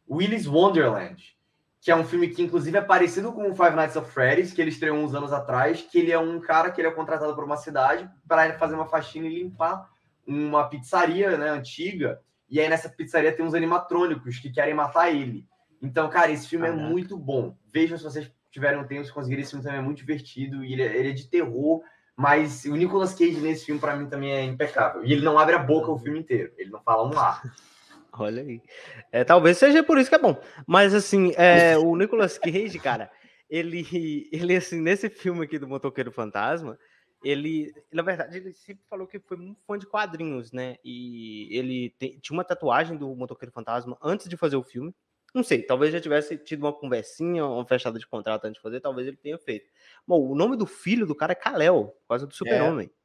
Willy's 0.09 0.47
Wonderland, 0.47 1.37
que 1.81 1.91
é 1.91 1.97
um 1.97 2.05
filme 2.05 2.29
que 2.29 2.43
inclusive 2.43 2.77
é 2.77 2.81
parecido 2.81 3.33
com 3.33 3.51
o 3.51 3.55
Five 3.55 3.77
Nights 3.77 3.97
at 3.97 4.07
Freddy's, 4.07 4.53
que 4.53 4.61
ele 4.61 4.71
estreou 4.71 4.97
uns 4.97 5.15
anos 5.15 5.33
atrás, 5.33 5.83
que 5.83 5.99
ele 5.99 6.13
é 6.13 6.19
um 6.19 6.41
cara 6.41 6.71
que 6.71 6.81
ele 6.81 6.89
é 6.89 6.91
contratado 6.91 7.35
por 7.35 7.45
uma 7.45 7.57
cidade 7.57 8.09
para 8.27 8.59
fazer 8.59 8.75
uma 8.75 8.87
faxina 8.87 9.27
e 9.27 9.43
limpar 9.43 9.89
uma 10.27 10.69
pizzaria, 10.69 11.37
né, 11.37 11.51
antiga. 11.51 12.21
E 12.49 12.61
aí 12.61 12.69
nessa 12.69 12.89
pizzaria 12.89 13.33
tem 13.33 13.45
uns 13.45 13.55
animatrônicos 13.55 14.39
que 14.39 14.51
querem 14.51 14.75
matar 14.75 15.13
ele. 15.13 15.47
Então, 15.83 16.09
cara, 16.09 16.31
esse 16.31 16.49
filme 16.49 16.67
Caraca. 16.67 16.83
é 16.83 16.89
muito 16.89 17.19
bom. 17.19 17.57
Vejam 17.71 17.99
se 17.99 18.05
vocês 18.05 18.31
tiveram 18.51 18.81
um 18.81 18.87
tempo, 18.87 19.05
se 19.05 19.13
conseguirem, 19.13 19.43
esse 19.43 19.51
filme 19.51 19.65
também 19.65 19.81
é 19.81 19.83
muito 19.83 19.99
divertido. 19.99 20.65
E 20.65 20.73
ele, 20.73 20.83
é, 20.83 20.97
ele 20.97 21.11
é 21.11 21.13
de 21.13 21.29
terror, 21.29 21.83
mas 22.17 22.65
o 22.65 22.75
Nicolas 22.77 23.13
Cage 23.13 23.41
nesse 23.41 23.67
filme, 23.67 23.81
para 23.81 23.97
mim, 23.97 24.07
também 24.07 24.33
é 24.33 24.45
impecável. 24.45 25.05
E 25.05 25.13
ele 25.13 25.23
não 25.23 25.39
abre 25.39 25.55
a 25.55 25.59
boca 25.59 25.91
o 25.91 25.99
filme 25.99 26.21
inteiro. 26.21 26.53
Ele 26.57 26.71
não 26.71 26.81
fala 26.81 27.07
um 27.07 27.19
ar. 27.19 27.43
Olha 28.19 28.43
aí. 28.43 28.63
É, 29.11 29.25
talvez 29.25 29.59
seja 29.59 29.83
por 29.83 29.99
isso 29.99 30.09
que 30.09 30.17
é 30.17 30.19
bom. 30.19 30.41
Mas, 30.67 30.95
assim, 30.95 31.33
é, 31.37 31.77
o 31.77 31.97
Nicolas 31.97 32.39
Cage, 32.39 32.79
cara, 32.79 33.11
ele, 33.51 33.87
ele, 34.33 34.57
assim, 34.57 34.81
nesse 34.81 35.09
filme 35.09 35.45
aqui 35.45 35.59
do 35.59 35.69
Motoqueiro 35.69 36.13
Fantasma, 36.13 36.79
ele, 37.23 37.73
na 37.93 38.03
verdade, 38.03 38.37
ele 38.37 38.53
sempre 38.53 38.85
falou 38.89 39.07
que 39.07 39.19
foi 39.19 39.37
muito 39.37 39.61
fã 39.67 39.79
de 39.79 39.87
quadrinhos, 39.87 40.53
né? 40.53 40.77
E 40.85 41.49
ele 41.51 41.91
te, 41.99 42.21
tinha 42.21 42.37
uma 42.37 42.45
tatuagem 42.45 42.97
do 42.97 43.15
Motoqueiro 43.17 43.53
Fantasma 43.53 43.97
antes 44.03 44.29
de 44.29 44.37
fazer 44.37 44.57
o 44.57 44.63
filme. 44.63 44.95
Não 45.35 45.43
sei, 45.43 45.63
talvez 45.63 45.93
já 45.93 46.01
tivesse 46.01 46.37
tido 46.37 46.61
uma 46.61 46.73
conversinha, 46.73 47.45
uma 47.45 47.67
fechada 47.67 47.99
de 47.99 48.07
contrato 48.07 48.45
antes 48.45 48.59
de 48.59 48.63
fazer, 48.63 48.81
talvez 48.81 49.09
ele 49.09 49.17
tenha 49.17 49.37
feito. 49.37 49.69
Bom, 50.07 50.31
o 50.31 50.35
nome 50.37 50.57
do 50.57 50.65
filho 50.65 51.07
do 51.07 51.15
cara 51.15 51.33
é 51.33 51.35
Kal-El, 51.35 51.87
por 51.87 52.09
causa 52.09 52.27
do 52.27 52.33
é. 52.33 52.37
Super-Homem. 52.37 52.87
É. 52.87 53.04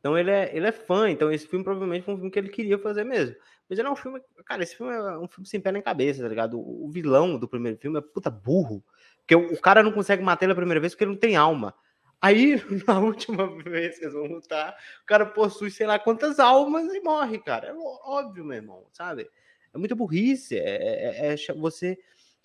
Então 0.00 0.18
ele 0.18 0.30
é, 0.30 0.50
ele 0.56 0.66
é 0.66 0.72
fã, 0.72 1.08
então 1.10 1.30
esse 1.30 1.46
filme 1.46 1.62
provavelmente 1.62 2.04
foi 2.04 2.14
um 2.14 2.16
filme 2.16 2.30
que 2.30 2.38
ele 2.38 2.48
queria 2.48 2.78
fazer 2.78 3.04
mesmo. 3.04 3.36
Mas 3.68 3.78
ele 3.78 3.86
é 3.86 3.90
um 3.90 3.96
filme, 3.96 4.20
cara, 4.44 4.62
esse 4.62 4.74
filme 4.74 4.92
é 4.92 5.18
um 5.18 5.28
filme 5.28 5.46
sem 5.46 5.60
pé 5.60 5.70
nem 5.70 5.82
cabeça, 5.82 6.22
tá 6.22 6.28
ligado? 6.28 6.58
O, 6.58 6.88
vilão 6.90 7.38
do 7.38 7.46
primeiro 7.46 7.78
filme 7.78 7.98
é 7.98 8.00
puta 8.00 8.30
burro, 8.30 8.82
porque 9.18 9.36
o, 9.36 9.52
o, 9.52 9.60
cara 9.60 9.82
não 9.82 9.92
consegue 9.92 10.22
matar 10.22 10.46
ele 10.46 10.52
a 10.52 10.56
primeira 10.56 10.80
vez 10.80 10.94
porque 10.94 11.04
ele 11.04 11.12
não 11.12 11.18
tem 11.18 11.36
alma. 11.36 11.74
Aí, 12.20 12.56
na 12.88 12.98
última 12.98 13.46
vez 13.62 13.98
que 13.98 14.04
eles 14.04 14.14
vão 14.14 14.24
lutar, 14.24 14.74
o 15.02 15.06
cara 15.06 15.26
possui 15.26 15.70
sei 15.70 15.86
lá 15.86 15.98
quantas 15.98 16.40
almas 16.40 16.92
e 16.94 17.00
morre, 17.00 17.38
cara. 17.38 17.68
É 17.68 17.74
óbvio, 17.74 18.44
meu 18.44 18.56
irmão, 18.56 18.86
sabe? 18.92 19.30
é 19.72 19.78
muita 19.78 19.94
burrice. 19.94 20.58
É, 20.58 21.32
é, 21.32 21.34
é, 21.34 21.54
você 21.54 21.98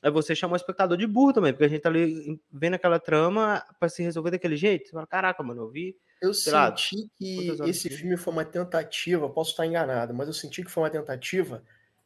é 0.04 0.12
você 0.12 0.36
chamar 0.36 0.54
o 0.54 0.58
espectador 0.58 0.98
de 0.98 1.08
burro 1.08 1.34
também, 1.34 1.52
porque 1.52 1.66
a 1.66 1.68
gente 1.68 1.82
tá 1.82 1.90
ali 1.90 2.40
vendo 2.52 2.76
aquela 2.76 3.00
trama 3.00 3.66
para 3.80 3.90
se 3.90 4.04
resolver 4.04 4.32
daquele 4.32 4.56
jeito. 4.56 4.88
Você 4.88 4.92
fala, 4.92 5.08
caraca, 5.08 5.42
mano, 5.42 5.64
eu 5.64 5.70
vi. 5.70 5.96
Eu 6.22 6.34
senti 6.34 6.52
lá, 6.52 6.72
que 6.72 7.58
esse 7.66 7.90
filme 7.90 8.18
foi 8.18 8.34
uma 8.34 8.46
tentativa, 8.46 9.30
posso 9.30 9.52
estar 9.52 9.66
enganado, 9.66 10.14
mas 10.14 10.28
eu 10.28 10.34
senti 10.34 10.64
que 10.64 10.72
foi 10.72 10.84
uma 10.84 10.90
tentativa 10.90 11.64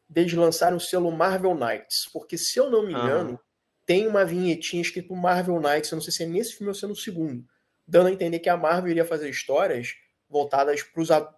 desde 0.08 0.36
lançar 0.36 0.74
o 0.74 0.80
selo 0.80 1.10
Marvel 1.12 1.54
Knights, 1.54 2.08
porque 2.12 2.36
se 2.36 2.58
eu 2.58 2.68
não 2.68 2.84
me 2.84 2.92
engano, 2.92 3.38
tem 3.86 4.06
uma 4.08 4.24
vinhetinha 4.24 4.82
escrito 4.82 5.14
Marvel 5.14 5.60
Knights, 5.60 5.90
eu 5.90 5.96
não 5.96 6.02
sei 6.02 6.12
se 6.12 6.24
é 6.24 6.26
nesse 6.26 6.54
filme 6.54 6.68
ou 6.68 6.74
se 6.74 6.84
é 6.84 6.88
no 6.88 6.96
segundo, 6.96 7.44
dando 7.86 8.08
a 8.08 8.12
entender 8.12 8.40
que 8.40 8.48
a 8.48 8.56
Marvel 8.56 8.90
iria 8.90 9.04
fazer 9.04 9.30
histórias 9.30 9.94
voltadas 10.28 10.84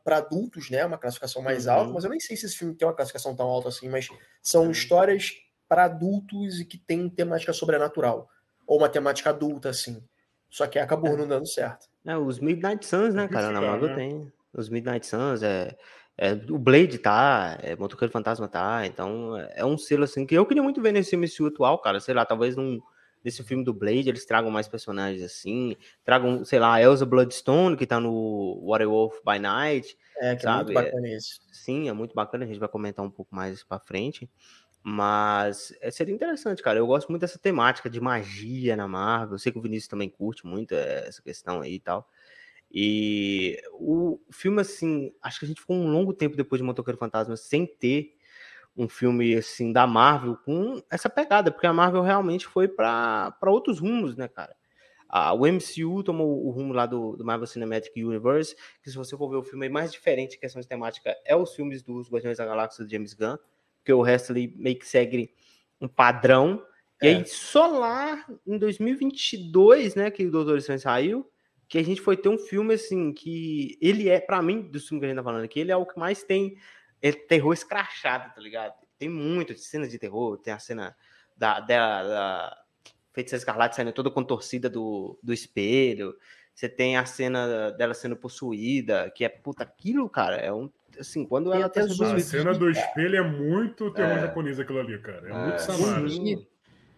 para 0.04 0.18
adultos, 0.18 0.68
né? 0.70 0.84
Uma 0.84 0.98
classificação 0.98 1.40
mais 1.42 1.66
uhum. 1.66 1.72
alta, 1.72 1.92
mas 1.92 2.04
eu 2.04 2.10
nem 2.10 2.20
sei 2.20 2.36
se 2.36 2.46
esse 2.46 2.56
filme 2.56 2.74
tem 2.74 2.86
uma 2.86 2.94
classificação 2.94 3.34
tão 3.34 3.46
alta 3.46 3.68
assim, 3.68 3.88
mas 3.88 4.08
são 4.42 4.64
uhum. 4.64 4.70
histórias 4.70 5.32
para 5.72 5.84
adultos 5.84 6.60
e 6.60 6.66
que 6.66 6.76
tem 6.76 7.08
temática 7.08 7.50
sobrenatural. 7.50 8.28
Ou 8.66 8.76
uma 8.76 8.90
temática 8.90 9.30
adulta, 9.30 9.70
assim. 9.70 10.04
Só 10.50 10.66
que 10.66 10.78
acabou 10.78 11.14
é. 11.14 11.16
não 11.16 11.26
dando 11.26 11.48
certo. 11.48 11.86
É, 12.04 12.14
os 12.14 12.38
Midnight 12.38 12.84
Suns, 12.84 13.14
né, 13.14 13.26
cara? 13.26 13.50
Na 13.50 13.62
Marvel 13.62 13.88
né? 13.88 13.94
tem. 13.94 14.32
Os 14.52 14.68
Midnight 14.68 15.06
Suns, 15.06 15.42
é, 15.42 15.74
é, 16.18 16.34
o 16.50 16.58
Blade 16.58 16.98
tá, 16.98 17.58
é, 17.62 17.74
Motoqueiro 17.74 18.12
Fantasma 18.12 18.48
tá, 18.48 18.86
então 18.86 19.34
é, 19.38 19.52
é 19.56 19.64
um 19.64 19.78
selo 19.78 20.04
assim 20.04 20.26
que 20.26 20.34
eu 20.34 20.44
queria 20.44 20.62
muito 20.62 20.82
ver 20.82 20.92
nesse 20.92 21.16
MCU 21.16 21.46
atual, 21.46 21.78
cara. 21.78 22.00
Sei 22.00 22.12
lá, 22.12 22.26
talvez 22.26 22.54
num 22.54 22.78
desse 23.24 23.42
filme 23.42 23.64
do 23.64 23.72
Blade, 23.72 24.10
eles 24.10 24.26
tragam 24.26 24.50
mais 24.50 24.68
personagens 24.68 25.22
assim, 25.22 25.74
tragam, 26.04 26.44
sei 26.44 26.58
lá, 26.58 26.74
a 26.74 26.82
Elsa 26.82 27.06
Bloodstone, 27.06 27.78
que 27.78 27.86
tá 27.86 27.98
no 27.98 28.60
Werewolf 28.62 29.14
by 29.24 29.38
Night. 29.38 29.96
É, 30.18 30.36
que 30.36 30.42
sabe? 30.42 30.72
é 30.72 30.74
muito 30.74 30.84
bacana 30.84 31.08
isso. 31.08 31.40
Sim, 31.50 31.88
é 31.88 31.92
muito 31.94 32.14
bacana, 32.14 32.44
a 32.44 32.46
gente 32.46 32.60
vai 32.60 32.68
comentar 32.68 33.04
um 33.04 33.10
pouco 33.10 33.34
mais 33.34 33.64
pra 33.64 33.78
frente. 33.78 34.28
Mas 34.82 35.72
é, 35.80 35.90
seria 35.90 36.14
interessante, 36.14 36.62
cara. 36.62 36.78
Eu 36.78 36.86
gosto 36.86 37.08
muito 37.08 37.20
dessa 37.20 37.38
temática 37.38 37.88
de 37.88 38.00
magia 38.00 38.76
na 38.76 38.88
Marvel. 38.88 39.34
Eu 39.34 39.38
sei 39.38 39.52
que 39.52 39.58
o 39.58 39.62
Vinícius 39.62 39.88
também 39.88 40.08
curte 40.08 40.46
muito 40.46 40.72
essa 40.74 41.22
questão 41.22 41.60
aí 41.60 41.74
e 41.74 41.80
tal. 41.80 42.08
E 42.70 43.60
o 43.74 44.18
filme, 44.30 44.60
assim, 44.60 45.12
acho 45.22 45.38
que 45.38 45.44
a 45.44 45.48
gente 45.48 45.60
ficou 45.60 45.76
um 45.76 45.90
longo 45.90 46.12
tempo 46.14 46.36
depois 46.36 46.58
de 46.58 46.64
Motoqueiro 46.64 46.98
Fantasma 46.98 47.36
sem 47.36 47.66
ter 47.66 48.16
um 48.76 48.88
filme 48.88 49.34
assim 49.34 49.72
da 49.72 49.86
Marvel 49.86 50.36
com 50.36 50.82
essa 50.90 51.10
pegada, 51.10 51.50
porque 51.50 51.66
a 51.66 51.72
Marvel 51.72 52.02
realmente 52.02 52.46
foi 52.46 52.66
para 52.66 53.36
outros 53.42 53.78
rumos, 53.78 54.16
né, 54.16 54.28
cara? 54.28 54.56
A, 55.08 55.34
o 55.34 55.46
MCU 55.46 56.02
tomou 56.02 56.46
o 56.46 56.50
rumo 56.50 56.72
lá 56.72 56.86
do, 56.86 57.14
do, 57.16 57.24
Marvel 57.24 57.46
Cinematic 57.46 57.92
Universe, 57.96 58.56
que 58.82 58.90
se 58.90 58.96
você 58.96 59.14
for 59.14 59.28
ver 59.28 59.36
o 59.36 59.42
filme 59.42 59.68
mais 59.68 59.92
diferente 59.92 60.36
em 60.36 60.40
questão 60.40 60.60
de 60.60 60.66
temática 60.66 61.14
é 61.26 61.36
os 61.36 61.54
filmes 61.54 61.82
dos 61.82 62.10
Guardiões 62.10 62.38
da 62.38 62.46
Galáxia 62.46 62.82
do 62.82 62.90
James 62.90 63.12
Gunn, 63.12 63.36
porque 63.82 63.92
o 63.92 64.00
resto 64.00 64.30
ali 64.30 64.54
meio 64.56 64.78
que 64.78 64.86
segue 64.86 65.34
um 65.80 65.88
padrão. 65.88 66.64
É. 67.02 67.06
E 67.12 67.16
aí, 67.16 67.26
só 67.26 67.66
lá 67.66 68.24
em 68.46 68.56
2022, 68.56 69.96
né, 69.96 70.10
que 70.10 70.24
o 70.24 70.30
Doutor 70.30 70.56
Estranho 70.56 70.80
saiu, 70.80 71.30
que 71.68 71.76
a 71.76 71.82
gente 71.82 72.00
foi 72.00 72.16
ter 72.16 72.28
um 72.28 72.38
filme 72.38 72.74
assim 72.74 73.12
que 73.12 73.76
ele 73.80 74.08
é, 74.08 74.20
para 74.20 74.40
mim, 74.40 74.62
do 74.62 74.78
filme 74.78 75.00
que 75.00 75.06
a 75.06 75.08
gente 75.08 75.16
tá 75.16 75.24
falando 75.24 75.44
aqui, 75.44 75.60
ele 75.60 75.72
é 75.72 75.76
o 75.76 75.84
que 75.84 75.98
mais 75.98 76.22
tem 76.22 76.56
é 77.00 77.10
terror 77.10 77.52
escrachado, 77.52 78.32
tá 78.32 78.40
ligado? 78.40 78.74
Tem 78.96 79.08
muitas 79.08 79.64
cenas 79.64 79.90
de 79.90 79.98
terror, 79.98 80.38
tem 80.38 80.52
a 80.54 80.58
cena 80.60 80.96
da, 81.36 81.58
da, 81.58 82.02
da 82.04 82.62
Feiticeira 83.12 83.40
Escarlate 83.40 83.74
saindo 83.74 83.92
toda 83.92 84.08
contorcida 84.08 84.70
do, 84.70 85.18
do 85.20 85.32
espelho, 85.32 86.14
você 86.54 86.68
tem 86.68 86.96
a 86.96 87.04
cena 87.04 87.70
dela 87.72 87.94
sendo 87.94 88.16
possuída, 88.16 89.10
que 89.14 89.24
é 89.24 89.28
puta, 89.28 89.62
aquilo, 89.62 90.08
cara, 90.08 90.36
é 90.36 90.52
um. 90.52 90.70
Assim, 91.00 91.24
quando 91.24 91.52
ela 91.52 91.68
tá 91.70 91.80
A 91.80 92.20
cena 92.20 92.52
do 92.52 92.70
espelho 92.70 93.16
é 93.16 93.22
muito 93.22 93.90
terror 93.90 94.18
é. 94.18 94.20
japonês, 94.20 94.60
aquilo 94.60 94.80
ali, 94.80 94.98
cara. 94.98 95.26
É, 95.26 95.30
é 95.30 95.34
muito 95.34 95.58
samara. 95.62 96.06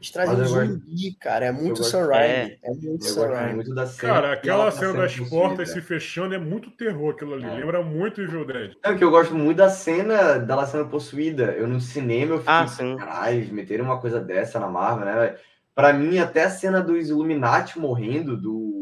Eles 0.05 0.11
trazem 0.11 0.35
um 0.35 0.45
zumbi, 0.45 1.15
cara. 1.15 1.47
É 1.47 1.53
muito 1.53 1.83
Sam 1.83 2.09
Raimi. 2.09 2.59
É, 2.63 3.55
muito 3.55 3.75
da 3.75 3.87
cena, 3.87 4.13
cara, 4.13 4.33
aquela 4.35 4.71
cena, 4.71 4.93
cena 4.93 5.03
das 5.03 5.17
portas 5.31 5.71
se 5.71 5.81
fechando 5.81 6.35
é 6.35 6.39
muito 6.39 6.71
terror 6.73 7.15
aquilo 7.15 7.35
ali. 7.35 7.47
É. 7.47 7.55
Lembra 7.55 7.83
muito 7.83 8.21
Evil 8.21 8.45
Dead. 8.45 8.73
É 8.83 8.95
que 8.95 9.03
eu 9.03 9.11
gosto 9.11 9.35
muito 9.35 9.57
da 9.57 9.71
cena 9.71 10.39
dela 10.39 10.67
sendo 10.67 10.91
possuída. 10.91 11.53
Eu 11.53 11.67
no 11.67 11.81
cinema 11.81 12.35
eu 12.35 12.39
fiquei, 12.39 12.53
ah, 12.53 12.67
sim. 12.67 12.97
caralho, 12.97 13.55
meteram 13.55 13.87
uma 13.87 13.99
coisa 13.99 14.21
dessa 14.21 14.61
na 14.61 14.69
Marvel, 14.69 15.07
né? 15.07 15.37
Pra 15.75 15.93
mim, 15.93 16.19
até 16.19 16.45
a 16.45 16.51
cena 16.51 16.83
dos 16.83 17.09
Illuminati 17.09 17.79
morrendo, 17.79 18.37
do 18.37 18.74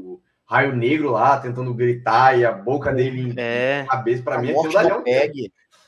Raio 0.53 0.77
Negro 0.77 1.11
lá, 1.11 1.38
tentando 1.38 1.73
gritar 1.73 2.38
e 2.38 2.45
a 2.45 2.53
boca 2.53 2.93
dele 2.93 3.33
é. 3.38 3.81
em 3.81 3.87
cabeça, 3.87 4.23
pra 4.23 4.35
a 4.37 4.38
mim 4.38 4.51
aquilo 4.51 4.79
ali 4.79 4.91
é 4.91 4.97
um... 4.97 5.03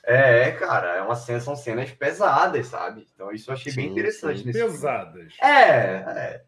É, 0.07 0.50
cara, 0.53 0.96
é 0.96 1.03
uma 1.03 1.16
cena, 1.16 1.40
são 1.40 1.57
cenas 1.57 1.90
pesadas, 1.90 2.66
sabe? 2.66 3.07
Então 3.14 3.33
isso 3.33 3.50
eu 3.50 3.55
achei 3.55 3.72
sim, 3.72 3.83
bem 3.83 3.90
interessante. 3.90 4.42
Sim. 4.42 4.53
Pesadas. 4.53 5.33
É, 5.42 5.48
é. 5.48 6.42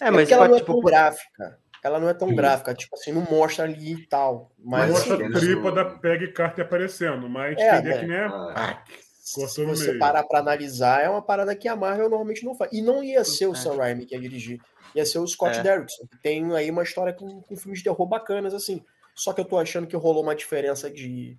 É, 0.00 0.10
mas 0.10 0.30
ela 0.30 0.48
não 0.48 0.56
é 0.56 0.58
tipo... 0.58 0.72
tão 0.72 0.82
gráfica. 0.82 1.58
Ela 1.84 2.00
não 2.00 2.08
é 2.08 2.14
tão 2.14 2.28
sim. 2.28 2.34
gráfica, 2.34 2.74
tipo 2.74 2.96
assim, 2.96 3.12
não 3.12 3.22
mostra 3.22 3.64
ali 3.64 3.92
e 3.92 4.06
tal. 4.08 4.50
Mas 4.58 4.90
mostra 4.90 5.14
a 5.14 5.32
tripa 5.32 5.70
da 5.70 5.84
Peg 5.84 6.32
Carter 6.32 6.64
aparecendo, 6.64 7.28
mas 7.28 7.56
é, 7.58 7.76
é. 7.76 7.98
que, 7.98 8.06
né? 8.06 8.28
Ah, 8.56 8.82
se 9.20 9.64
você 9.64 9.88
meio. 9.88 9.98
parar 9.98 10.24
pra 10.24 10.40
analisar, 10.40 11.02
é 11.02 11.08
uma 11.08 11.22
parada 11.22 11.54
que 11.54 11.68
a 11.68 11.76
Marvel 11.76 12.08
normalmente 12.08 12.44
não 12.44 12.56
faz. 12.56 12.72
E 12.72 12.82
não 12.82 13.04
ia 13.04 13.24
ser 13.24 13.46
o 13.46 13.54
Sam 13.54 13.76
Raimi 13.76 14.06
que 14.06 14.14
ia 14.14 14.20
dirigir. 14.20 14.60
Ia 14.96 15.04
ser 15.04 15.18
o 15.18 15.26
Scott 15.26 15.58
é. 15.58 15.62
Derrickson, 15.62 16.06
que 16.06 16.16
tem 16.22 16.50
aí 16.54 16.70
uma 16.70 16.82
história 16.82 17.12
com, 17.12 17.42
com 17.42 17.54
filmes 17.54 17.80
de 17.80 17.84
terror 17.84 18.06
bacanas, 18.06 18.54
assim. 18.54 18.82
Só 19.14 19.34
que 19.34 19.42
eu 19.42 19.44
tô 19.44 19.58
achando 19.58 19.86
que 19.86 19.94
rolou 19.94 20.22
uma 20.22 20.34
diferença 20.34 20.90
de, 20.90 21.36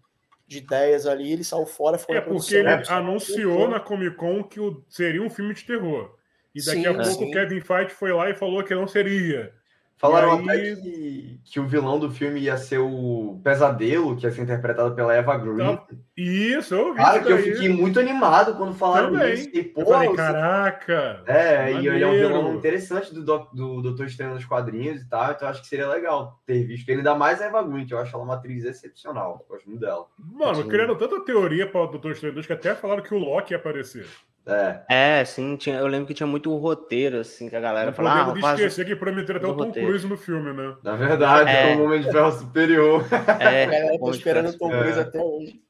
de 0.48 0.60
ideias 0.60 1.08
ali, 1.08 1.32
ele 1.32 1.44
saiu 1.44 1.66
fora. 1.66 1.98
Foi 1.98 2.18
é 2.18 2.22
porque 2.22 2.56
ele 2.56 2.70
anunciou 2.70 3.68
na 3.68 3.80
Comic 3.80 4.16
Con 4.16 4.44
que 4.44 4.60
seria 4.88 5.24
um 5.24 5.30
filme 5.30 5.56
de 5.56 5.66
terror. 5.66 6.16
E 6.54 6.64
daqui 6.64 6.82
sim, 6.82 6.88
a 6.88 6.94
pouco 6.94 7.24
o 7.24 7.32
Kevin 7.32 7.62
Feige 7.62 7.94
foi 7.94 8.14
lá 8.14 8.30
e 8.30 8.36
falou 8.36 8.64
que 8.64 8.76
não 8.76 8.88
seria. 8.88 9.54
Falaram 9.98 10.34
aí... 10.34 10.44
até 10.44 10.76
que, 10.76 11.40
que, 11.44 11.60
o 11.60 11.66
vilão 11.66 11.98
do 11.98 12.12
filme 12.12 12.40
ia 12.40 12.56
ser 12.56 12.78
o 12.78 13.42
Pesadelo, 13.44 14.16
que 14.16 14.28
ia 14.28 14.32
ser 14.32 14.44
interpretado 14.44 14.94
pela 14.94 15.14
Eva 15.14 15.36
Green. 15.38 15.54
Então, 15.56 15.88
isso, 16.16 16.76
eu 16.76 16.94
vi 16.94 16.98
Cara, 16.98 17.20
que 17.20 17.32
eu 17.32 17.38
fiquei 17.40 17.68
muito 17.68 18.00
animado 18.00 18.56
quando 18.56 18.76
falaram 18.76 19.12
Também. 19.12 19.34
isso. 19.34 19.50
E, 19.52 19.64
pô, 19.64 19.84
falei, 19.86 20.14
caraca! 20.14 21.24
É, 21.26 21.74
e 21.74 21.88
ele 21.88 22.04
é 22.04 22.08
um 22.08 22.12
vilão 22.12 22.54
interessante 22.54 23.12
do, 23.12 23.22
do 23.24 23.82
Doutor 23.82 24.06
Estranho 24.06 24.36
nos 24.36 24.46
quadrinhos 24.46 25.02
e 25.02 25.10
tal, 25.10 25.32
então 25.32 25.48
acho 25.48 25.62
que 25.62 25.68
seria 25.68 25.88
legal 25.88 26.40
ter 26.46 26.64
visto 26.64 26.88
ele, 26.90 27.00
ainda 27.00 27.16
mais 27.16 27.42
a 27.42 27.46
Eva 27.46 27.64
Green, 27.64 27.88
que 27.88 27.94
eu 27.94 27.98
acho 27.98 28.16
ela 28.16 28.24
uma 28.24 28.36
atriz 28.36 28.66
excepcional. 28.66 29.40
Eu 29.42 29.56
gosto 29.56 29.68
muito 29.68 29.82
dela. 29.82 30.06
Mano, 30.20 30.68
criaram 30.68 30.96
tanta 30.96 31.20
teoria 31.22 31.68
para 31.68 31.82
o 31.82 31.88
Doutor 31.88 32.12
Estranho 32.12 32.36
2 32.36 32.46
que 32.46 32.54
até 32.54 32.76
falaram 32.76 33.02
que 33.02 33.16
o 33.16 33.18
Loki 33.18 33.54
ia 33.54 33.58
aparecer. 33.58 34.06
É. 34.48 35.20
É, 35.20 35.26
sim, 35.26 35.56
tinha, 35.58 35.78
eu 35.78 35.88
lembro 35.88 36.08
que 36.08 36.14
tinha 36.14 36.28
muito 36.28 36.56
roteiro, 36.56 37.20
assim, 37.20 37.50
que 37.50 37.56
a 37.56 37.60
galera 37.60 37.88
Não 37.88 37.94
falava, 37.94 38.20
ah, 38.22 38.26
podemos 38.26 38.42
faz... 38.42 38.60
esquecer 38.60 38.86
que 38.86 38.96
prometeram 38.96 39.40
até 39.40 39.48
o 39.48 39.56
Tom 39.56 39.66
roteiro. 39.66 39.88
Cruise 39.90 40.08
no 40.08 40.18
filme, 40.18 40.54
né? 40.54 40.76
Na 40.84 40.96
verdade, 40.96 41.50
É. 41.50 41.74
é 41.74 41.76
um 41.76 41.84
Homem 41.86 42.02
de 42.02 42.12
Ferro 42.12 42.32
superior. 42.32 43.04
É, 43.42 43.64
A 43.64 43.66
galera 43.70 44.00
tá 44.00 44.10
esperando 44.12 44.50
o 44.50 44.58
Tom 44.58 44.74
é. 44.74 44.80
Cruise 44.82 45.00
até 45.00 45.20
hoje. 45.20 45.62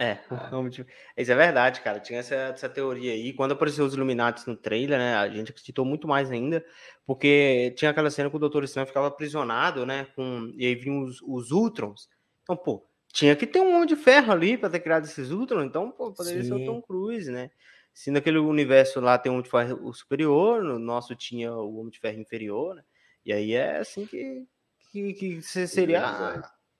É, 0.00 0.16
de- 0.70 0.86
isso 1.16 1.32
é 1.32 1.34
verdade, 1.34 1.80
cara. 1.80 1.98
Tinha 2.00 2.20
essa, 2.20 2.34
essa 2.34 2.68
teoria 2.68 3.12
aí. 3.12 3.32
Quando 3.32 3.52
apareceu 3.52 3.84
os 3.84 3.94
Illuminati 3.94 4.46
no 4.48 4.56
trailer, 4.56 4.96
né? 4.98 5.16
A 5.16 5.28
gente 5.28 5.50
acreditou 5.50 5.84
muito 5.84 6.06
mais 6.06 6.30
ainda, 6.30 6.64
porque 7.04 7.74
tinha 7.76 7.90
aquela 7.90 8.08
cena 8.08 8.30
que 8.30 8.36
o 8.36 8.38
Doutor 8.38 8.62
Estranho 8.64 8.86
ficava 8.86 9.08
aprisionado, 9.08 9.84
né? 9.84 10.06
Com, 10.14 10.52
e 10.56 10.64
aí 10.66 10.74
vinham 10.76 11.02
os, 11.02 11.20
os 11.22 11.50
Ultrons. 11.50 12.08
Então, 12.44 12.56
pô, 12.56 12.86
tinha 13.12 13.34
que 13.34 13.44
ter 13.46 13.60
um 13.60 13.74
Homem 13.74 13.86
de 13.86 13.96
Ferro 13.96 14.30
ali 14.32 14.56
para 14.56 14.70
ter 14.70 14.78
criado 14.80 15.04
esses 15.04 15.30
Ultrons. 15.32 15.64
Então, 15.64 15.90
pô, 15.90 16.12
poderia 16.12 16.44
ser 16.44 16.54
o 16.54 16.58
Sim. 16.58 16.64
Tom 16.66 16.80
Cruise, 16.80 17.30
né? 17.32 17.50
Se 17.98 18.12
naquele 18.12 18.38
universo 18.38 19.00
lá 19.00 19.18
tem 19.18 19.28
um 19.28 19.34
Homem 19.34 19.42
de 19.42 19.50
Ferro 19.50 19.92
superior, 19.92 20.62
no 20.62 20.78
nosso 20.78 21.16
tinha 21.16 21.52
o 21.52 21.80
Homem 21.80 21.90
de 21.90 21.98
Ferro 21.98 22.20
inferior, 22.20 22.76
né? 22.76 22.84
E 23.26 23.32
aí 23.32 23.54
é 23.54 23.78
assim 23.78 24.06
que, 24.06 24.46
que, 24.92 25.14
que 25.14 25.42
se- 25.42 25.66
seria 25.66 26.04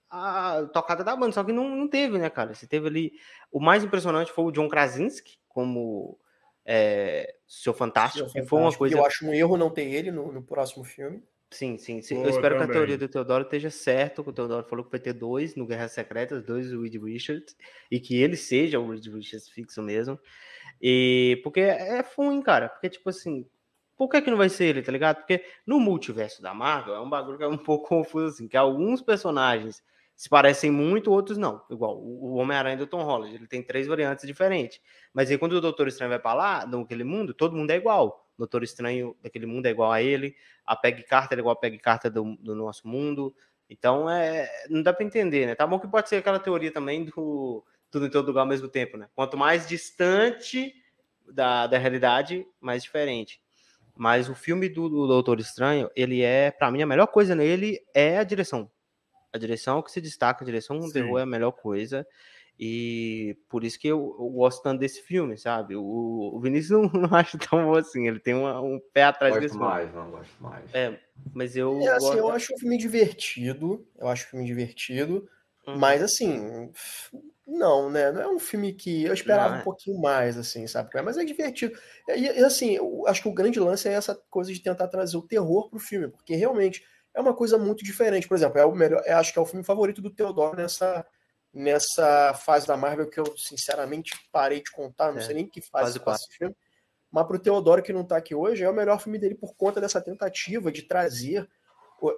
a, 0.09 0.59
a 0.61 0.65
tocada 0.67 1.03
da 1.03 1.17
banda, 1.17 1.33
só 1.33 1.43
que 1.43 1.51
não, 1.51 1.75
não 1.75 1.89
teve, 1.89 2.17
né, 2.17 2.29
cara? 2.29 2.53
Você 2.53 2.65
teve 2.65 2.87
ali. 2.87 3.11
O 3.51 3.59
mais 3.59 3.83
impressionante 3.83 4.31
foi 4.31 4.45
o 4.45 4.51
John 4.51 4.69
Krasinski, 4.69 5.37
como 5.49 6.17
é, 6.63 7.35
seu 7.45 7.73
Fantástico, 7.73 8.31
que 8.31 8.43
foi 8.43 8.61
uma 8.61 8.73
coisa. 8.73 8.95
Eu 8.95 9.05
acho 9.05 9.25
um 9.27 9.33
erro 9.33 9.57
não 9.57 9.69
ter 9.69 9.91
ele 9.93 10.11
no, 10.13 10.31
no 10.31 10.41
próximo 10.41 10.85
filme. 10.85 11.21
Sim, 11.51 11.77
sim. 11.77 12.01
sim. 12.01 12.15
Boa, 12.15 12.27
Eu 12.27 12.29
espero 12.29 12.55
que 12.55 12.63
a 12.63 12.65
também. 12.65 12.73
teoria 12.77 12.97
do 12.97 13.09
Teodoro 13.09 13.43
esteja 13.43 13.69
certa. 13.69 14.23
que 14.23 14.29
O 14.29 14.33
Teodoro 14.33 14.65
falou 14.65 14.85
que 14.85 14.91
vai 14.91 15.01
ter 15.01 15.11
dois 15.11 15.53
no 15.53 15.67
Guerras 15.67 15.91
Secretas, 15.91 16.45
dois 16.45 16.69
do 16.69 16.81
Reed 16.81 16.95
Richards, 17.03 17.57
e 17.91 17.99
que 17.99 18.15
ele 18.21 18.37
seja 18.37 18.79
o 18.79 18.89
Reed 18.89 19.05
Richards 19.07 19.49
fixo 19.49 19.81
mesmo. 19.81 20.17
E 20.81 21.39
porque 21.43 21.61
é 21.61 22.03
ruim, 22.15 22.41
cara. 22.41 22.69
Porque, 22.69 22.89
tipo 22.89 23.09
assim, 23.09 23.45
por 23.97 24.07
que, 24.07 24.21
que 24.21 24.31
não 24.31 24.37
vai 24.37 24.49
ser 24.49 24.65
ele, 24.65 24.81
tá 24.81 24.91
ligado? 24.91 25.17
Porque 25.17 25.43
no 25.65 25.79
multiverso 25.79 26.41
da 26.41 26.53
Marvel 26.53 26.95
é 26.95 27.01
um 27.01 27.09
bagulho 27.09 27.37
que 27.37 27.43
é 27.43 27.47
um 27.47 27.57
pouco 27.57 27.89
confuso, 27.89 28.27
assim, 28.27 28.47
que 28.47 28.55
alguns 28.55 29.01
personagens 29.01 29.83
se 30.15 30.27
parecem 30.27 30.69
muito, 30.69 31.11
outros 31.11 31.37
não. 31.37 31.63
Igual 31.69 31.97
o 31.97 32.35
Homem-Aranha 32.35 32.77
do 32.77 32.87
Tom 32.87 33.03
Holland, 33.03 33.35
ele 33.35 33.47
tem 33.47 33.63
três 33.63 33.87
variantes 33.87 34.27
diferentes. 34.27 34.81
Mas 35.13 35.29
aí 35.29 35.37
quando 35.37 35.53
o 35.53 35.61
Doutor 35.61 35.87
Estranho 35.87 36.09
vai 36.09 36.19
pra 36.19 36.33
lá, 36.33 36.65
naquele 36.65 37.05
mundo, 37.05 37.33
todo 37.33 37.55
mundo 37.55 37.71
é 37.71 37.75
igual. 37.75 38.29
O 38.35 38.39
Doutor 38.39 38.63
Estranho 38.63 39.15
daquele 39.21 39.45
mundo 39.45 39.65
é 39.65 39.69
igual 39.69 39.91
a 39.91 40.01
ele, 40.01 40.35
a 40.65 40.75
Peggy 40.75 41.03
Carter 41.03 41.37
é 41.37 41.41
igual 41.41 41.53
a 41.53 41.59
Peggy 41.59 41.79
Carter 41.79 42.11
do, 42.11 42.35
do 42.37 42.53
nosso 42.53 42.87
mundo. 42.87 43.33
Então, 43.69 44.09
é, 44.09 44.49
não 44.69 44.81
dá 44.81 44.91
pra 44.91 45.05
entender, 45.05 45.45
né? 45.45 45.55
Tá 45.55 45.65
bom 45.67 45.79
que 45.79 45.87
pode 45.87 46.09
ser 46.09 46.17
aquela 46.17 46.39
teoria 46.39 46.71
também 46.71 47.05
do 47.05 47.63
tudo 47.91 48.05
em 48.05 48.09
todo 48.09 48.27
lugar 48.27 48.41
ao 48.41 48.47
mesmo 48.47 48.67
tempo, 48.67 48.97
né? 48.97 49.07
Quanto 49.15 49.37
mais 49.37 49.67
distante 49.67 50.73
da, 51.31 51.67
da 51.67 51.77
realidade, 51.77 52.45
mais 52.59 52.83
diferente. 52.83 53.41
Mas 53.95 54.29
o 54.29 54.35
filme 54.35 54.69
do, 54.69 54.87
do 54.87 55.07
Doutor 55.07 55.39
Estranho, 55.39 55.89
ele 55.95 56.21
é, 56.21 56.51
pra 56.51 56.71
mim, 56.71 56.81
a 56.81 56.85
melhor 56.87 57.07
coisa 57.07 57.35
nele 57.35 57.79
é 57.93 58.17
a 58.17 58.23
direção. 58.23 58.69
A 59.33 59.37
direção 59.37 59.77
o 59.79 59.83
que 59.83 59.91
se 59.91 59.99
destaca, 60.01 60.43
a 60.43 60.45
direção 60.45 60.79
do 60.79 60.85
terror 60.91 61.19
é 61.19 61.23
a 61.23 61.25
melhor 61.25 61.51
coisa. 61.51 62.07
E 62.57 63.37
por 63.47 63.63
isso 63.63 63.79
que 63.79 63.87
eu, 63.87 64.15
eu 64.19 64.29
gosto 64.29 64.61
tanto 64.61 64.79
desse 64.79 65.01
filme, 65.01 65.37
sabe? 65.37 65.75
O, 65.75 66.31
o 66.33 66.39
Vinícius 66.39 66.71
não, 66.93 67.01
não 67.01 67.15
acha 67.17 67.37
tão 67.37 67.63
bom 67.65 67.75
assim, 67.75 68.07
ele 68.07 68.19
tem 68.19 68.33
uma- 68.33 68.61
um 68.61 68.79
pé 68.93 69.03
atrás 69.03 69.33
Gosto 69.33 69.41
desse 69.43 69.53
filme. 69.57 69.67
mais, 69.69 69.93
não 69.93 70.11
gosto 70.11 70.43
mais. 70.43 70.73
É, 70.73 70.99
mas 71.33 71.55
eu. 71.55 71.79
É, 71.81 71.87
assim, 71.89 72.05
gosto- 72.05 72.17
eu 72.17 72.29
acho 72.31 72.53
um 72.53 72.57
filme 72.57 72.77
divertido. 72.77 73.87
Eu 73.97 74.07
acho 74.07 74.25
um 74.27 74.29
filme 74.31 74.45
divertido. 74.45 75.27
Uhum. 75.67 75.77
Mas 75.77 76.01
assim, 76.01 76.71
não, 77.49 77.89
né? 77.89 78.11
Não 78.11 78.21
é 78.21 78.27
um 78.27 78.39
filme 78.39 78.73
que 78.73 79.03
eu 79.05 79.13
esperava 79.13 79.49
Não, 79.49 79.57
é. 79.57 79.61
um 79.61 79.63
pouquinho 79.63 79.99
mais, 79.99 80.37
assim, 80.37 80.67
sabe? 80.67 80.89
Mas 81.01 81.17
é 81.17 81.25
divertido. 81.25 81.77
E, 82.09 82.21
e, 82.21 82.43
assim, 82.43 82.71
eu 82.71 83.05
acho 83.07 83.21
que 83.21 83.27
o 83.27 83.33
grande 83.33 83.59
lance 83.59 83.87
é 83.87 83.93
essa 83.93 84.15
coisa 84.29 84.53
de 84.53 84.61
tentar 84.61 84.87
trazer 84.87 85.17
o 85.17 85.27
terror 85.27 85.69
pro 85.69 85.79
filme, 85.79 86.07
porque 86.09 86.35
realmente 86.35 86.83
é 87.13 87.19
uma 87.19 87.33
coisa 87.33 87.57
muito 87.57 87.83
diferente. 87.83 88.27
Por 88.27 88.35
exemplo, 88.35 88.59
é 88.59 88.65
o 88.65 88.75
melhor, 88.75 89.01
eu 89.05 89.17
acho 89.17 89.33
que 89.33 89.39
é 89.39 89.41
o 89.41 89.45
filme 89.45 89.63
favorito 89.63 90.01
do 90.01 90.09
Theodore 90.13 90.57
nessa, 90.57 91.05
nessa 91.53 92.33
fase 92.35 92.67
da 92.67 92.77
Marvel 92.77 93.09
que 93.09 93.19
eu 93.19 93.35
sinceramente 93.37 94.11
parei 94.31 94.61
de 94.61 94.71
contar, 94.71 95.11
não 95.11 95.19
É, 95.19 95.21
sei 95.21 95.35
nem 95.35 95.47
que 95.47 95.61
fase 95.61 95.99
faz 95.99 96.21
esse 96.21 96.37
filme. 96.37 96.55
Mas 97.11 97.25
pro 97.25 97.39
Teodoro 97.39 97.81
que 97.81 97.91
não 97.91 98.03
tá 98.05 98.17
aqui 98.17 98.35
hoje, 98.35 98.63
é 98.63 98.69
o 98.69 98.73
melhor 98.73 99.01
filme 99.01 99.17
dele 99.17 99.35
por 99.35 99.55
conta 99.55 99.81
dessa 99.81 99.99
tentativa 99.99 100.71
de 100.71 100.83
trazer 100.83 101.41
é, 101.41 101.47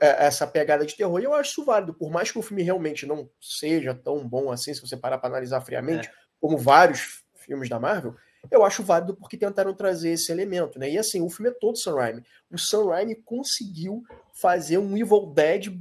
essa 0.02 0.46
pegada 0.48 0.86
de 0.86 0.96
terror. 0.96 1.20
E 1.20 1.24
eu 1.24 1.34
acho 1.34 1.52
isso 1.52 1.66
válido, 1.66 1.94
por 1.94 2.10
mais 2.12 2.32
que 2.32 2.40
o 2.40 2.42
filme 2.42 2.64
realmente 2.64 3.06
não 3.06 3.30
seja 3.40 3.94
tão 3.94 4.28
bom 4.28 4.52
assim, 4.52 4.74
se 4.74 4.82
você 4.82 4.96
parar 4.98 5.18
para 5.18 5.30
analisar 5.30 5.62
friamente, 5.62 6.08
É. 6.08 6.12
como 6.40 6.58
vários 6.58 7.24
filmes 7.36 7.70
da 7.70 7.80
Marvel, 7.80 8.16
eu 8.50 8.64
acho 8.66 8.82
válido 8.84 9.16
porque 9.16 9.38
tentaram 9.38 9.74
trazer 9.74 10.12
esse 10.12 10.32
elemento, 10.32 10.80
né? 10.80 10.90
E 10.90 10.98
assim, 10.98 11.22
o 11.22 11.30
filme 11.30 11.50
é 11.52 11.54
todo 11.54 11.78
Sam 11.78 11.96
Raimi. 11.96 12.24
O 12.52 12.58
Sam 12.58 12.88
Raimi 12.90 13.16
conseguiu 13.16 14.02
fazer 14.34 14.78
um 14.80 14.98
Evil 14.98 15.32
Dead 15.34 15.72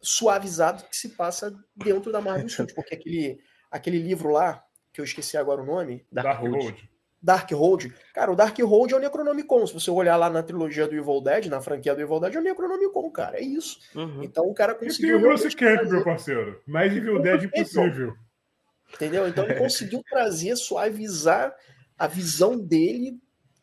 suavizado 0.00 0.84
que 0.84 0.96
se 0.96 1.10
passa 1.10 1.54
dentro 1.76 2.10
da 2.10 2.20
Marvel 2.20 2.48
Studios, 2.48 2.74
porque 2.74 2.94
aquele, 2.94 3.40
aquele 3.70 3.98
livro 3.98 4.30
lá, 4.30 4.64
que 4.92 5.00
eu 5.00 5.04
esqueci 5.04 5.36
agora 5.36 5.62
o 5.62 5.66
nome, 5.66 6.06
Dark 6.10 6.40
Road. 6.40 6.64
Road. 6.64 6.90
Darkhold, 7.22 7.94
cara, 8.12 8.32
o 8.32 8.36
Darkhold 8.36 8.92
é 8.92 8.96
o 8.96 9.00
Necronomicon. 9.00 9.66
Se 9.66 9.74
você 9.74 9.90
olhar 9.90 10.16
lá 10.16 10.28
na 10.28 10.42
trilogia 10.42 10.88
do 10.88 10.94
Evil 10.96 11.20
Dead, 11.20 11.46
na 11.46 11.60
franquia 11.60 11.94
do 11.94 12.00
Evil 12.00 12.18
Dead, 12.20 12.34
é 12.34 12.38
o 12.38 12.42
Necronomicon, 12.42 13.10
cara. 13.10 13.38
É 13.38 13.42
isso. 13.42 13.78
Uhum. 13.94 14.22
Então 14.24 14.44
o 14.48 14.54
cara 14.54 14.72
E 14.72 14.76
tem 14.76 14.88
conseguiu. 14.88 15.18
o 15.18 15.20
Bruce 15.20 15.56
Camp, 15.56 15.84
meu 15.88 16.02
parceiro. 16.04 16.60
Mais 16.66 16.92
Evil 16.96 17.22
Dead 17.22 17.44
impossível. 17.44 18.14
entendeu? 18.92 19.26
Então 19.28 19.44
ele 19.44 19.54
conseguiu 19.54 20.02
trazer, 20.10 20.56
suavizar 20.56 21.54
a 21.98 22.06
visão 22.08 22.58
dele 22.58 23.16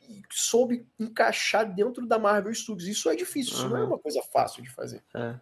e 0.10 0.22
soube 0.32 0.88
encaixar 0.99 1.66
dentro 1.72 2.07
da 2.07 2.18
Marvel 2.18 2.53
Studios. 2.55 2.88
Isso 2.88 3.10
é 3.10 3.16
difícil, 3.16 3.53
isso 3.55 3.68
não 3.70 3.78
é 3.78 3.82
Uhum. 3.82 3.88
uma 3.88 3.99
coisa 3.99 4.22
fácil 4.32 4.64
de 4.64 4.70
fazer. 4.70 5.03
É. 5.14 5.36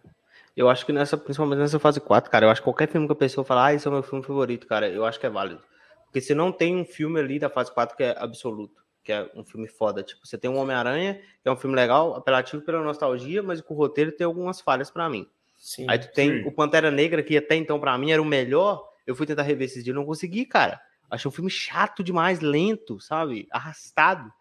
Eu 0.56 0.68
acho 0.68 0.84
que 0.84 0.92
nessa, 0.92 1.16
principalmente 1.16 1.60
nessa 1.60 1.78
fase 1.78 2.00
4, 2.00 2.28
cara, 2.30 2.44
eu 2.46 2.50
acho 2.50 2.60
que 2.60 2.64
qualquer 2.64 2.88
filme 2.88 3.06
que 3.06 3.12
a 3.12 3.16
pessoa 3.16 3.44
falar, 3.44 3.66
ah, 3.66 3.74
esse 3.74 3.86
é 3.86 3.90
o 3.90 3.92
meu 3.94 4.02
filme 4.02 4.24
favorito, 4.24 4.66
cara, 4.66 4.88
eu 4.88 5.04
acho 5.06 5.20
que 5.20 5.24
é 5.26 5.30
válido. 5.30 5.62
Porque 6.08 6.20
você 6.20 6.34
não 6.34 6.50
tem 6.50 6.74
um 6.74 6.84
filme 6.84 7.20
ali 7.20 7.38
da 7.38 7.50
fase 7.50 7.72
4 7.72 7.96
que 7.96 8.02
é 8.02 8.16
absoluto, 8.18 8.82
que 9.04 9.12
é 9.12 9.30
um 9.34 9.44
filme 9.44 9.68
foda. 9.68 10.02
Tipo, 10.02 10.26
você 10.26 10.38
tem 10.38 10.50
um 10.50 10.56
Homem-Aranha, 10.56 11.20
que 11.42 11.48
é 11.48 11.52
um 11.52 11.56
filme 11.56 11.76
legal, 11.76 12.14
apelativo 12.14 12.62
pela 12.62 12.82
nostalgia, 12.82 13.42
mas 13.42 13.60
com 13.60 13.74
o 13.74 13.76
roteiro 13.76 14.10
tem 14.10 14.24
algumas 14.24 14.60
falhas 14.60 14.90
pra 14.90 15.08
mim. 15.08 15.28
Sim. 15.58 15.86
Aí 15.88 15.98
tu 15.98 16.10
tem 16.12 16.42
Sim. 16.42 16.48
o 16.48 16.52
Pantera 16.52 16.90
Negra, 16.90 17.22
que 17.22 17.36
até 17.36 17.56
então 17.56 17.78
pra 17.78 17.98
mim 17.98 18.10
era 18.10 18.22
o 18.22 18.24
melhor. 18.24 18.88
Eu 19.06 19.14
fui 19.14 19.26
tentar 19.26 19.42
rever 19.42 19.66
esses 19.66 19.84
dias, 19.84 19.94
não 19.94 20.06
consegui, 20.06 20.46
cara. 20.46 20.80
Achei 21.10 21.28
um 21.28 21.32
filme 21.32 21.50
chato 21.50 22.02
demais, 22.02 22.40
lento, 22.40 23.00
sabe? 23.00 23.46
Arrastado. 23.50 24.32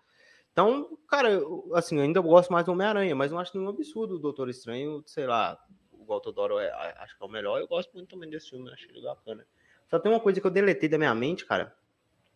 Então, 0.51 0.97
cara, 1.07 1.29
eu, 1.29 1.69
assim, 1.73 1.97
eu 1.97 2.03
ainda 2.03 2.19
gosto 2.19 2.51
mais 2.51 2.65
do 2.65 2.71
Homem-Aranha, 2.71 3.15
mas 3.15 3.31
não 3.31 3.39
acho 3.39 3.57
nenhum 3.57 3.69
absurdo 3.69 4.15
o 4.15 4.19
Doutor 4.19 4.49
Estranho, 4.49 5.03
sei 5.05 5.27
lá, 5.27 5.57
o 5.91 6.05
Galtodoro 6.05 6.57
é, 6.57 6.71
acho 6.97 7.17
que 7.17 7.23
é 7.23 7.27
o 7.27 7.29
melhor. 7.29 7.59
Eu 7.59 7.67
gosto 7.67 7.93
muito 7.93 8.09
também 8.09 8.29
desse 8.29 8.49
filme, 8.49 8.71
achei 8.71 8.89
ele 8.89 9.01
bacana. 9.01 9.45
Só 9.89 9.99
tem 9.99 10.11
uma 10.11 10.19
coisa 10.19 10.39
que 10.41 10.47
eu 10.47 10.51
deletei 10.51 10.89
da 10.89 10.97
minha 10.97 11.13
mente, 11.15 11.45
cara, 11.45 11.73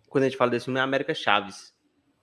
quando 0.10 0.24
a 0.24 0.28
gente 0.28 0.38
fala 0.38 0.52
desse 0.52 0.66
filme, 0.66 0.78
é 0.80 0.82
a 0.82 0.86
América 0.86 1.14
Chaves. 1.14 1.74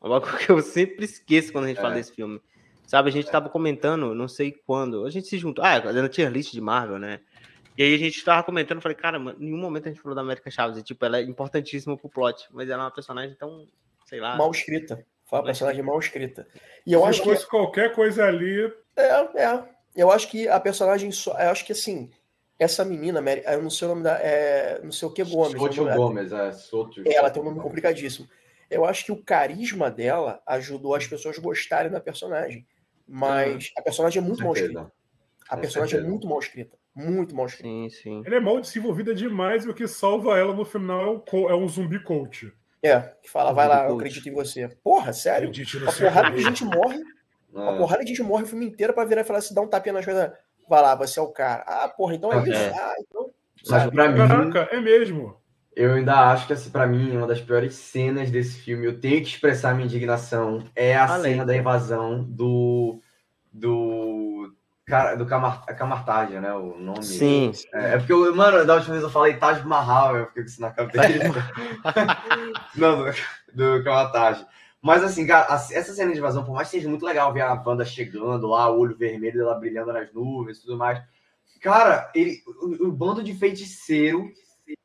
É 0.02 0.06
uma 0.06 0.20
coisa 0.20 0.38
que 0.38 0.50
eu 0.50 0.60
sempre 0.62 1.04
esqueço 1.04 1.52
quando 1.52 1.64
a 1.64 1.68
gente 1.68 1.78
É. 1.78 1.82
fala 1.82 1.94
desse 1.94 2.12
filme. 2.12 2.40
Sabe, 2.86 3.10
a 3.10 3.12
gente 3.12 3.30
tava 3.30 3.50
comentando, 3.50 4.14
não 4.14 4.28
sei 4.28 4.52
quando, 4.66 5.04
a 5.04 5.10
gente 5.10 5.26
se 5.28 5.36
juntou, 5.36 5.62
ah, 5.62 5.78
na 5.92 6.08
tier 6.08 6.30
list 6.30 6.52
de 6.52 6.60
Marvel, 6.60 6.98
né? 6.98 7.20
E 7.76 7.82
aí 7.82 7.94
a 7.94 7.98
gente 7.98 8.24
tava 8.24 8.42
comentando, 8.42 8.78
eu 8.78 8.82
falei, 8.82 8.96
cara, 8.96 9.18
em 9.18 9.34
nenhum 9.38 9.58
momento 9.58 9.86
a 9.86 9.88
gente 9.90 10.00
falou 10.00 10.16
da 10.16 10.22
América 10.22 10.50
Chaves, 10.50 10.78
e, 10.78 10.82
tipo, 10.82 11.04
ela 11.04 11.18
é 11.18 11.22
importantíssima 11.22 11.96
pro 11.98 12.08
plot, 12.08 12.48
mas 12.50 12.68
ela 12.70 12.82
é 12.82 12.84
uma 12.86 12.90
personagem 12.90 13.36
tão, 13.36 13.66
sei 14.06 14.20
lá... 14.20 14.36
Mal 14.36 14.50
escrita. 14.50 15.04
Foi 15.26 15.38
uma 15.38 15.44
personagem 15.44 15.82
mal 15.82 15.98
escrita. 15.98 16.48
E 16.86 16.92
eu 16.94 17.02
Se 17.02 17.06
acho 17.08 17.22
que 17.22 17.28
fosse 17.28 17.46
qualquer 17.46 17.94
coisa 17.94 18.24
ali, 18.24 18.72
É, 18.96 19.44
é. 19.44 19.68
Eu 19.94 20.10
acho 20.10 20.28
que 20.30 20.48
a 20.48 20.58
personagem 20.58 21.12
só. 21.12 21.32
Eu 21.38 21.50
acho 21.50 21.64
que 21.66 21.72
assim, 21.72 22.10
essa 22.58 22.84
menina, 22.84 23.20
Mary, 23.20 23.42
eu 23.46 23.62
não 23.62 23.70
sei 23.70 23.86
o 23.86 23.90
nome 23.90 24.02
da. 24.02 24.18
É, 24.20 24.80
não 24.82 24.90
sei 24.92 25.06
o 25.08 25.12
que 25.12 25.22
Gomes. 25.24 25.52
Soto 25.60 25.76
nome- 25.84 25.96
Gomes, 25.96 26.32
é. 26.32 26.52
Soto. 26.52 27.02
É, 27.06 27.14
ela 27.14 27.30
tem 27.30 27.40
um 27.42 27.46
nome 27.46 27.60
complicadíssimo. 27.60 28.28
Eu 28.70 28.84
acho 28.84 29.04
que 29.04 29.12
o 29.12 29.22
carisma 29.22 29.90
dela 29.90 30.42
ajudou 30.46 30.94
as 30.94 31.06
pessoas 31.06 31.38
gostarem 31.38 31.90
da 31.90 32.00
personagem. 32.00 32.66
Mas 33.06 33.72
a 33.76 33.82
personagem 33.82 34.22
é 34.22 34.24
muito 34.24 34.42
mal 34.44 34.52
escrita. 34.52 34.92
A 35.48 35.54
Com 35.54 35.60
personagem 35.62 35.94
é 35.94 35.96
certeza. 35.96 36.10
muito 36.10 36.26
mal 36.28 36.38
escrita. 36.38 36.76
Muito 36.94 37.34
mal 37.34 37.46
escrita. 37.46 37.68
Sim, 37.68 37.88
sim. 37.88 38.22
ela 38.26 38.36
é 38.36 38.40
mal 38.40 38.60
desenvolvida 38.60 39.14
demais 39.14 39.64
e 39.64 39.68
o 39.70 39.74
que 39.74 39.86
salva 39.86 40.36
ela 40.36 40.52
no 40.52 40.64
final 40.64 41.24
é, 41.32 41.36
é 41.36 41.54
um 41.54 41.66
zumbi 41.68 42.02
coach. 42.02 42.52
É, 42.82 43.00
que 43.22 43.30
fala, 43.30 43.52
vai 43.52 43.66
lá, 43.66 43.88
eu 43.88 43.94
acredito 43.96 44.28
em 44.28 44.32
você. 44.32 44.68
Porra, 44.84 45.12
sério? 45.12 45.48
Acredite 45.48 45.78
no 45.78 45.90
seu 45.90 46.06
porrada 46.08 46.36
de 46.36 46.42
gente 46.42 46.64
morre. 46.64 47.00
Uma 47.52 47.74
É. 47.74 47.78
porrada 47.78 48.02
de 48.04 48.08
gente 48.10 48.22
morre 48.22 48.42
o 48.42 48.46
filme 48.46 48.66
inteiro 48.66 48.92
pra 48.92 49.04
virar 49.04 49.22
e 49.22 49.24
falar 49.24 49.38
assim, 49.38 49.54
dá 49.54 49.62
um 49.62 49.66
tapinha 49.68 49.94
nas 49.94 50.04
coisas. 50.04 50.30
Vai 50.68 50.82
lá, 50.82 50.94
você 50.94 51.18
é 51.18 51.22
o 51.22 51.28
cara. 51.28 51.62
Ah, 51.66 51.88
porra, 51.88 52.14
então 52.14 52.32
é 52.32 52.36
Ah, 52.36 52.42
isso. 52.42 52.52
é. 52.52 52.70
Ah, 52.70 52.94
então. 53.00 53.30
Mas 53.70 53.86
pra 53.90 54.08
mim, 54.08 54.16
Caraca, 54.28 54.68
é 54.70 54.80
mesmo. 54.80 55.36
eu 55.74 55.94
ainda 55.94 56.30
acho 56.30 56.46
que 56.46 56.52
assim, 56.52 56.70
pra 56.70 56.86
mim, 56.86 57.16
uma 57.16 57.26
das 57.26 57.40
piores 57.40 57.74
cenas 57.74 58.30
desse 58.30 58.58
filme, 58.60 58.86
eu 58.86 59.00
tenho 59.00 59.20
que 59.22 59.28
expressar 59.28 59.74
minha 59.74 59.86
indignação, 59.86 60.64
é 60.76 60.96
a 60.96 61.06
Além. 61.12 61.32
cena 61.32 61.44
da 61.46 61.56
invasão 61.56 62.22
do. 62.24 63.00
do 63.52 64.52
Cara, 64.86 65.16
do 65.16 65.26
Camar 65.26 65.66
Camartage, 65.76 66.40
né? 66.40 66.50
O 66.54 66.78
nome. 66.78 67.02
Sim. 67.04 67.52
É, 67.74 67.94
é 67.94 67.98
porque, 67.98 68.10
eu, 68.12 68.34
mano, 68.34 68.64
da 68.64 68.74
última 68.76 68.92
vez 68.94 69.02
eu 69.04 69.10
falei 69.10 69.34
Taj 69.34 69.62
Mahal, 69.66 70.16
eu 70.16 70.26
fiquei 70.28 70.42
com 70.44 70.48
isso 70.48 70.60
na 70.62 70.70
cabeça. 70.70 71.02
Não, 72.74 73.04
do, 73.04 73.12
do 73.78 73.84
Camartage. 73.84 74.46
Mas 74.80 75.02
assim, 75.02 75.26
cara, 75.26 75.52
essa 75.52 75.92
cena 75.92 76.12
de 76.12 76.18
invasão, 76.18 76.44
por 76.44 76.54
mais 76.54 76.68
que 76.68 76.76
seja 76.76 76.88
muito 76.88 77.04
legal 77.04 77.32
ver 77.32 77.40
a 77.40 77.54
Wanda 77.54 77.84
chegando 77.84 78.46
lá, 78.46 78.70
o 78.70 78.78
olho 78.78 78.96
vermelho 78.96 79.38
dela 79.38 79.58
brilhando 79.58 79.92
nas 79.92 80.12
nuvens 80.12 80.58
e 80.58 80.60
tudo 80.60 80.76
mais. 80.76 81.02
Cara, 81.60 82.10
ele, 82.14 82.40
o, 82.46 82.86
o 82.86 82.92
bando 82.92 83.22
de 83.22 83.34
feiticeiro 83.34 84.30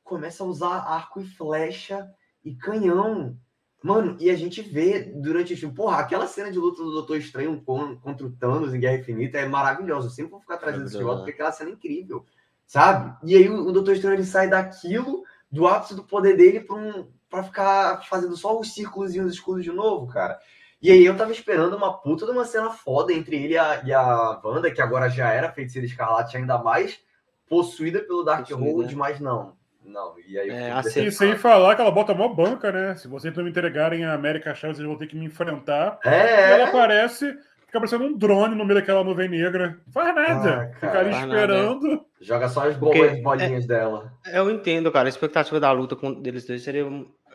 começa 0.04 0.44
a 0.44 0.48
usar 0.48 0.78
arco 0.78 1.22
e 1.22 1.26
flecha 1.26 2.10
e 2.44 2.56
canhão. 2.56 3.38
Mano, 3.84 4.18
e 4.20 4.30
a 4.30 4.36
gente 4.36 4.62
vê 4.62 5.04
durante 5.04 5.54
o 5.54 5.58
filme, 5.58 5.76
porra, 5.76 6.00
aquela 6.00 6.26
cena 6.26 6.50
de 6.50 6.58
luta 6.58 6.82
do 6.82 6.92
Doutor 6.92 7.18
Estranho 7.18 7.62
contra 7.62 8.26
o 8.26 8.32
Thanos 8.32 8.74
em 8.74 8.80
Guerra 8.80 8.98
Infinita 8.98 9.38
é 9.38 9.46
maravilhosa. 9.46 10.08
Eu 10.08 10.12
sempre 10.12 10.32
vou 10.32 10.40
ficar 10.40 10.58
trazendo 10.58 10.86
esse 10.86 10.98
negócio 10.98 11.20
porque 11.20 11.32
aquela 11.32 11.52
cena 11.52 11.70
é 11.70 11.74
incrível, 11.74 12.26
sabe? 12.66 13.16
E 13.24 13.36
aí 13.36 13.50
o, 13.50 13.68
o 13.68 13.72
Doutor 13.72 13.94
Estranho 13.94 14.16
ele 14.16 14.24
sai 14.24 14.50
daquilo, 14.50 15.24
do 15.54 15.68
ápice 15.68 15.96
do 15.96 16.04
poder 16.04 16.36
dele, 16.36 16.62
pra, 16.62 16.76
um, 16.76 17.08
pra 17.30 17.44
ficar 17.44 18.04
fazendo 18.10 18.36
só 18.36 18.60
os 18.60 18.74
círculos 18.74 19.14
escuros 19.14 19.64
de 19.64 19.72
novo, 19.72 20.08
cara. 20.08 20.40
E 20.82 20.92
aí 20.92 21.06
eu 21.06 21.16
tava 21.16 21.32
esperando 21.32 21.78
uma 21.78 21.94
puta 21.94 22.26
de 22.26 22.32
uma 22.32 22.44
cena 22.44 22.72
foda 22.72 23.14
entre 23.14 23.36
ele 23.36 23.54
e 23.54 23.58
a, 23.58 23.84
e 23.86 23.94
a 23.94 24.42
Wanda, 24.44 24.72
que 24.72 24.82
agora 24.82 25.08
já 25.10 25.32
era 25.32 25.52
feiticeira 25.52 25.86
escarlate 25.86 26.36
ainda 26.36 26.58
mais 26.58 27.00
possuída 27.48 28.00
pelo 28.00 28.24
Dark 28.24 28.50
Hold, 28.50 28.92
mas 28.94 29.20
não. 29.20 29.56
Não, 29.86 30.16
e 30.28 30.40
aí. 30.40 30.50
É, 30.50 30.72
assim, 30.72 31.06
e 31.06 31.12
sem 31.12 31.38
falar 31.38 31.76
que 31.76 31.82
ela 31.82 31.92
bota 31.92 32.14
uma 32.14 32.34
banca, 32.34 32.72
né? 32.72 32.96
Se 32.96 33.08
vocês 33.08 33.36
não 33.36 33.44
me 33.44 33.52
entregarem 33.52 34.04
a 34.06 34.14
América 34.14 34.56
Chaves, 34.56 34.78
vocês 34.78 34.88
vão 34.88 34.98
ter 34.98 35.08
que 35.08 35.16
me 35.16 35.26
enfrentar. 35.26 36.00
É. 36.04 36.50
E 36.50 36.54
ela 36.54 36.70
aparece, 36.70 37.38
fica 37.74 37.80
parecendo 37.80 38.04
um 38.04 38.16
drone 38.16 38.56
no 38.56 38.64
meio 38.64 38.80
daquela 38.80 39.04
nuvem 39.04 39.28
negra. 39.28 39.80
Não 39.86 39.94
faz 39.94 40.16
nada. 40.16 40.78
Ah, 40.80 41.10
esperando. 41.10 41.88
Nada. 41.88 42.06
Joga 42.22 42.48
só 42.48 42.68
as 42.68 42.78
bolas, 42.78 43.22
bolinhas 43.22 43.64
é, 43.66 43.68
dela. 43.68 44.14
Eu 44.32 44.50
entendo, 44.52 44.92
cara. 44.92 45.08
A 45.08 45.10
expectativa 45.10 45.60
da 45.60 45.72
luta 45.72 45.96
com 45.96 46.22
deles 46.22 46.46
dois 46.46 46.62
seria 46.62 46.86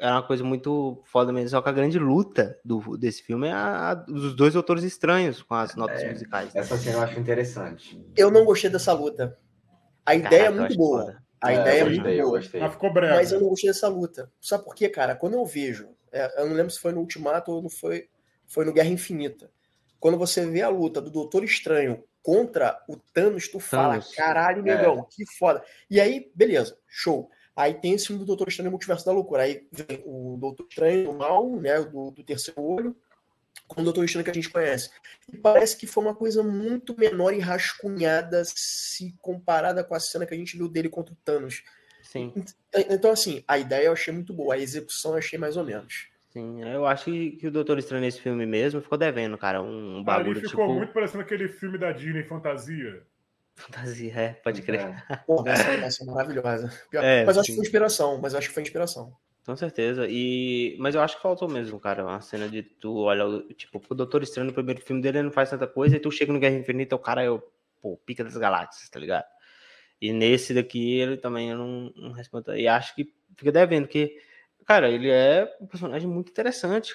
era 0.01 0.15
uma 0.15 0.23
coisa 0.23 0.45
muito 0.45 1.03
foda 1.07 1.33
mesmo. 1.33 1.51
Só 1.51 1.61
que 1.61 1.69
a 1.69 1.73
grande 1.73 1.99
luta 1.99 2.57
do, 2.65 2.97
desse 2.97 3.23
filme 3.23 3.49
é 3.49 3.53
a, 3.53 3.91
a 3.91 3.95
dos 3.95 4.35
dois 4.35 4.55
autores 4.55 4.85
estranhos 4.85 5.43
com 5.43 5.55
as 5.55 5.75
notas 5.75 6.01
é, 6.03 6.11
musicais. 6.11 6.55
Essa 6.55 6.77
cena 6.79 6.99
eu 6.99 7.03
acho 7.03 7.19
interessante. 7.19 8.01
Eu 8.17 8.31
não 8.31 8.45
gostei 8.45 8.71
dessa 8.71 8.93
luta. 8.93 9.37
A 10.07 10.15
ideia 10.15 10.47
é 10.47 10.51
muito 10.51 10.77
boa. 10.77 11.01
Foda. 11.01 11.23
A 11.41 11.53
é, 11.53 11.61
ideia 11.61 11.81
é 11.81 11.85
muito 11.85 12.03
boa. 12.03 12.41
Eu. 12.41 12.61
Mas 12.61 12.73
ficou 12.73 12.93
breve. 12.93 13.15
Mas 13.17 13.33
eu 13.33 13.41
não 13.41 13.49
gostei 13.49 13.71
dessa 13.71 13.89
luta. 13.89 14.31
Sabe 14.41 14.65
por 14.65 14.75
quê, 14.77 14.89
cara? 14.89 15.17
Quando 15.17 15.35
eu 15.35 15.45
vejo, 15.45 15.89
é, 16.13 16.41
eu 16.41 16.47
não 16.47 16.55
lembro 16.55 16.71
se 16.71 16.79
foi 16.79 16.93
no 16.93 17.01
Ultimato 17.01 17.51
ou 17.51 17.61
não 17.61 17.69
foi, 17.69 18.09
foi 18.47 18.65
no 18.65 18.73
Guerra 18.73 18.91
Infinita. 18.91 19.51
Quando 20.01 20.19
você 20.19 20.47
vê 20.47 20.63
a 20.63 20.69
luta 20.69 21.01
do 21.01 21.11
Doutor 21.11 21.45
Estranho 21.45 22.05
contra 22.23 22.83
o 22.89 22.97
Thanos, 22.97 23.49
tu 23.49 23.59
fala, 23.59 23.95
Thanos. 23.95 24.15
caralho, 24.15 24.63
negão, 24.63 25.01
é. 25.01 25.15
que 25.15 25.25
foda. 25.39 25.63
E 25.91 26.01
aí, 26.01 26.31
beleza, 26.35 26.77
show. 26.87 27.31
Aí 27.57 27.75
tem 27.75 27.95
esse 27.95 28.07
filme 28.07 28.21
do 28.21 28.27
Doutor 28.27 28.49
Estranho 28.49 28.71
Multiverso 28.71 29.05
da 29.05 29.13
Loucura. 29.13 29.43
Aí 29.43 29.67
vem 29.73 30.03
o 30.05 30.37
Doutor 30.39 30.67
Estranho, 30.69 31.11
o 31.11 31.19
mal, 31.19 31.57
né, 31.57 31.81
do, 31.83 32.11
do 32.13 32.23
terceiro 32.23 32.63
olho, 32.63 32.97
com 33.67 33.81
o 33.81 33.85
Doutor 33.85 34.05
Estranho 34.05 34.25
que 34.25 34.31
a 34.31 34.35
gente 34.35 34.51
conhece. 34.51 34.91
E 35.33 35.37
parece 35.37 35.77
que 35.77 35.87
foi 35.87 36.05
uma 36.05 36.15
coisa 36.15 36.43
muito 36.43 36.97
menor 36.97 37.35
e 37.35 37.41
rascunhada 37.41 38.43
se 38.45 39.13
comparada 39.21 39.83
com 39.83 39.95
a 39.95 40.01
cena 40.01 40.25
que 40.25 40.35
a 40.35 40.37
gente 40.37 40.57
viu 40.57 40.69
dele 40.69 40.89
contra 40.89 41.13
o 41.13 41.19
Thanos. 41.25 41.65
Sim. 42.03 42.33
Então, 42.73 43.11
assim, 43.11 43.43
a 43.47 43.59
ideia 43.59 43.87
eu 43.87 43.93
achei 43.93 44.15
muito 44.15 44.33
boa, 44.33 44.55
a 44.55 44.59
execução 44.59 45.13
eu 45.13 45.19
achei 45.19 45.39
mais 45.39 45.57
ou 45.57 45.65
menos. 45.65 46.09
Sim, 46.39 46.63
eu 46.63 46.87
acho 46.87 47.07
que, 47.07 47.47
o 47.49 47.51
Doutor 47.51 47.79
Estranho 47.79 48.01
nesse 48.01 48.21
filme 48.21 48.47
mesmo 48.47 48.81
ficou 48.81 48.97
devendo, 48.97 49.37
cara, 49.37 49.61
um 49.61 50.05
bagulho 50.05 50.39
Ali 50.39 50.49
ficou 50.49 50.67
tipo... 50.67 50.79
muito 50.79 50.93
parecendo 50.93 51.23
aquele 51.23 51.49
filme 51.49 51.77
da 51.77 51.91
Disney, 51.91 52.23
Fantasia. 52.23 53.03
Fantasia, 53.57 54.13
é, 54.15 54.29
pode 54.35 54.63
crer. 54.63 54.81
É. 55.11 55.17
Pô, 55.27 55.43
essa, 55.45 55.69
essa 55.69 56.05
é 56.05 56.07
maravilhosa. 56.07 56.71
É, 56.95 57.25
mas 57.25 57.35
eu 57.35 57.41
acho 57.41 57.51
que 57.51 57.57
foi 57.57 57.65
inspiração, 57.65 58.21
mas 58.21 58.37
acho 58.37 58.47
que 58.49 58.55
foi 58.55 58.63
inspiração. 58.63 59.13
Com 59.45 59.57
certeza. 59.57 60.07
E... 60.09 60.77
Mas 60.79 60.95
eu 60.95 61.01
acho 61.01 61.17
que 61.17 61.23
faltou 61.23 61.49
mesmo, 61.49 61.81
cara, 61.81 62.15
a 62.15 62.21
cena 62.21 62.49
de 62.49 62.63
tu 62.63 62.99
olha, 62.99 63.43
tipo, 63.55 63.83
o 63.89 63.95
Doutor 63.97 64.23
Estranho 64.23 64.47
no 64.47 64.55
primeiro 64.55 64.81
filme 64.81 65.03
dele 65.03 65.23
não 65.23 65.33
faz 65.33 65.51
tanta 65.51 65.67
coisa, 65.67 65.97
e 65.97 66.01
tu 66.01 66.11
chega 66.13 66.33
no 66.33 66.39
Guerra 66.39 66.55
Infinita, 66.55 66.95
o 66.95 67.01
cara 67.01 67.21
é 67.21 67.31
o 67.31 67.43
pô, 67.83 67.97
pica 68.07 68.23
das 68.23 68.37
galáxias, 68.37 68.89
tá 68.89 69.01
ligado? 69.01 69.25
E 70.01 70.13
nesse 70.13 70.55
daqui 70.55 71.01
ele 71.01 71.17
também 71.17 71.53
não, 71.53 71.93
não 71.97 72.13
responde. 72.13 72.53
E 72.53 72.69
acho 72.69 72.95
que 72.95 73.13
fica 73.37 73.51
devendo, 73.51 73.89
que, 73.89 74.17
cara, 74.69 74.91
ele 74.91 75.11
é 75.11 75.57
um 75.61 75.67
personagem 75.67 76.09
muito 76.09 76.31
interessante, 76.31 76.95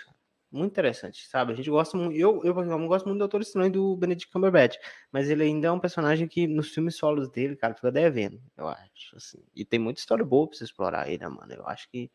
muito 0.51 0.71
interessante, 0.71 1.28
sabe? 1.28 1.53
A 1.53 1.55
gente 1.55 1.69
gosta 1.69 1.97
muito, 1.97 2.15
eu, 2.15 2.41
eu, 2.43 2.55
eu 2.63 2.88
gosto 2.88 3.05
muito 3.05 3.17
do 3.17 3.19
Doutor 3.19 3.41
Estranho 3.41 3.71
do 3.71 3.97
Benedict 3.97 4.32
Cumberbatch, 4.32 4.78
mas 5.11 5.30
ele 5.30 5.43
ainda 5.43 5.67
é 5.67 5.71
um 5.71 5.80
personagem 5.80 6.28
que 6.28 6.47
nos 6.47 6.69
filmes 6.69 6.95
solos 6.95 7.30
dele, 7.30 7.55
cara, 7.55 7.74
fica 7.74 7.91
devendo, 7.91 8.39
eu 8.57 8.67
acho, 8.67 9.15
assim. 9.15 9.43
E 9.55 9.65
tem 9.65 9.80
muita 9.80 9.99
história 9.99 10.24
boa 10.26 10.47
pra 10.47 10.57
você 10.57 10.63
explorar 10.65 11.03
aí, 11.07 11.17
né, 11.17 11.28
mano? 11.28 11.51
Eu 11.53 11.67
acho 11.67 11.89
que 11.89 12.11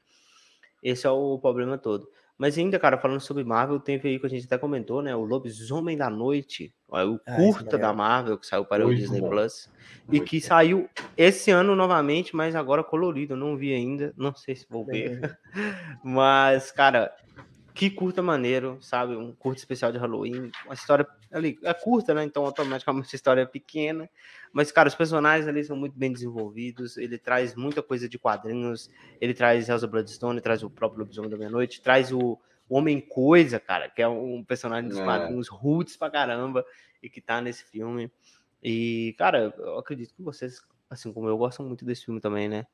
esse 0.82 1.06
é 1.06 1.10
o 1.10 1.38
problema 1.38 1.78
todo. 1.78 2.08
Mas 2.38 2.56
ainda, 2.56 2.78
cara, 2.78 2.96
falando 2.96 3.20
sobre 3.20 3.42
Marvel, 3.42 3.80
tem 3.80 4.00
aí 4.02 4.18
que 4.18 4.26
a 4.26 4.30
gente 4.30 4.46
até 4.46 4.56
comentou, 4.56 5.02
né? 5.02 5.14
O 5.14 5.24
Lobisomem 5.24 5.96
da 5.96 6.08
Noite, 6.08 6.72
o 6.88 7.18
ah, 7.26 7.34
curta 7.34 7.76
da 7.76 7.92
Marvel, 7.92 8.38
que 8.38 8.46
saiu 8.46 8.64
para 8.64 8.84
Muito 8.84 8.96
o 8.96 9.00
Disney 9.00 9.20
bom. 9.20 9.30
Plus. 9.30 9.68
Muito 10.06 10.22
e 10.22 10.24
que 10.24 10.40
bom. 10.40 10.46
saiu 10.46 10.88
esse 11.16 11.50
ano 11.50 11.74
novamente, 11.74 12.36
mas 12.36 12.54
agora 12.54 12.84
colorido. 12.84 13.32
Eu 13.32 13.36
não 13.36 13.56
vi 13.56 13.74
ainda, 13.74 14.14
não 14.16 14.32
sei 14.36 14.54
se 14.54 14.64
vou 14.70 14.86
ver. 14.86 15.36
mas, 16.04 16.70
cara, 16.70 17.12
que 17.78 17.88
curta 17.88 18.20
maneiro, 18.20 18.76
sabe? 18.80 19.14
Um 19.14 19.32
curto 19.32 19.58
especial 19.58 19.92
de 19.92 19.98
Halloween. 19.98 20.50
Uma 20.64 20.74
história 20.74 21.06
ali 21.30 21.56
é 21.62 21.72
curta, 21.72 22.12
né? 22.12 22.24
Então, 22.24 22.44
automaticamente 22.44 23.08
a 23.12 23.14
história 23.14 23.42
é 23.42 23.46
pequena. 23.46 24.10
Mas, 24.52 24.72
cara, 24.72 24.88
os 24.88 24.96
personagens 24.96 25.46
ali 25.46 25.62
são 25.62 25.76
muito 25.76 25.96
bem 25.96 26.12
desenvolvidos. 26.12 26.96
Ele 26.96 27.16
traz 27.16 27.54
muita 27.54 27.80
coisa 27.80 28.08
de 28.08 28.18
quadrinhos. 28.18 28.90
Ele 29.20 29.32
traz 29.32 29.68
Elsa 29.68 29.86
Bloodstone, 29.86 30.40
traz 30.40 30.64
o 30.64 30.68
próprio 30.68 30.98
Lobisomem 30.98 31.30
da 31.30 31.36
Meia-Noite, 31.36 31.80
traz 31.80 32.10
o 32.10 32.36
Homem-Coisa, 32.68 33.60
cara, 33.60 33.88
que 33.88 34.02
é 34.02 34.08
um 34.08 34.42
personagem 34.42 34.88
dos 34.88 34.98
é. 34.98 35.04
quadrinhos 35.04 35.46
roots 35.46 35.96
pra 35.96 36.10
caramba 36.10 36.66
e 37.00 37.08
que 37.08 37.20
tá 37.20 37.40
nesse 37.40 37.62
filme. 37.62 38.10
E, 38.60 39.14
cara, 39.16 39.54
eu 39.56 39.78
acredito 39.78 40.12
que 40.16 40.22
vocês, 40.22 40.60
assim 40.90 41.12
como 41.12 41.28
eu, 41.28 41.38
gostam 41.38 41.64
muito 41.64 41.84
desse 41.84 42.06
filme 42.06 42.20
também, 42.20 42.48
né? 42.48 42.66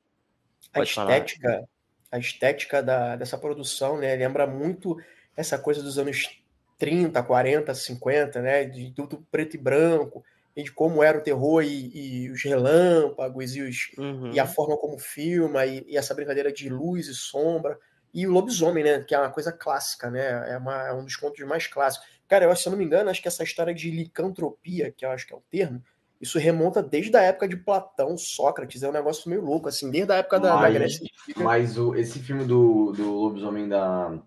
Pode 0.72 0.98
a 0.98 1.02
estética, 1.02 1.50
falar 1.50 1.73
a 2.14 2.18
estética 2.18 2.80
da, 2.80 3.16
dessa 3.16 3.36
produção, 3.36 3.98
né? 3.98 4.14
Lembra 4.14 4.46
muito 4.46 4.96
essa 5.36 5.58
coisa 5.58 5.82
dos 5.82 5.98
anos 5.98 6.40
30, 6.78 7.20
40, 7.20 7.74
50, 7.74 8.40
né? 8.40 8.64
De 8.64 8.92
tudo 8.92 9.26
preto 9.32 9.56
e 9.56 9.58
branco, 9.58 10.24
e 10.54 10.62
de 10.62 10.70
como 10.70 11.02
era 11.02 11.18
o 11.18 11.20
terror 11.20 11.64
e, 11.64 11.90
e 11.92 12.30
os 12.30 12.40
relâmpagos 12.44 13.56
e, 13.56 13.62
os, 13.62 13.90
uhum. 13.98 14.32
e 14.32 14.38
a 14.38 14.46
forma 14.46 14.76
como 14.76 14.96
filma, 14.96 15.66
e, 15.66 15.84
e, 15.88 15.96
essa 15.96 16.14
brincadeira 16.14 16.52
de 16.52 16.68
luz 16.68 17.08
e 17.08 17.14
sombra. 17.14 17.76
E 18.12 18.28
o 18.28 18.30
lobisomem, 18.30 18.84
né? 18.84 19.02
Que 19.02 19.12
é 19.12 19.18
uma 19.18 19.32
coisa 19.32 19.50
clássica, 19.50 20.08
né? 20.08 20.52
É, 20.52 20.56
uma, 20.56 20.86
é 20.86 20.92
um 20.92 21.02
dos 21.02 21.16
contos 21.16 21.44
mais 21.44 21.66
clássicos. 21.66 22.06
Cara, 22.28 22.44
eu, 22.44 22.54
se 22.54 22.68
eu 22.68 22.70
não 22.70 22.78
me 22.78 22.84
engano, 22.84 23.10
acho 23.10 23.20
que 23.20 23.26
essa 23.26 23.42
história 23.42 23.74
de 23.74 23.90
licantropia, 23.90 24.92
que 24.92 25.04
eu 25.04 25.10
acho 25.10 25.26
que 25.26 25.34
é 25.34 25.36
o 25.36 25.42
termo, 25.50 25.82
isso 26.24 26.38
remonta 26.38 26.82
desde 26.82 27.14
a 27.16 27.20
época 27.20 27.46
de 27.46 27.54
Platão, 27.54 28.16
Sócrates, 28.16 28.82
é 28.82 28.88
um 28.88 28.92
negócio 28.92 29.28
meio 29.28 29.44
louco, 29.44 29.68
assim, 29.68 29.90
desde 29.90 30.10
a 30.10 30.16
época 30.16 30.40
da, 30.40 30.54
mas, 30.54 30.62
da 30.62 30.70
Grécia. 30.70 31.06
Mas 31.36 31.76
o, 31.76 31.94
esse 31.94 32.18
filme 32.18 32.44
do, 32.44 32.92
do 32.92 33.12
Lobisomem 33.12 33.68
da 33.68 34.18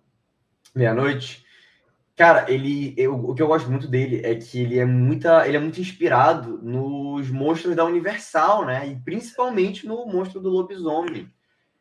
Meia-Noite, 0.76 1.44
cara, 2.16 2.46
ele, 2.52 2.94
eu, 2.96 3.16
o 3.16 3.34
que 3.34 3.42
eu 3.42 3.48
gosto 3.48 3.70
muito 3.70 3.88
dele 3.88 4.22
é 4.24 4.36
que 4.36 4.62
ele 4.62 4.78
é, 4.78 4.86
muita, 4.86 5.48
ele 5.48 5.58
é 5.58 5.60
muito 5.60 5.82
inspirado 5.82 6.60
nos 6.62 7.32
monstros 7.32 7.76
da 7.76 7.84
Universal, 7.84 8.64
né? 8.64 8.88
E 8.88 8.96
principalmente 8.98 9.88
no 9.88 10.06
monstro 10.06 10.40
do 10.40 10.50
lobisomem. 10.50 11.28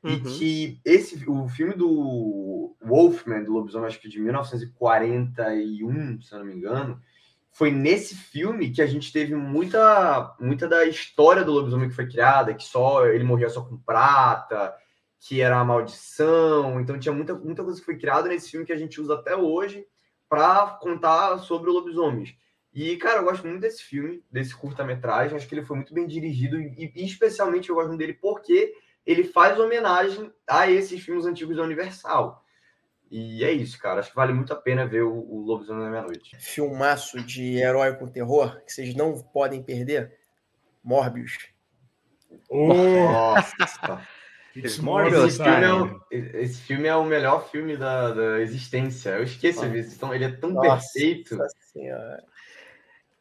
Uhum. 0.03 0.13
E 0.13 0.21
que 0.21 0.81
esse, 0.83 1.29
o 1.29 1.47
filme 1.47 1.75
do 1.75 2.75
Wolfman, 2.83 3.45
do 3.45 3.53
lobisomem, 3.53 3.87
acho 3.87 4.01
que 4.01 4.09
de 4.09 4.19
1941, 4.19 6.23
se 6.23 6.33
eu 6.33 6.39
não 6.39 6.47
me 6.47 6.55
engano, 6.55 6.99
foi 7.57 7.71
nesse 7.71 8.15
filme 8.15 8.71
que 8.71 8.83
a 8.83 8.87
gente 8.87 9.11
teve 9.11 9.35
muita, 9.35 10.37
muita 10.39 10.69
da 10.69 10.85
história 10.85 11.43
do 11.43 11.53
lobisomem 11.53 11.89
que 11.89 11.95
foi 11.95 12.07
criada, 12.07 12.53
que 12.53 12.65
só 12.65 13.07
ele 13.07 13.25
morria 13.25 13.49
só 13.49 13.63
com 13.63 13.79
prata, 13.79 14.77
que 15.19 15.41
era 15.41 15.57
uma 15.57 15.65
maldição. 15.65 16.79
Então 16.79 16.99
tinha 16.99 17.15
muita, 17.15 17.33
muita 17.33 17.65
coisa 17.65 17.81
que 17.81 17.87
foi 17.87 17.97
criada 17.97 18.29
nesse 18.29 18.51
filme 18.51 18.67
que 18.67 18.75
a 18.75 18.77
gente 18.77 19.01
usa 19.01 19.15
até 19.15 19.35
hoje 19.35 19.87
para 20.29 20.67
contar 20.83 21.39
sobre 21.39 21.71
o 21.71 21.73
lobisomem. 21.73 22.27
E, 22.75 22.95
cara, 22.99 23.21
eu 23.21 23.25
gosto 23.25 23.47
muito 23.47 23.63
desse 23.63 23.83
filme, 23.83 24.23
desse 24.31 24.55
curta-metragem. 24.55 25.35
Acho 25.35 25.49
que 25.49 25.55
ele 25.55 25.65
foi 25.65 25.77
muito 25.77 25.95
bem 25.95 26.07
dirigido 26.07 26.61
e, 26.61 26.93
e, 26.95 27.07
especialmente, 27.07 27.71
eu 27.71 27.77
gosto 27.77 27.97
dele 27.97 28.13
porque 28.13 28.75
ele 29.07 29.25
faz 29.25 29.59
homenagem 29.59 30.31
a 30.47 30.71
esses 30.71 31.03
filmes 31.03 31.25
antigos 31.25 31.57
da 31.57 31.63
Universal. 31.63 32.45
E 33.11 33.45
é 33.45 33.53
isso, 33.53 33.79
cara. 33.79 34.01
Acho 34.01 34.11
que 34.11 34.17
vale 34.17 34.33
muito 34.33 34.53
a 34.53 34.57
pena 34.57 34.87
ver 34.87 35.03
o, 35.03 35.13
o 35.15 35.41
Lobisomem 35.41 35.85
da 35.85 35.91
Meia-Noite. 35.91 36.37
Filmaço 36.39 37.23
de 37.23 37.57
herói 37.57 37.95
com 37.95 38.07
terror 38.07 38.61
que 38.65 38.73
vocês 38.73 38.95
não 38.95 39.21
podem 39.21 39.63
perder. 39.63 40.17
Morbius. 40.83 41.39
Oh. 42.49 42.73
Nossa! 42.73 44.07
Esse, 44.65 44.81
Morbius, 44.81 45.35
esse, 45.35 45.43
filme 45.43 45.65
é 45.65 45.75
o, 45.75 46.01
esse 46.11 46.63
filme 46.63 46.89
é 46.89 46.97
o 46.97 47.05
melhor 47.05 47.47
filme 47.51 47.77
da, 47.77 48.11
da 48.13 48.41
existência. 48.41 49.11
Eu 49.11 49.25
esqueço, 49.25 49.67
então, 49.67 50.15
ele 50.15 50.25
é 50.25 50.33
tão 50.33 50.49
Nossa 50.49 50.91
perfeito. 50.95 51.37
Senhora. 51.75 52.25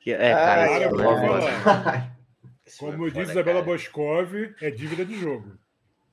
É, 0.08 0.32
cara, 0.32 0.62
Ai, 0.62 0.90
Cara, 0.90 1.98
é. 1.98 2.12
Esse 2.66 2.78
filme 2.80 2.94
Como 2.94 3.08
é 3.08 3.12
diz 3.12 3.30
Isabela 3.32 3.60
cara. 3.60 3.74
Boscov, 3.74 4.34
é 4.62 4.72
dívida 4.72 5.04
de 5.04 5.20
jogo. 5.20 5.60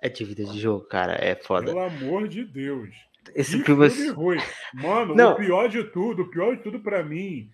É 0.01 0.09
dívida 0.09 0.45
de 0.45 0.59
jogo, 0.59 0.85
cara. 0.87 1.13
É 1.13 1.37
foda. 1.37 1.67
Pelo 1.67 1.81
amor 1.81 2.27
de 2.27 2.45
Deus. 2.45 2.93
Esse 3.35 3.59
Que 3.59 3.65
filme. 3.65 3.91
filme 3.91 4.11
ruim. 4.11 4.39
Mano, 4.75 5.15
Não. 5.15 5.33
o 5.33 5.37
pior 5.37 5.69
de 5.69 5.85
tudo, 5.85 6.23
o 6.23 6.31
pior 6.31 6.57
de 6.57 6.63
tudo 6.63 6.81
pra 6.81 7.03
mim 7.03 7.51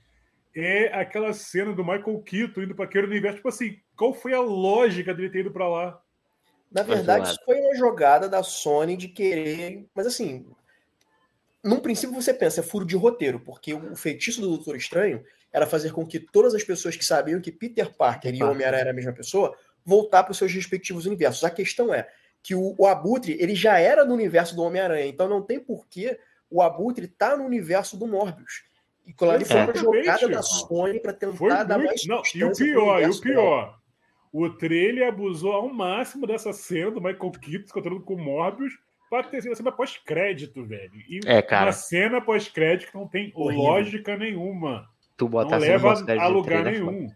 é 0.54 0.86
aquela 0.98 1.32
cena 1.32 1.72
do 1.72 1.84
Michael 1.84 2.20
Keaton 2.22 2.62
indo 2.62 2.74
pra 2.74 2.84
aquele 2.86 3.06
universo. 3.06 3.36
Tipo 3.36 3.48
assim, 3.48 3.78
qual 3.96 4.12
foi 4.14 4.32
a 4.32 4.40
lógica 4.40 5.12
dele 5.14 5.30
ter 5.30 5.40
ido 5.40 5.50
pra 5.50 5.68
lá? 5.68 6.00
Na 6.70 6.82
verdade, 6.82 7.28
isso 7.28 7.40
foi 7.44 7.56
uma 7.60 7.74
jogada 7.76 8.28
da 8.28 8.42
Sony 8.42 8.96
de 8.96 9.08
querer. 9.08 9.86
Mas 9.94 10.06
assim, 10.06 10.46
num 11.62 11.80
princípio 11.80 12.14
você 12.14 12.32
pensa, 12.34 12.60
é 12.60 12.62
furo 12.62 12.84
de 12.84 12.96
roteiro, 12.96 13.40
porque 13.40 13.72
o 13.74 13.94
feitiço 13.96 14.40
do 14.40 14.48
Doutor 14.48 14.76
Estranho 14.76 15.22
era 15.52 15.66
fazer 15.66 15.92
com 15.92 16.06
que 16.06 16.18
todas 16.20 16.54
as 16.54 16.62
pessoas 16.62 16.96
que 16.96 17.04
sabiam 17.04 17.40
que 17.40 17.50
Peter 17.52 17.94
Parker 17.94 18.34
e. 18.34 18.42
Homem-Aranha 18.42 18.82
eram 18.82 18.90
a 18.90 18.94
mesma 18.94 19.12
pessoa 19.12 19.56
voltar 19.84 20.22
para 20.22 20.32
os 20.32 20.38
seus 20.38 20.52
respectivos 20.52 21.06
universos. 21.06 21.42
A 21.44 21.50
questão 21.50 21.92
é 21.94 22.06
que 22.48 22.54
o, 22.54 22.74
o 22.78 22.86
Abutre 22.86 23.36
ele 23.38 23.54
já 23.54 23.78
era 23.78 24.06
no 24.06 24.14
universo 24.14 24.56
do 24.56 24.62
Homem-Aranha, 24.62 25.04
então 25.06 25.28
não 25.28 25.42
tem 25.42 25.60
porquê 25.60 26.18
o 26.50 26.62
Abutre 26.62 27.06
tá 27.06 27.36
no 27.36 27.44
universo 27.44 27.94
do 27.94 28.06
Morbius. 28.06 28.62
E 29.06 29.12
claro, 29.12 29.44
foi 29.44 29.60
uma 29.60 29.74
jogada 29.74 30.28
da 30.30 30.42
Sony 30.42 30.98
para 30.98 31.12
Foi 31.12 31.50
tentar 31.50 31.64
dar 31.64 31.76
mais. 31.76 32.06
Não, 32.06 32.22
e 32.34 32.42
o 32.42 32.52
pior, 32.54 33.02
e 33.02 33.06
o 33.06 33.20
pior. 33.20 33.78
O 34.32 34.48
trailer 34.48 35.08
abusou 35.08 35.52
ao 35.52 35.68
máximo 35.68 36.26
dessa 36.26 36.50
cena 36.54 36.90
do 36.90 37.02
Michael 37.02 37.32
Keaton 37.32 37.66
encontrando 37.68 38.00
com 38.00 38.14
o 38.14 38.18
Morbius 38.18 38.72
pra 39.10 39.22
ter 39.24 39.42
sido 39.42 39.50
uma 39.50 39.56
cena 39.56 39.72
pós-crédito, 39.72 40.64
velho. 40.64 40.96
E 41.06 41.20
É, 41.26 41.42
cara. 41.42 41.66
uma 41.66 41.72
cena 41.72 42.18
pós-crédito 42.18 42.90
que 42.90 42.96
não 42.96 43.06
tem 43.06 43.30
Horrível. 43.34 43.62
lógica 43.62 44.16
nenhuma. 44.16 44.88
Tu 45.18 45.24
Não 45.26 45.30
botar 45.32 45.58
leva 45.58 45.92
a 46.18 46.26
lugar 46.28 46.64
nenhum. 46.64 47.10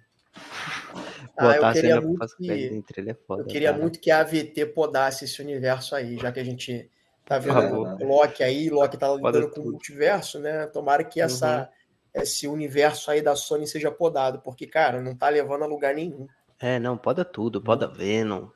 Ah, 1.36 1.56
eu 1.56 1.72
queria 1.72 2.00
muito 2.00 2.36
que- 2.36 2.84
é 3.10 3.14
foda. 3.14 3.42
Eu 3.42 3.46
queria 3.46 3.70
cara. 3.70 3.80
muito 3.80 3.98
que 4.00 4.10
a 4.10 4.20
AVT 4.20 4.66
podasse 4.66 5.24
esse 5.24 5.40
universo 5.40 5.94
aí, 5.94 6.18
já 6.18 6.30
que 6.30 6.38
a 6.40 6.44
gente 6.44 6.90
tá 7.24 7.38
vendo 7.38 7.56
o 8.00 8.04
Loki 8.06 8.42
aí, 8.42 8.68
Loki 8.68 8.96
tá 8.98 9.08
lidando 9.08 9.22
Poda 9.22 9.48
com 9.48 9.60
o 9.60 9.64
multiverso, 9.72 10.38
né? 10.38 10.66
Tomara 10.66 11.02
que 11.02 11.20
essa, 11.20 11.70
Uhum. 12.14 12.22
esse 12.22 12.46
universo 12.46 13.10
aí 13.10 13.22
da 13.22 13.34
Sony 13.34 13.66
seja 13.66 13.90
podado, 13.90 14.40
porque, 14.40 14.66
cara, 14.66 15.00
não 15.00 15.14
tá 15.16 15.28
levando 15.28 15.62
a 15.62 15.66
lugar 15.66 15.94
nenhum. 15.94 16.26
É, 16.60 16.78
não, 16.78 16.96
poda 16.96 17.24
tudo, 17.24 17.60
poda 17.62 17.88
Venom. 17.88 18.48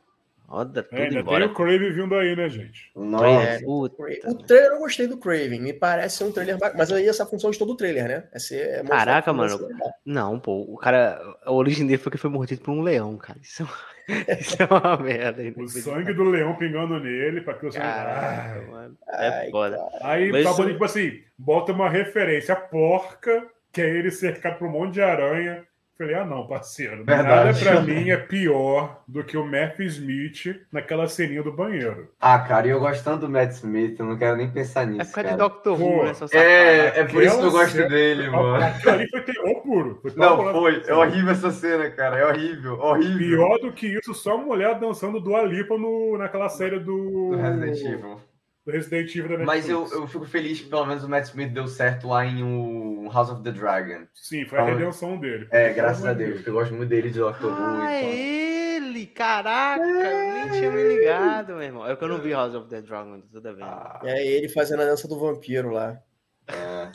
Roda 0.48 0.82
tudo 0.82 0.96
É, 0.96 1.02
ainda 1.02 1.10
tem 1.14 1.20
embora. 1.22 1.46
o 1.46 1.54
Crave 1.54 1.90
vindo 1.90 2.14
aí, 2.14 2.36
né, 2.36 2.48
gente? 2.48 2.90
Nossa. 2.94 3.26
É, 3.26 3.58
Puta. 3.60 4.02
O 4.30 4.34
trailer 4.34 4.72
eu 4.72 4.78
gostei 4.78 5.06
do 5.08 5.16
Craven, 5.18 5.60
me 5.60 5.72
parece 5.72 6.18
ser 6.18 6.24
um 6.24 6.30
trailer 6.32 6.56
bacana, 6.56 6.78
mas 6.78 6.92
aí 6.92 7.08
essa 7.08 7.26
função 7.26 7.50
de 7.50 7.58
todo 7.58 7.72
o 7.72 7.76
trailer, 7.76 8.06
né? 8.06 8.24
É 8.32 8.38
ser, 8.38 8.60
é 8.68 8.82
Caraca, 8.84 9.32
mano. 9.32 9.58
Não, 10.04 10.38
pô, 10.38 10.60
o 10.72 10.76
cara. 10.76 11.20
A 11.44 11.50
origem 11.52 11.84
dele 11.86 11.98
foi 11.98 12.12
que 12.12 12.18
foi 12.18 12.30
mordido 12.30 12.60
por 12.62 12.70
um 12.72 12.80
leão, 12.82 13.16
cara. 13.16 13.38
Isso 13.42 13.62
é 13.62 13.64
uma, 13.66 13.74
isso 14.40 14.56
é 14.62 14.66
uma 14.66 14.96
merda. 14.98 15.42
O 15.60 15.68
sangue 15.68 16.12
do 16.14 16.22
leão 16.24 16.54
pingando 16.56 17.00
nele 17.00 17.40
pra 17.40 17.54
que 17.54 17.66
o 17.66 17.72
sangue. 17.72 17.84
Caraca, 17.84 18.60
Ah. 18.66 18.70
mano. 18.70 18.98
É 19.08 19.28
Ai, 19.28 19.50
foda. 19.50 19.78
Aí, 20.02 20.30
Mas 20.30 20.44
tá 20.44 20.50
isso- 20.50 20.58
bonito, 20.58 20.72
tipo 20.74 20.84
assim, 20.84 21.20
bota 21.36 21.72
uma 21.72 21.90
referência 21.90 22.54
porca, 22.54 23.44
que 23.72 23.80
é 23.82 23.88
ele 23.90 24.12
cercado 24.12 24.58
por 24.58 24.68
um 24.68 24.72
monte 24.72 24.94
de 24.94 25.02
aranha. 25.02 25.64
Falei, 25.98 26.14
ah, 26.14 26.24
não, 26.26 26.46
parceiro. 26.46 27.04
Nada 27.06 27.22
Verdade. 27.52 27.64
pra 27.64 27.80
mim 27.80 28.10
é 28.10 28.16
pior 28.18 29.00
do 29.08 29.24
que 29.24 29.34
o 29.36 29.44
Matthew 29.46 29.86
Smith 29.86 30.60
naquela 30.70 31.08
ceninha 31.08 31.42
do 31.42 31.50
banheiro. 31.50 32.10
Ah, 32.20 32.38
cara, 32.38 32.66
e 32.66 32.70
eu 32.70 32.78
gosto 32.80 33.02
tanto 33.02 33.20
do 33.20 33.30
Matt 33.30 33.52
Smith, 33.52 33.98
eu 33.98 34.04
não 34.04 34.18
quero 34.18 34.36
nem 34.36 34.50
pensar 34.50 34.82
É 34.82 34.86
nisso. 34.86 35.10
por 35.10 35.22
causa 35.22 35.36
de 35.38 35.62
Pô, 35.62 35.72
Who, 35.72 36.04
né? 36.04 36.12
É, 36.32 37.00
é 37.00 37.04
por 37.04 37.22
isso 37.22 37.38
que 37.38 37.44
eu 37.46 37.50
gosto 37.50 37.72
cena- 37.72 37.88
dele, 37.88 38.28
mano. 38.28 38.62
Aquilo 38.62 38.92
ali 38.92 39.08
foi 39.08 39.20
terror 39.22 39.62
puro. 39.62 39.98
Foi 40.02 40.12
Não, 40.16 40.52
foi. 40.52 40.82
É 40.86 40.94
horrível 40.94 41.30
essa 41.32 41.50
cena, 41.50 41.90
cara. 41.90 42.18
É 42.18 42.26
horrível. 42.26 42.78
Horrível. 42.78 43.18
Pior 43.18 43.58
do 43.58 43.72
que 43.72 43.86
isso, 43.86 44.12
só 44.12 44.36
mulher 44.36 44.78
dançando 44.78 45.18
do 45.18 45.34
Alipa 45.34 45.78
no, 45.78 46.18
naquela 46.18 46.50
série 46.50 46.78
do, 46.78 47.30
Do 47.30 47.36
Resident 47.36 47.80
Evil. 47.80 48.20
Do 48.66 48.72
Resident 48.72 49.14
Evil 49.14 49.38
da 49.38 49.44
Mas 49.44 49.68
eu, 49.68 49.86
eu 49.92 50.06
fico 50.08 50.24
feliz 50.26 50.60
que 50.60 50.68
pelo 50.68 50.84
menos 50.84 51.04
o 51.04 51.08
Matt 51.08 51.24
Smith 51.26 51.52
deu 51.52 51.66
certo 51.68 52.08
lá 52.08 52.26
em 52.26 52.42
o 52.42 53.08
House 53.12 53.30
of 53.30 53.42
the 53.42 53.52
Dragon. 53.52 54.06
Sim, 54.12 54.44
foi 54.44 54.58
a 54.58 54.62
Ah, 54.62 54.64
redenção 54.66 55.16
dele. 55.18 55.46
É, 55.52 55.72
graças 55.72 56.04
a 56.04 56.12
Deus, 56.12 56.34
porque 56.36 56.50
eu 56.50 56.54
gosto 56.54 56.74
muito 56.74 56.88
dele 56.88 57.10
de 57.10 57.18
Doctor 57.20 57.50
Who 57.52 57.56
Ah, 57.80 57.94
e 57.96 58.00
tal. 58.00 58.10
ele! 58.10 59.06
Caraca, 59.06 59.82
eu 59.82 60.32
nem 60.48 60.50
tinha 60.58 60.70
me 60.70 60.82
ligado, 60.96 61.48
meu 61.54 61.62
irmão. 61.62 61.86
É 61.86 61.94
que 61.96 62.02
eu 62.04 62.08
não 62.08 62.18
vi 62.18 62.32
House 62.32 62.54
of 62.54 62.68
the 62.68 62.82
Dragon, 62.82 63.20
tudo 63.32 63.48
a 63.48 63.52
ver. 63.52 63.62
Ah, 63.62 64.00
É 64.04 64.26
ele 64.26 64.48
fazendo 64.48 64.82
a 64.82 64.86
dança 64.86 65.06
do 65.08 65.18
vampiro 65.18 65.70
lá. 65.70 65.98
é. 66.48 66.90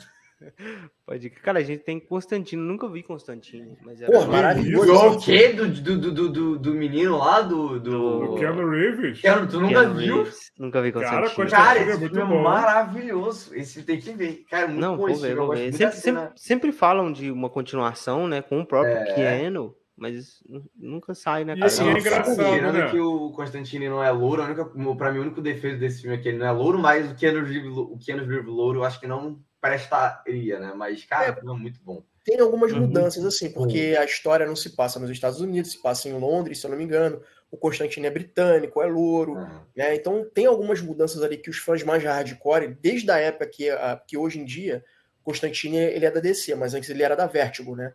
Pode 1.06 1.30
Cara, 1.30 1.58
a 1.58 1.62
gente 1.62 1.82
tem 1.84 2.00
Constantino, 2.00 2.62
nunca 2.62 2.88
vi 2.88 3.02
Constantino, 3.02 3.76
mas 3.82 4.00
era. 4.00 4.10
Pô, 4.12 4.26
maravilhoso. 4.26 4.92
O 4.92 5.20
quê? 5.20 5.48
Do, 5.52 5.68
do, 5.68 5.98
do, 6.12 6.28
do, 6.30 6.58
do- 6.58 6.74
menino 6.74 7.18
lá 7.18 7.40
do. 7.40 7.78
Do 7.80 8.26
do... 8.28 8.34
Keanu 8.36 8.68
Reeves. 8.70 9.20
Keanu, 9.20 9.48
tu 9.48 9.60
nunca 9.60 9.80
Keanu 9.80 9.94
viu? 9.94 10.16
Reeves. 10.22 10.52
Nunca 10.58 10.82
vi 10.82 10.92
Cara, 10.92 11.04
Constantino. 11.04 11.36
Constantino- 11.36 11.66
Cara, 11.66 11.78
é 11.78 11.82
esse 11.82 11.98
muito 12.00 12.14
filme 12.14 12.32
bom. 12.32 12.40
é 12.40 12.42
maravilhoso. 12.42 13.54
Esse 13.54 13.82
tem 13.82 13.98
que 14.00 14.12
ver. 14.12 14.44
Cara, 14.50 14.68
muito 14.68 14.80
Não, 14.80 14.96
bom 14.96 15.06
vou 15.06 15.16
ver, 15.16 15.34
vou 15.36 15.48
ver. 15.50 15.72
Sempre, 15.72 15.96
sempre, 15.96 16.30
sempre 16.36 16.72
falam 16.72 17.12
de 17.12 17.30
uma 17.30 17.48
continuação, 17.50 18.26
né, 18.26 18.42
com 18.42 18.60
o 18.60 18.66
próprio 18.66 18.94
É. 18.96 19.14
Keanu, 19.14 19.74
mas 19.96 20.42
nu- 20.48 20.64
nunca 20.76 21.14
sai, 21.14 21.44
né, 21.44 21.52
E 21.52 21.56
cara? 21.56 21.66
assim, 21.66 21.88
é 21.88 21.98
engraçado, 21.98 22.72
né? 22.72 22.90
que 22.90 22.98
o 22.98 23.30
Constantine 23.30 23.88
não 23.88 24.02
é 24.02 24.10
louro, 24.10 24.42
a 24.42 24.46
única, 24.46 24.64
pra 24.96 25.12
mim, 25.12 25.18
o 25.18 25.22
único 25.22 25.40
defeito 25.40 25.78
desse 25.78 26.02
filme 26.02 26.16
é 26.16 26.20
que 26.20 26.28
ele 26.28 26.38
não 26.38 26.46
é 26.46 26.50
louro, 26.50 26.78
mas 26.78 27.10
o 27.10 27.14
Keanu 27.14 27.44
Reeves, 27.46 27.76
o 27.76 27.98
Keanu 27.98 28.24
Reeves 28.26 28.46
louro, 28.46 28.80
eu 28.80 28.84
acho 28.84 28.98
que 29.00 29.06
não 29.06 29.38
prestaria, 29.62 30.58
né? 30.58 30.74
Mas, 30.76 31.04
cara, 31.04 31.28
É. 31.28 31.40
é 31.40 31.52
muito 31.54 31.80
bom. 31.82 32.02
Tem 32.24 32.38
algumas 32.38 32.70
Uhum. 32.72 32.80
mudanças, 32.80 33.24
assim, 33.24 33.50
porque 33.50 33.96
a 33.98 34.04
história 34.04 34.46
não 34.46 34.54
se 34.54 34.70
passa 34.76 35.00
nos 35.00 35.10
Estados 35.10 35.40
Unidos, 35.40 35.72
se 35.72 35.80
passa 35.82 36.08
em 36.08 36.12
Londres, 36.12 36.60
se 36.60 36.66
eu 36.66 36.70
não 36.70 36.76
me 36.78 36.84
engano. 36.84 37.22
O 37.50 37.56
Constantino 37.56 38.06
é 38.06 38.10
britânico, 38.10 38.80
é 38.82 38.86
louro. 38.86 39.36
Ah, 39.38 39.62
né? 39.76 39.94
Então 39.94 40.24
tem 40.32 40.46
algumas 40.46 40.80
mudanças 40.80 41.22
ali 41.22 41.36
que 41.36 41.50
os 41.50 41.58
fãs 41.58 41.82
mais 41.82 42.02
hardcore, 42.04 42.76
desde 42.80 43.10
a 43.10 43.18
época 43.18 43.46
que, 43.46 43.68
a, 43.70 44.00
que 44.06 44.16
hoje 44.16 44.38
em 44.38 44.44
dia, 44.44 44.84
Constantine 45.24 45.76
ele 45.76 46.04
é 46.06 46.10
da 46.10 46.20
DC, 46.20 46.54
mas 46.54 46.74
antes 46.74 46.88
ele 46.90 47.02
era 47.02 47.14
da 47.16 47.26
Vertigo, 47.26 47.74
né? 47.76 47.92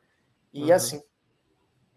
E 0.54 0.64
Uhum. 0.66 0.74
assim, 0.74 1.02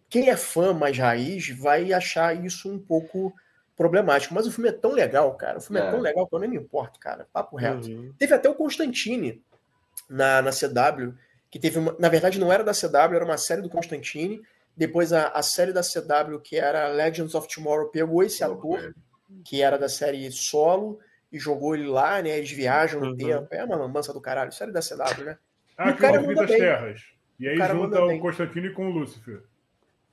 quem 0.08 0.30
é 0.30 0.36
fã 0.36 0.72
mais 0.72 0.96
raiz 0.96 1.48
vai 1.50 1.92
achar 1.92 2.34
isso 2.44 2.70
um 2.72 2.78
pouco 2.78 3.32
problemático. 3.76 4.34
Mas 4.34 4.46
o 4.46 4.52
filme 4.52 4.68
é 4.70 4.72
tão 4.72 4.92
legal, 4.92 5.34
cara. 5.36 5.58
O 5.58 5.60
filme 5.60 5.80
é, 5.80 5.84
É. 5.86 5.90
tão 5.90 6.00
legal 6.00 6.26
que 6.28 6.34
eu 6.34 6.38
nem 6.38 6.48
me 6.50 6.56
importo, 6.56 6.98
cara. 7.00 7.26
Papo 7.32 7.56
reto. 7.56 7.88
Uhum. 7.88 8.12
Teve 8.18 8.34
até 8.34 8.48
o 8.48 8.54
Constantine 8.54 9.42
na, 10.10 10.42
na 10.42 10.50
CW, 10.50 11.14
que 11.50 11.58
teve 11.58 11.78
uma. 11.78 11.96
Na 11.98 12.08
verdade, 12.10 12.38
não 12.38 12.52
era 12.52 12.62
da 12.64 12.72
CW, 12.74 13.14
era 13.16 13.24
uma 13.24 13.38
série 13.38 13.62
do 13.62 13.70
Constantine. 13.70 14.42
Depois 14.76 15.12
a, 15.12 15.28
a 15.28 15.42
série 15.42 15.72
da 15.72 15.82
CW, 15.82 16.38
que 16.40 16.56
era 16.56 16.88
Legends 16.88 17.34
of 17.34 17.48
Tomorrow, 17.48 17.88
pegou 17.90 18.22
esse 18.22 18.42
ator, 18.44 18.94
que 19.44 19.62
era 19.62 19.78
da 19.78 19.88
série 19.88 20.30
solo, 20.30 20.98
e 21.32 21.38
jogou 21.38 21.74
ele 21.74 21.86
lá, 21.86 22.20
né? 22.22 22.36
Eles 22.38 22.50
viajam 22.50 23.00
no 23.00 23.08
Uhum. 23.10 23.16
tempo. 23.16 23.48
É 23.54 23.64
uma 23.64 23.76
lambança 23.76 24.12
do 24.12 24.20
caralho. 24.20 24.52
Série 24.52 24.72
da 24.72 24.80
CW, 24.80 25.24
né? 25.24 25.38
Ah, 25.78 25.88
E 25.88 25.92
o 25.92 25.94
que 25.96 26.00
cara 26.02 26.20
manda 26.20 26.34
das 26.34 26.50
bem. 26.50 26.58
Terras. 26.58 27.02
E 27.38 27.48
aí 27.48 27.58
O 27.60 27.64
junta 27.66 28.02
o 28.02 28.06
bem. 28.08 28.20
Constantino 28.20 28.72
com 28.74 28.86
o 28.88 28.90
Lúcifer. 28.90 29.42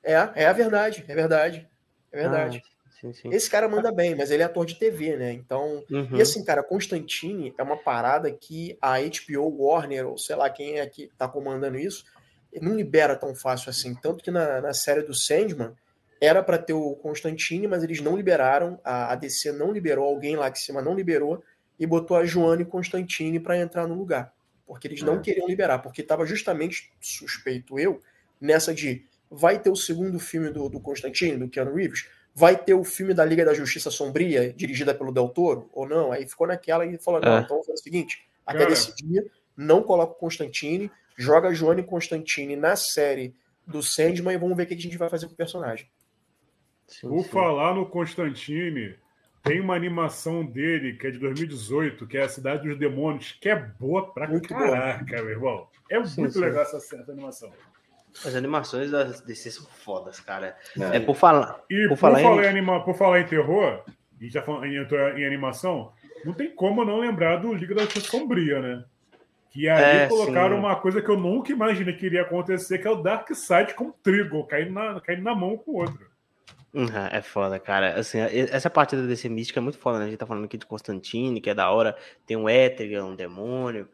É, 0.03 0.13
é 0.35 0.45
a 0.47 0.53
verdade, 0.53 1.03
é 1.07 1.15
verdade. 1.15 1.67
É 2.11 2.17
verdade. 2.21 2.61
Ah, 2.63 2.76
sim, 2.99 3.13
sim. 3.13 3.29
Esse 3.31 3.49
cara 3.49 3.67
manda 3.67 3.91
bem, 3.91 4.15
mas 4.15 4.31
ele 4.31 4.43
é 4.43 4.45
ator 4.45 4.65
de 4.65 4.75
TV, 4.75 5.15
né? 5.15 5.31
Então. 5.31 5.83
Uhum. 5.89 6.17
E 6.17 6.21
assim, 6.21 6.43
cara, 6.43 6.63
Constantine 6.63 7.53
é 7.57 7.63
uma 7.63 7.77
parada 7.77 8.31
que 8.31 8.77
a 8.81 8.95
HBO, 8.99 9.65
Warner, 9.65 10.07
ou 10.07 10.17
sei 10.17 10.35
lá 10.35 10.49
quem 10.49 10.79
é 10.79 10.85
que 10.87 11.11
tá 11.17 11.27
comandando 11.27 11.77
isso, 11.77 12.05
não 12.61 12.75
libera 12.75 13.15
tão 13.15 13.35
fácil 13.35 13.69
assim. 13.69 13.95
Tanto 13.95 14.23
que 14.23 14.31
na, 14.31 14.61
na 14.61 14.73
série 14.73 15.03
do 15.03 15.13
Sandman 15.13 15.71
era 16.19 16.41
para 16.41 16.57
ter 16.57 16.73
o 16.73 16.95
Constantine, 16.95 17.67
mas 17.67 17.83
eles 17.83 18.01
não 18.01 18.15
liberaram, 18.15 18.79
a, 18.83 19.13
a 19.13 19.15
DC 19.15 19.51
não 19.51 19.71
liberou, 19.71 20.05
alguém 20.05 20.35
lá 20.35 20.49
de 20.49 20.59
cima 20.59 20.81
não 20.81 20.95
liberou, 20.95 21.43
e 21.79 21.85
botou 21.85 22.17
a 22.17 22.25
Joanne 22.25 22.65
Constantine 22.65 23.39
para 23.39 23.57
entrar 23.57 23.87
no 23.87 23.95
lugar. 23.95 24.33
Porque 24.65 24.87
eles 24.87 25.01
não 25.01 25.15
É. 25.15 25.19
queriam 25.19 25.47
liberar, 25.47 25.79
porque 25.79 26.01
tava 26.01 26.25
justamente, 26.25 26.91
suspeito 26.99 27.79
eu, 27.79 28.01
nessa 28.41 28.73
de 28.73 29.05
vai 29.29 29.59
ter 29.59 29.69
o 29.69 29.75
segundo 29.75 30.19
filme 30.19 30.49
do, 30.49 30.67
do 30.69 30.79
Constantine, 30.79 31.37
do 31.37 31.49
Keanu 31.49 31.75
Reeves, 31.75 32.09
vai 32.39 32.55
ter 32.55 32.75
o 32.75 32.83
filme 32.83 33.15
da 33.15 33.25
Liga 33.25 33.43
da 33.43 33.53
Justiça 33.55 33.89
Sombria, 33.89 34.53
dirigida 34.53 34.93
pelo 34.93 35.11
Del 35.11 35.27
Toro, 35.29 35.67
ou 35.73 35.87
não? 35.89 36.11
Aí 36.11 36.27
ficou 36.29 36.45
naquela 36.45 36.85
e 36.85 36.95
falou: 36.99 37.19
não, 37.19 37.35
É. 37.37 37.39
então 37.39 37.49
vamos 37.49 37.65
fazer 37.65 37.79
o 37.79 37.83
seguinte: 37.83 38.27
até 38.45 38.59
Cara. 38.59 38.69
desse 38.69 38.95
dia, 38.95 39.25
não 39.55 39.81
coloca 39.81 40.11
o 40.13 40.15
Constantine, 40.15 40.91
joga 41.17 41.51
Johnny 41.51 41.81
Constantine 41.83 42.55
na 42.55 42.75
série 42.75 43.33
do 43.65 43.81
Sandman 43.81 44.35
e 44.35 44.37
vamos 44.37 44.55
ver 44.55 44.63
o 44.63 44.65
que 44.67 44.75
a 44.75 44.77
gente 44.77 44.97
vai 44.99 45.09
fazer 45.09 45.25
com 45.25 45.33
o 45.33 45.37
personagem. 45.37 45.89
Sim, 46.87 47.09
Por 47.09 47.23
sim. 47.23 47.29
falar 47.29 47.73
no 47.73 47.85
Constantine, 47.89 48.95
tem 49.43 49.59
uma 49.59 49.75
animação 49.75 50.45
dele 50.45 50.93
que 50.95 51.07
é 51.07 51.11
de 51.11 51.17
2018, 51.17 52.05
que 52.05 52.17
é 52.17 52.21
a 52.23 52.29
Cidade 52.29 52.67
dos 52.69 52.77
Demônios, 52.77 53.31
que 53.41 53.49
é 53.49 53.55
boa 53.55 54.13
pra 54.13 54.27
Muito 54.27 54.53
boa. 54.53 54.69
caraca, 54.69 55.23
meu 55.23 55.29
irmão. 55.31 55.67
É 55.89 56.03
Sim, 56.05 56.21
muito 56.21 56.33
sim. 56.33 56.39
legal 56.39 56.61
essa, 56.61 56.77
essa 56.77 57.11
animação. 57.11 57.51
As 58.25 58.35
animações 58.35 58.91
das 58.91 59.21
DC 59.21 59.51
são 59.51 59.65
fodas, 59.65 60.19
cara. 60.19 60.55
É. 60.79 60.97
É 60.97 60.99
por 60.99 61.15
falar. 61.15 61.61
E 61.69 61.83
Por 61.83 61.89
por, 61.89 61.97
falar 61.97 62.19
falar, 62.19 62.43
em- 62.43 62.45
em... 62.45 62.49
anima- 62.49 62.83
por 62.83 62.95
falar 62.95 63.19
em 63.21 63.25
terror, 63.25 63.83
e 64.19 64.29
já 64.29 64.41
falando 64.41 64.65
em, 64.65 64.75
em 64.75 65.25
animação, 65.25 65.91
não 66.25 66.33
tem 66.33 66.49
como 66.53 66.83
não 66.83 66.99
lembrar 66.99 67.37
do 67.37 67.53
Liga 67.53 67.75
da 67.75 67.83
Justiça 67.83 68.07
Sombria, 68.07 68.59
né? 68.59 68.83
Que 69.51 69.67
aí 69.69 69.97
é, 69.99 70.07
colocaram 70.07 70.55
sim. 70.55 70.59
uma 70.61 70.75
coisa 70.75 71.01
que 71.01 71.09
eu 71.09 71.17
nunca 71.17 71.51
imaginei 71.51 71.93
que 71.95 72.05
iria 72.05 72.21
acontecer, 72.23 72.77
que 72.79 72.87
é 72.87 72.91
o 72.91 73.01
Dark 73.01 73.27
Side 73.33 73.73
com 73.73 73.85
o 73.85 73.93
Trigo, 74.03 74.45
caindo 74.45 74.71
na, 74.73 74.99
caindo 75.01 75.23
na 75.23 75.33
mão 75.33 75.57
com 75.57 75.71
o 75.71 75.75
outro. 75.77 76.07
Uhum, 76.73 76.87
é 77.11 77.21
foda, 77.21 77.57
cara. 77.59 77.95
Assim, 77.99 78.19
essa 78.19 78.69
parte 78.69 78.95
da 78.95 79.03
DC 79.03 79.29
Mística 79.29 79.59
é 79.59 79.61
muito 79.61 79.79
foda, 79.79 79.97
né? 79.99 80.05
A 80.05 80.07
gente 80.09 80.17
tá 80.19 80.27
falando 80.27 80.45
aqui 80.45 80.57
de 80.57 80.65
Constantine, 80.65 81.41
que 81.41 81.49
é 81.49 81.55
da 81.55 81.71
hora. 81.71 81.95
Tem 82.25 82.37
um 82.37 82.47
Éter, 82.47 83.03
um 83.03 83.15
demônio, 83.15 83.87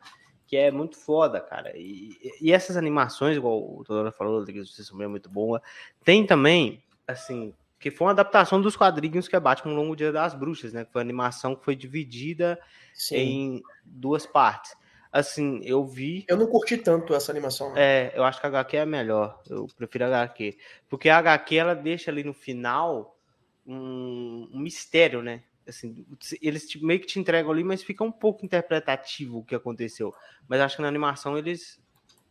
que 0.53 0.57
é 0.57 0.69
muito 0.69 0.95
foda, 0.97 1.41
cara. 1.41 1.71
E, 1.75 2.15
e 2.39 2.53
essas 2.53 2.77
animações, 2.77 3.35
igual 3.35 3.59
o 3.59 3.83
Todora 3.83 4.11
falou, 4.11 4.45
que 4.45 4.53
Justiça 4.53 4.93
é 5.01 5.07
muito 5.07 5.27
boa. 5.27 5.59
Tem 6.03 6.23
também, 6.23 6.83
assim, 7.07 7.55
que 7.79 7.89
foi 7.89 8.05
uma 8.05 8.11
adaptação 8.11 8.61
dos 8.61 8.75
quadrinhos 8.75 9.27
que 9.27 9.35
é 9.35 9.39
Batman 9.39 9.73
Longo 9.73 9.95
Dia 9.95 10.11
das 10.11 10.35
Bruxas, 10.35 10.71
né? 10.71 10.85
Que 10.85 10.91
foi 10.91 10.99
uma 10.99 11.05
animação 11.05 11.55
que 11.55 11.65
foi 11.65 11.75
dividida 11.75 12.59
Sim. 12.93 13.15
em 13.15 13.63
duas 13.83 14.27
partes 14.27 14.75
assim, 15.11 15.61
eu 15.63 15.85
vi. 15.85 16.25
Eu 16.27 16.35
não 16.35 16.47
curti 16.47 16.75
tanto 16.75 17.13
essa 17.13 17.31
animação. 17.31 17.69
Não. 17.69 17.77
É, 17.77 18.11
eu 18.15 18.23
acho 18.23 18.39
que 18.39 18.47
a 18.47 18.49
HQ 18.49 18.77
é 18.77 18.85
melhor. 18.85 19.39
Eu 19.47 19.67
prefiro 19.77 20.05
a 20.05 20.07
HQ. 20.07 20.57
Porque 20.89 21.07
a 21.07 21.19
HQ 21.19 21.55
ela 21.55 21.75
deixa 21.75 22.09
ali 22.09 22.23
no 22.23 22.33
final 22.33 23.15
um, 23.63 24.49
um 24.51 24.59
mistério, 24.59 25.21
né? 25.21 25.43
Assim, 25.67 26.05
eles 26.41 26.67
te, 26.67 26.83
meio 26.83 26.99
que 26.99 27.05
te 27.05 27.19
entregam 27.19 27.51
ali, 27.51 27.63
mas 27.63 27.83
fica 27.83 28.03
um 28.03 28.11
pouco 28.11 28.45
interpretativo 28.45 29.39
o 29.39 29.43
que 29.43 29.55
aconteceu. 29.55 30.13
Mas 30.47 30.59
acho 30.59 30.75
que 30.75 30.81
na 30.81 30.87
animação 30.87 31.37
eles 31.37 31.81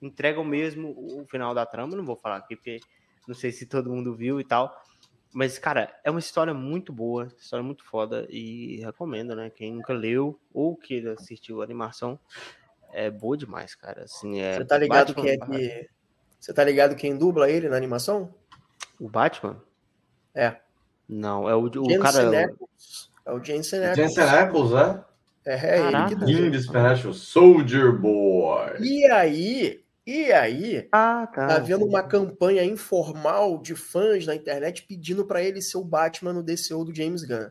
entregam 0.01 0.45
mesmo 0.45 0.95
o 0.97 1.27
final 1.27 1.55
da 1.55 1.65
trama. 1.65 1.97
Não 1.97 2.05
vou 2.05 2.17
falar 2.17 2.37
aqui, 2.37 2.57
porque 2.57 2.81
não 3.27 3.35
sei 3.35 3.53
se 3.53 3.67
todo 3.67 3.91
mundo 3.91 4.15
viu 4.15 4.41
e 4.41 4.45
tal. 4.45 4.75
Mas, 5.33 5.59
cara, 5.59 5.99
é 6.05 6.11
uma 6.11 6.21
história 6.21 6.53
muito 6.53 6.93
boa, 6.93 7.29
história 7.39 7.65
muito 7.65 7.85
foda 7.85 8.27
e 8.29 8.81
recomendo, 8.85 9.35
né? 9.35 9.49
Quem 9.49 9.73
nunca 9.73 9.95
leu 9.95 10.39
ou 10.53 10.77
que 10.77 11.09
assistiu 11.09 11.63
a 11.63 11.65
animação, 11.65 12.21
é 12.93 13.11
boa 13.11 13.37
demais, 13.37 13.75
cara. 13.75 14.05
Assim, 14.05 14.41
é 14.41 14.59
Você 14.59 14.65
tá 14.67 14.77
ligado 14.77 15.15
Batman, 15.15 15.23
que 15.23 15.31
é 15.31 15.39
que... 15.39 15.91
Você 16.39 16.53
tá 16.53 16.63
ligado 16.63 16.97
quem 16.97 17.17
dubla 17.17 17.49
ele 17.49 17.69
na 17.69 17.77
animação? 17.77 18.35
O 19.01 19.09
Batman? 19.09 19.63
É. 20.35 20.57
Não, 21.09 21.49
é 21.49 21.55
o, 21.55 21.65
o 21.65 21.99
cara. 22.01 22.53
É 23.25 23.33
o 23.33 23.43
Jensen 23.43 23.81
Ackles. 23.85 23.97
Jensen 23.97 24.25
Ackles, 24.25 24.73
é? 24.73 25.13
É, 25.45 25.55
é 25.55 25.81
ele 25.81 26.09
que 26.09 26.15
dubla. 26.15 26.47
Indispensable 26.47 27.15
Soldier 27.15 27.93
Boy. 27.93 28.81
E 28.81 29.07
aí, 29.07 29.83
e 30.07 30.33
aí, 30.33 30.89
ah, 30.91 31.29
tá, 31.33 31.47
tá 31.47 31.59
vendo 31.59 31.85
uma 31.85 32.03
campanha 32.03 32.65
informal 32.65 33.59
de 33.59 33.75
fãs 33.75 34.27
na 34.27 34.35
internet 34.35 34.83
pedindo 34.83 35.25
para 35.25 35.43
ele 35.43 35.61
ser 35.61 35.79
o 35.79 35.85
Batman 35.85 36.33
no 36.33 36.43
DCU 36.43 36.85
do 36.85 36.95
James 36.95 37.25
Gunn. 37.25 37.51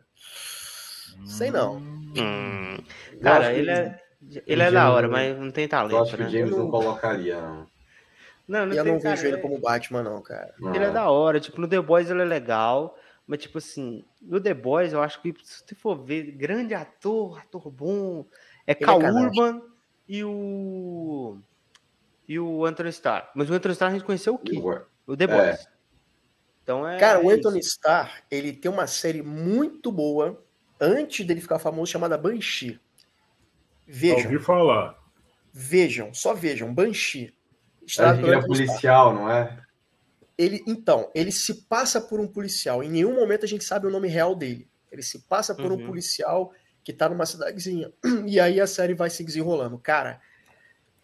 Sei 1.25 1.51
não. 1.51 1.77
Hum. 1.77 2.77
Cara, 3.21 3.53
ele 3.53 3.69
é, 3.69 3.99
ele 4.47 4.63
é 4.63 4.71
da 4.71 4.91
hora, 4.91 5.07
mas 5.07 5.37
não 5.37 5.51
tem 5.51 5.67
talento. 5.67 5.95
Eu 5.95 6.01
acho 6.03 6.15
que 6.15 6.21
né? 6.21 6.27
o 6.27 6.31
James 6.31 6.51
não 6.51 6.69
colocaria, 6.69 7.39
não. 7.39 7.67
Não, 8.47 8.65
não 8.65 8.75
eu 8.75 8.83
não 8.83 8.99
vejo 8.99 9.27
ele 9.27 9.37
como 9.37 9.57
Batman, 9.59 10.03
não, 10.03 10.21
cara. 10.21 10.53
Ele 10.73 10.83
é 10.83 10.91
da 10.91 11.09
hora. 11.09 11.39
Tipo, 11.39 11.61
no 11.61 11.67
The 11.67 11.79
Boys 11.79 12.09
ele 12.09 12.21
é 12.21 12.25
legal. 12.25 12.97
Mas, 13.31 13.43
tipo 13.43 13.59
assim, 13.59 14.03
no 14.21 14.41
The 14.41 14.53
Boys, 14.53 14.91
eu 14.91 15.01
acho 15.01 15.21
que, 15.21 15.33
se 15.41 15.63
você 15.65 15.73
for 15.73 15.95
ver, 15.95 16.33
grande 16.33 16.73
ator, 16.73 17.39
ator 17.39 17.71
bom, 17.71 18.25
é 18.67 18.75
Cal 18.75 19.01
é 19.01 19.09
Urban 19.09 19.61
e 20.05 20.21
o. 20.21 21.37
E 22.27 22.37
o 22.37 22.65
Anthony 22.65 22.89
Starr. 22.89 23.31
Mas 23.33 23.49
o 23.49 23.53
Anthony 23.53 23.71
Starr 23.71 23.91
a 23.91 23.93
gente 23.93 24.03
conheceu 24.03 24.33
o 24.33 24.37
quê? 24.37 24.61
O 25.07 25.15
The 25.15 25.27
Boys. 25.27 25.59
É. 25.61 25.65
Então 26.61 26.85
é. 26.85 26.99
Cara, 26.99 27.25
o 27.25 27.29
Anthony 27.29 27.59
Starr, 27.59 28.21
ele 28.29 28.51
tem 28.51 28.69
uma 28.69 28.85
série 28.85 29.21
muito 29.21 29.93
boa 29.93 30.43
antes 30.77 31.25
dele 31.25 31.39
ficar 31.39 31.57
famoso 31.57 31.89
chamada 31.89 32.17
Banshee. 32.17 32.81
Vejam. 33.87 34.25
Ouvi 34.25 34.39
falar. 34.39 34.99
Vejam, 35.53 36.13
só 36.13 36.33
vejam, 36.33 36.73
Banshee. 36.73 37.33
Ele 37.97 38.35
é 38.35 38.41
policial, 38.41 39.13
não 39.13 39.31
é? 39.31 39.57
Ele, 40.41 40.63
então, 40.65 41.11
ele 41.13 41.31
se 41.31 41.67
passa 41.67 42.01
por 42.01 42.19
um 42.19 42.27
policial. 42.27 42.81
Em 42.81 42.89
nenhum 42.89 43.13
momento 43.13 43.45
a 43.45 43.47
gente 43.47 43.63
sabe 43.63 43.85
o 43.85 43.91
nome 43.91 44.07
real 44.07 44.33
dele. 44.33 44.67
Ele 44.91 45.03
se 45.03 45.19
passa 45.19 45.53
por 45.53 45.71
uhum. 45.71 45.83
um 45.83 45.85
policial 45.85 46.51
que 46.83 46.91
tá 46.91 47.07
numa 47.07 47.27
cidadezinha. 47.27 47.93
E 48.25 48.39
aí 48.39 48.59
a 48.59 48.65
série 48.65 48.95
vai 48.95 49.11
se 49.11 49.23
desenrolando. 49.23 49.77
Cara, 49.77 50.19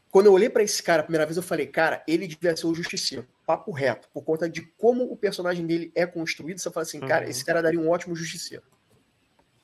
quando 0.10 0.26
eu 0.26 0.34
olhei 0.34 0.50
para 0.50 0.64
esse 0.64 0.82
cara 0.82 1.02
a 1.02 1.04
primeira 1.04 1.24
vez, 1.24 1.38
eu 1.38 1.44
falei, 1.44 1.68
cara, 1.68 2.04
ele 2.08 2.26
devia 2.26 2.58
ser 2.58 2.66
o 2.66 2.74
justiceiro. 2.74 3.28
Papo 3.46 3.72
reto. 3.72 4.10
Por 4.12 4.24
conta 4.24 4.50
de 4.50 4.64
como 4.76 5.04
o 5.04 5.16
personagem 5.16 5.68
dele 5.68 5.92
é 5.94 6.08
construído, 6.08 6.58
você 6.58 6.72
fala 6.72 6.82
assim, 6.82 7.00
uhum. 7.00 7.08
cara, 7.08 7.30
esse 7.30 7.46
cara 7.46 7.62
daria 7.62 7.80
um 7.80 7.90
ótimo 7.90 8.16
justiceiro. 8.16 8.64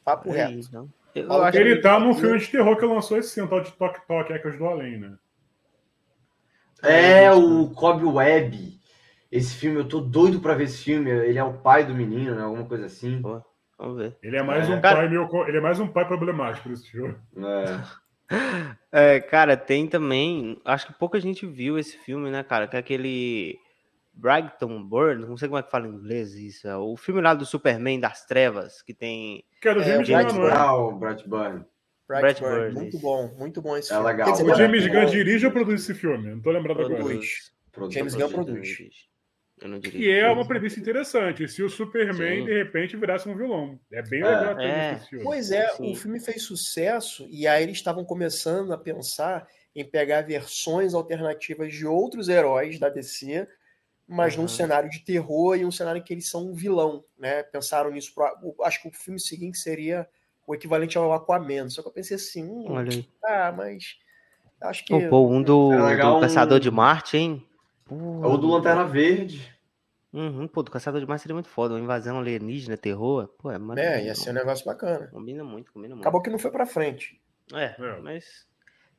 Papo 0.05 0.29
é 0.29 0.45
reto. 0.45 0.59
Isso, 0.59 0.71
ele 1.55 1.81
tá 1.81 1.99
num 1.99 2.13
filme 2.13 2.37
de 2.37 2.47
terror 2.47 2.77
que 2.77 2.85
lançou 2.85 3.17
esse 3.17 3.39
ano, 3.39 3.49
tal 3.49 3.61
de 3.61 3.71
Toque 3.71 4.05
Toque, 4.07 4.33
Ecos 4.33 4.55
do 4.55 4.65
Além, 4.65 4.99
né? 4.99 5.17
É, 6.83 7.31
o 7.31 7.69
Cobb 7.71 8.03
Webb. 8.03 8.82
Esse 9.33 9.55
filme, 9.55 9.79
eu 9.79 9.87
tô 9.87 9.99
doido 9.99 10.39
pra 10.39 10.53
ver 10.53 10.65
esse 10.65 10.83
filme. 10.83 11.09
Ele 11.09 11.39
é 11.39 11.43
o 11.43 11.55
pai 11.55 11.83
do 11.83 11.95
menino, 11.95 12.35
né? 12.35 12.43
Alguma 12.43 12.65
coisa 12.65 12.85
assim. 12.85 13.19
Pô, 13.19 13.41
vamos 13.79 13.97
ver. 13.97 14.15
Ele 14.21 14.37
é 14.37 14.43
mais 14.43 14.69
é. 14.69 14.75
um 14.75 14.79
cara... 14.79 14.97
pai 14.97 15.09
meio, 15.09 15.27
ele 15.47 15.57
é 15.57 15.59
mais 15.59 15.79
um 15.79 15.87
pai 15.87 16.07
problemático 16.07 16.69
esse 16.71 16.91
filme. 16.91 17.15
É. 18.29 18.75
é. 19.15 19.19
Cara, 19.19 19.57
tem 19.57 19.87
também. 19.87 20.61
Acho 20.63 20.85
que 20.85 20.93
pouca 20.93 21.19
gente 21.19 21.47
viu 21.47 21.79
esse 21.79 21.97
filme, 21.97 22.29
né, 22.29 22.43
cara? 22.43 22.67
Que 22.67 22.75
é 22.75 22.79
aquele 22.79 23.57
Brighton 24.13 24.83
Burn, 24.83 25.25
não 25.25 25.35
sei 25.35 25.47
como 25.47 25.57
é 25.57 25.63
que 25.63 25.71
fala 25.71 25.87
em 25.87 25.95
inglês 25.95 26.35
isso. 26.35 26.67
É 26.67 26.77
o 26.77 26.95
filme 26.95 27.19
lá 27.19 27.33
do 27.33 27.43
Superman 27.43 27.99
das 27.99 28.27
Trevas, 28.27 28.83
que 28.83 28.93
tem. 28.93 29.43
Que 29.59 29.69
é 29.69 29.73
do 29.73 29.81
James 29.81 30.07
é, 30.11 30.23
Gunn, 30.25 30.33
não 30.33 30.47
é? 30.47 30.93
Brett 30.99 31.27
Burn. 31.27 31.65
Brett 32.07 32.39
Burn, 32.39 32.73
muito 32.75 32.99
bom, 32.99 33.33
muito 33.35 33.61
bom 33.63 33.75
esse 33.75 33.91
é 33.91 33.95
filme. 33.95 34.11
Legal. 34.11 34.31
Dizer, 34.31 34.43
o 34.45 34.55
James 34.55 34.85
Gunn 34.85 35.05
dirige 35.05 35.47
ou 35.47 35.51
produz 35.51 35.81
esse 35.81 35.95
filme? 35.95 36.29
Não 36.29 36.39
tô 36.39 36.51
lembrado 36.51 36.77
produz. 36.77 36.99
agora. 36.99 37.19
Produz. 37.71 37.93
James 37.95 38.13
Gunn 38.13 38.29
produz. 38.29 39.12
Que 39.81 40.11
é 40.11 40.29
uma 40.29 40.47
premissa 40.47 40.79
interessante. 40.79 41.47
Se 41.47 41.63
o 41.63 41.69
Superman, 41.69 42.41
Sim. 42.41 42.45
de 42.45 42.53
repente, 42.53 42.97
virasse 42.97 43.27
um 43.29 43.35
vilão. 43.35 43.79
É 43.91 44.01
bem 44.01 44.21
é. 44.21 44.25
legal 44.25 44.59
é. 44.59 44.99
Pois 45.23 45.51
é, 45.51 45.67
Sim. 45.69 45.91
o 45.91 45.95
filme 45.95 46.19
fez 46.19 46.43
sucesso 46.43 47.27
e 47.29 47.47
aí 47.47 47.63
eles 47.63 47.77
estavam 47.77 48.03
começando 48.03 48.71
a 48.73 48.77
pensar 48.77 49.47
em 49.75 49.83
pegar 49.83 50.21
versões 50.21 50.93
alternativas 50.93 51.73
de 51.73 51.85
outros 51.85 52.29
heróis 52.29 52.79
da 52.79 52.89
DC 52.89 53.47
mas 54.07 54.35
uhum. 54.35 54.43
num 54.43 54.47
cenário 54.47 54.89
de 54.89 54.99
terror 54.99 55.55
e 55.55 55.65
um 55.65 55.71
cenário 55.71 55.99
em 55.99 56.03
que 56.03 56.13
eles 56.13 56.29
são 56.29 56.47
um 56.47 56.53
vilão, 56.53 57.03
né? 57.17 57.43
Pensaram 57.43 57.91
nisso. 57.91 58.13
Pra, 58.13 58.33
acho 58.63 58.81
que 58.81 58.87
o 58.87 58.91
filme 58.91 59.19
seguinte 59.19 59.57
seria 59.57 60.07
o 60.45 60.53
equivalente 60.53 60.97
ao 60.97 61.13
Aquaman. 61.13 61.69
Só 61.69 61.81
que 61.81 61.87
eu 61.87 61.93
pensei 61.93 62.15
assim, 62.15 62.43
hum, 62.43 62.65
ah, 63.23 63.53
mas 63.55 63.97
acho 64.61 64.85
que. 64.85 65.07
pô, 65.07 65.27
um 65.27 65.41
do, 65.41 65.69
do 65.71 66.19
Caçador 66.19 66.57
um... 66.57 66.61
de 66.61 66.69
Marte, 66.69 67.17
hein? 67.17 67.45
Pô, 67.85 67.95
Ou 67.95 68.37
do 68.37 68.47
Lanterna 68.47 68.85
Verde. 68.85 69.52
Uhum, 70.13 70.47
pô, 70.47 70.61
do 70.61 70.69
Caçador 70.69 71.01
de 71.01 71.07
Marte 71.07 71.23
seria 71.23 71.33
muito 71.33 71.49
foda. 71.49 71.73
Uma 71.73 71.79
invasão 71.79 72.19
alienígena, 72.19 72.77
terror. 72.77 73.27
Pô, 73.39 73.51
é, 73.51 73.57
é 73.77 74.05
ia 74.05 74.13
ser 74.13 74.29
um 74.29 74.33
negócio 74.33 74.63
bacana. 74.63 75.07
Combina 75.07 75.43
muito, 75.43 75.73
combina 75.73 75.95
muito. 75.95 76.03
Acabou 76.03 76.21
que 76.21 76.29
não 76.29 76.37
foi 76.37 76.51
pra 76.51 76.67
frente. 76.67 77.19
É, 77.51 77.75
é. 77.77 77.99
mas 77.99 78.47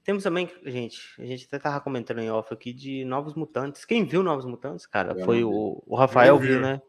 temos 0.02 0.24
também, 0.24 0.50
gente, 0.66 0.98
a 1.18 1.24
gente 1.24 1.46
até 1.46 1.58
tava 1.58 1.80
comentando 1.80 2.18
em 2.18 2.30
off 2.30 2.52
aqui 2.52 2.72
de 2.72 3.04
Novos 3.04 3.34
Mutantes. 3.34 3.84
Quem 3.84 4.04
viu 4.04 4.22
Novos 4.22 4.44
Mutantes, 4.44 4.86
cara, 4.86 5.14
foi 5.24 5.44
o, 5.44 5.82
o 5.86 5.96
Rafael 5.96 6.36
viu, 6.38 6.60
né? 6.60 6.82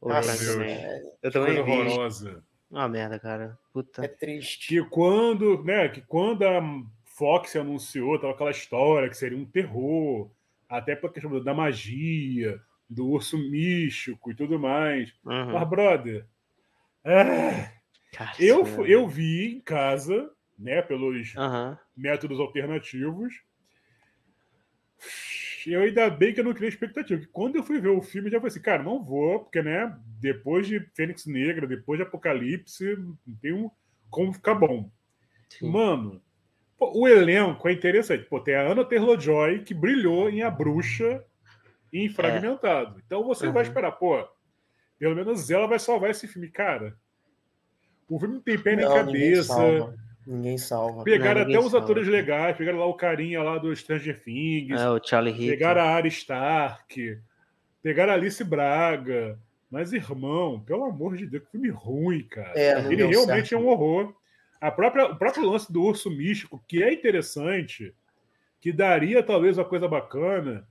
O 0.00 0.08
também. 0.08 0.78
Eu 1.22 1.30
também 1.30 1.62
vi. 1.62 1.70
horrorosa. 1.70 2.42
Uma 2.70 2.88
merda, 2.88 3.18
cara. 3.18 3.58
Puta. 3.72 4.04
É 4.04 4.08
triste. 4.08 4.68
Que 4.68 4.88
quando, 4.88 5.62
né, 5.62 5.88
que 5.88 6.00
quando 6.00 6.44
a 6.44 6.62
Fox 7.04 7.54
anunciou, 7.56 8.18
tava 8.18 8.32
aquela 8.32 8.50
história 8.50 9.08
que 9.08 9.16
seria 9.16 9.36
um 9.36 9.44
terror, 9.44 10.30
até 10.68 10.96
pra 10.96 11.10
questão 11.10 11.42
da 11.44 11.52
magia, 11.52 12.58
do 12.92 13.08
urso 13.08 13.38
místico 13.38 14.30
e 14.30 14.34
tudo 14.34 14.58
mais. 14.58 15.12
Uhum. 15.24 15.52
Mas, 15.52 15.68
brother, 15.68 16.26
é... 17.04 17.82
Eu, 18.38 18.66
eu 18.84 19.08
vi 19.08 19.56
em 19.56 19.60
casa 19.60 20.30
né, 20.58 20.82
pelos 20.82 21.34
uhum. 21.34 21.76
métodos 21.96 22.38
alternativos. 22.38 23.32
Eu 25.66 25.82
ainda 25.82 26.10
bem 26.10 26.34
que 26.34 26.40
eu 26.40 26.44
não 26.44 26.52
criei 26.52 26.68
expectativa. 26.68 27.20
Que 27.20 27.26
quando 27.28 27.56
eu 27.56 27.62
fui 27.62 27.80
ver 27.80 27.88
o 27.88 28.02
filme, 28.02 28.30
já 28.30 28.38
falei 28.38 28.48
assim, 28.48 28.60
cara, 28.60 28.82
não 28.82 29.02
vou, 29.02 29.40
porque, 29.40 29.62
né, 29.62 29.96
depois 30.20 30.66
de 30.66 30.80
Fênix 30.94 31.24
Negra, 31.26 31.66
depois 31.66 31.98
de 31.98 32.02
Apocalipse, 32.02 32.96
não 32.96 33.36
tem 33.40 33.52
um, 33.52 33.70
como 34.10 34.32
ficar 34.32 34.54
bom. 34.54 34.90
Sim. 35.48 35.70
Mano, 35.70 36.22
o 36.78 37.08
elenco 37.08 37.68
é 37.68 37.72
interessante. 37.72 38.24
Pô, 38.24 38.40
tem 38.40 38.54
a 38.54 38.70
Anna 38.70 38.84
Taylor-Joy, 38.84 39.62
que 39.62 39.72
brilhou 39.72 40.28
em 40.28 40.42
A 40.42 40.50
Bruxa 40.50 41.24
em 41.92 42.08
Fragmentado. 42.08 42.98
É. 42.98 43.02
Então 43.04 43.24
você 43.24 43.46
uhum. 43.46 43.52
vai 43.52 43.62
esperar, 43.62 43.92
pô, 43.92 44.26
pelo 44.98 45.14
menos 45.14 45.50
ela 45.50 45.66
vai 45.66 45.78
salvar 45.78 46.10
esse 46.10 46.26
filme. 46.26 46.48
Cara, 46.48 46.96
o 48.08 48.18
filme 48.18 48.40
tem 48.40 48.58
pé 48.58 48.76
na 48.76 48.92
cabeça 48.92 49.54
Ninguém 50.26 50.56
salva. 50.56 51.02
Pegaram 51.02 51.40
não, 51.40 51.48
até 51.48 51.58
os 51.58 51.72
salva. 51.72 51.84
atores 51.84 52.06
legais, 52.06 52.56
pegaram 52.56 52.78
lá 52.78 52.86
o 52.86 52.94
carinha 52.94 53.42
lá 53.42 53.58
do 53.58 53.74
Stranger 53.74 54.22
Things. 54.22 54.80
É, 54.80 54.88
o 54.88 55.00
Charlie 55.02 55.32
Heaton. 55.32 55.46
Pegaram 55.46 55.80
a 55.80 55.84
Arya 55.84 56.08
Stark. 56.08 57.18
Pegaram 57.82 58.12
a 58.12 58.14
Alice 58.14 58.42
Braga. 58.44 59.38
Mas, 59.68 59.92
irmão, 59.92 60.60
pelo 60.60 60.84
amor 60.84 61.16
de 61.16 61.26
Deus, 61.26 61.44
que 61.44 61.50
filme 61.50 61.70
ruim, 61.70 62.22
cara. 62.24 62.52
É, 62.54 62.78
Ele 62.86 63.04
realmente 63.06 63.48
certo. 63.48 63.54
é 63.54 63.58
um 63.58 63.68
horror. 63.68 64.14
A 64.60 64.70
própria, 64.70 65.06
o 65.06 65.16
próprio 65.16 65.48
lance 65.48 65.72
do 65.72 65.82
urso 65.82 66.08
místico, 66.08 66.62
que 66.68 66.82
é 66.82 66.92
interessante, 66.92 67.92
que 68.60 68.70
daria 68.70 69.22
talvez 69.22 69.58
uma 69.58 69.64
coisa 69.64 69.88
bacana. 69.88 70.68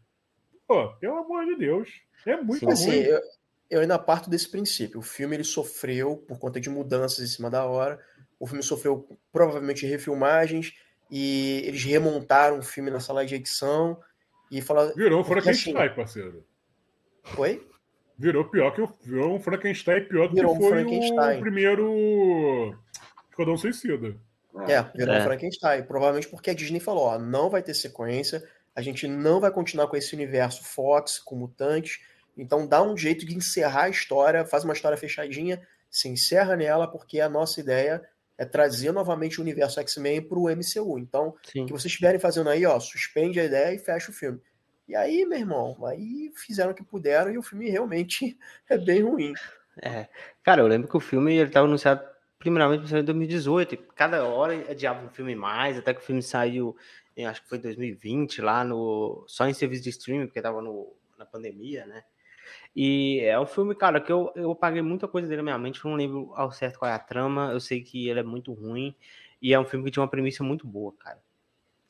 Pô, 0.67 0.89
pelo 0.95 1.17
amor 1.17 1.45
de 1.45 1.55
Deus. 1.55 1.89
É 2.25 2.37
muito 2.37 2.59
Sim, 2.59 2.65
ruim. 2.65 2.73
Assim, 2.73 2.91
eu, 2.91 3.21
eu 3.69 3.81
ainda 3.81 3.97
parto 3.97 4.29
desse 4.29 4.49
princípio. 4.49 4.99
O 4.99 5.03
filme 5.03 5.35
ele 5.35 5.43
sofreu 5.43 6.17
por 6.17 6.39
conta 6.39 6.59
de 6.59 6.69
mudanças 6.69 7.19
em 7.19 7.27
cima 7.27 7.49
da 7.49 7.65
hora. 7.65 7.99
O 8.39 8.47
filme 8.47 8.63
sofreu 8.63 9.07
provavelmente 9.31 9.85
refilmagens 9.85 10.73
e 11.09 11.63
eles 11.65 11.83
remontaram 11.83 12.59
o 12.59 12.63
filme 12.63 12.89
na 12.89 12.99
sala 12.99 13.25
de 13.25 13.35
edição 13.35 13.99
e 14.49 14.61
falaram. 14.61 14.93
Virou 14.93 15.23
Frankenstein, 15.23 15.75
assim, 15.77 15.95
parceiro. 15.95 16.45
Foi? 17.23 17.65
Virou 18.17 18.45
pior 18.45 18.71
que 18.73 18.81
o. 18.81 18.89
Virou 19.01 19.35
um 19.35 19.39
Frankenstein 19.39 20.05
pior 20.05 20.27
do 20.27 20.35
virou 20.35 20.53
que 20.53 20.67
foi 20.67 20.83
um 20.83 21.37
o 21.37 21.39
primeiro. 21.39 22.77
Esquadrão 23.29 23.57
Suicida. 23.57 24.15
É, 24.67 24.83
virou 24.95 25.15
é. 25.15 25.19
um 25.19 25.23
Frankenstein. 25.23 25.83
Provavelmente 25.83 26.27
porque 26.27 26.49
a 26.49 26.53
Disney 26.53 26.79
falou: 26.79 27.05
ó, 27.05 27.17
não 27.17 27.49
vai 27.49 27.63
ter 27.63 27.73
sequência, 27.73 28.43
a 28.75 28.81
gente 28.81 29.07
não 29.07 29.39
vai 29.39 29.51
continuar 29.51 29.87
com 29.87 29.97
esse 29.97 30.13
universo 30.15 30.63
Fox, 30.63 31.19
com 31.19 31.35
mutantes. 31.35 31.99
Então 32.37 32.65
dá 32.65 32.81
um 32.81 32.95
jeito 32.95 33.25
de 33.25 33.35
encerrar 33.35 33.83
a 33.83 33.89
história, 33.89 34.45
faz 34.45 34.63
uma 34.63 34.73
história 34.73 34.97
fechadinha, 34.97 35.61
se 35.89 36.07
encerra 36.07 36.55
nela, 36.55 36.87
porque 36.87 37.19
a 37.19 37.29
nossa 37.29 37.59
ideia 37.59 38.01
é 38.37 38.45
trazer 38.45 38.91
novamente 38.91 39.39
o 39.39 39.43
universo 39.43 39.79
X-Men 39.79 40.21
para 40.21 40.39
o 40.39 40.49
MCU. 40.49 40.97
Então, 40.97 41.35
Sim. 41.43 41.63
o 41.63 41.65
que 41.67 41.73
vocês 41.73 41.91
estiverem 41.91 42.19
fazendo 42.19 42.49
aí, 42.49 42.65
ó, 42.65 42.79
suspende 42.79 43.39
a 43.39 43.43
ideia 43.43 43.75
e 43.75 43.79
fecha 43.79 44.09
o 44.09 44.13
filme. 44.13 44.41
E 44.87 44.95
aí, 44.95 45.25
meu 45.25 45.37
irmão, 45.37 45.85
aí 45.85 46.31
fizeram 46.35 46.71
o 46.71 46.73
que 46.73 46.83
puderam 46.83 47.31
e 47.31 47.37
o 47.37 47.43
filme 47.43 47.69
realmente 47.69 48.37
é 48.69 48.77
bem 48.77 49.03
ruim. 49.03 49.33
É. 49.81 50.07
Cara, 50.43 50.61
eu 50.61 50.67
lembro 50.67 50.87
que 50.87 50.97
o 50.97 50.99
filme 50.99 51.35
ele 51.35 51.49
estava 51.49 51.67
anunciado 51.67 52.03
primeiramente 52.41 52.93
em 52.93 53.03
2018. 53.03 53.77
Cada 53.95 54.25
hora 54.25 54.53
adiava 54.69 55.05
um 55.05 55.09
filme 55.09 55.35
mais, 55.35 55.77
até 55.77 55.93
que 55.93 56.01
o 56.01 56.03
filme 56.03 56.21
saiu, 56.21 56.75
acho 57.25 57.43
que 57.43 57.49
foi 57.49 57.59
em 57.59 57.61
2020, 57.61 58.41
lá 58.41 58.63
no 58.63 59.23
só 59.27 59.47
em 59.47 59.53
serviço 59.53 59.83
de 59.83 59.89
streaming, 59.89 60.25
porque 60.25 60.39
estava 60.39 60.61
na 61.17 61.25
pandemia, 61.25 61.85
né? 61.85 62.03
E 62.75 63.19
é 63.21 63.39
um 63.39 63.45
filme, 63.45 63.75
cara, 63.75 64.01
que 64.01 64.11
eu, 64.11 64.31
eu 64.35 64.55
paguei 64.55 64.81
muita 64.81 65.07
coisa 65.07 65.27
dele 65.27 65.37
na 65.37 65.43
minha 65.43 65.57
mente, 65.57 65.85
não 65.85 65.95
lembro 65.95 66.31
ao 66.35 66.51
certo 66.51 66.79
qual 66.79 66.89
é 66.89 66.93
a 66.93 66.99
trama, 66.99 67.51
eu 67.51 67.59
sei 67.59 67.81
que 67.81 68.09
ele 68.09 68.19
é 68.19 68.23
muito 68.23 68.51
ruim, 68.53 68.95
e 69.41 69.53
é 69.53 69.59
um 69.59 69.65
filme 69.65 69.85
que 69.85 69.91
tinha 69.91 70.01
uma 70.01 70.09
premissa 70.09 70.43
muito 70.43 70.65
boa, 70.65 70.93
cara. 70.97 71.21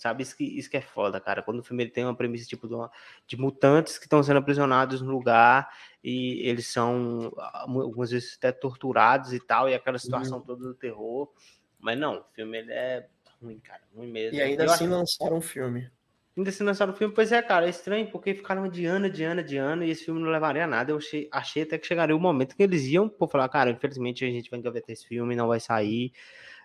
Sabe, 0.02 0.24
isso 0.24 0.36
que, 0.36 0.44
isso 0.44 0.68
que 0.68 0.78
é 0.78 0.82
foda, 0.82 1.20
cara. 1.20 1.44
Quando 1.44 1.60
o 1.60 1.64
filme 1.64 1.88
tem 1.88 2.04
uma 2.04 2.16
premissa 2.16 2.48
tipo 2.48 2.68
de, 2.68 2.74
uma, 2.74 2.90
de 3.28 3.38
mutantes 3.38 4.00
que 4.00 4.06
estão 4.06 4.24
sendo 4.24 4.40
aprisionados 4.40 5.00
no 5.00 5.12
lugar 5.12 5.72
e 6.04 6.42
eles 6.42 6.66
são 6.66 7.32
algumas 7.38 8.10
vezes 8.10 8.36
até 8.36 8.52
torturados 8.52 9.32
e 9.32 9.40
tal, 9.40 9.70
e 9.70 9.76
aquela 9.76 10.00
situação 10.00 10.40
uhum. 10.40 10.44
toda 10.44 10.64
do 10.64 10.74
terror. 10.74 11.32
Mas 11.80 12.00
não, 12.00 12.16
o 12.16 12.24
filme 12.34 12.58
ele 12.58 12.72
é 12.72 13.08
ruim, 13.40 13.60
cara, 13.60 13.84
ruim 13.96 14.12
mesmo. 14.12 14.40
E 14.40 14.42
ainda 14.42 14.64
eu 14.64 14.72
assim 14.72 14.86
acho... 14.86 14.94
lançaram 14.96 15.38
um 15.38 15.42
filme 15.42 15.92
ainda 16.36 16.52
se 16.52 16.64
lançaram 16.64 16.94
o 16.94 16.96
filme. 16.96 17.14
Pois 17.14 17.32
é, 17.32 17.42
cara, 17.42 17.68
é 17.68 17.70
estranho, 17.70 18.10
porque 18.10 18.34
ficaram 18.34 18.68
de 18.68 18.86
ano, 18.86 19.08
de 19.08 19.24
ano, 19.24 19.44
de 19.44 19.58
ano, 19.58 19.84
e 19.84 19.92
esse 19.92 20.06
filme 20.06 20.20
não 20.20 20.30
levaria 20.30 20.64
a 20.64 20.68
nada. 20.68 20.92
Eu 20.92 20.98
achei, 20.98 21.30
achei 21.32 21.62
até 21.64 21.78
que 21.78 21.86
chegaria 21.86 22.16
o 22.16 22.20
momento 22.20 22.56
que 22.56 22.64
eles 22.64 22.86
iam 22.86 23.08
por 23.08 23.30
falar, 23.30 23.48
cara, 23.50 23.70
infelizmente 23.70 24.26
a 24.26 24.30
gente 24.30 24.50
vai 24.50 24.60
engavetar 24.60 24.92
esse 24.92 25.06
filme, 25.06 25.36
não 25.36 25.48
vai 25.48 25.60
sair. 25.60 26.12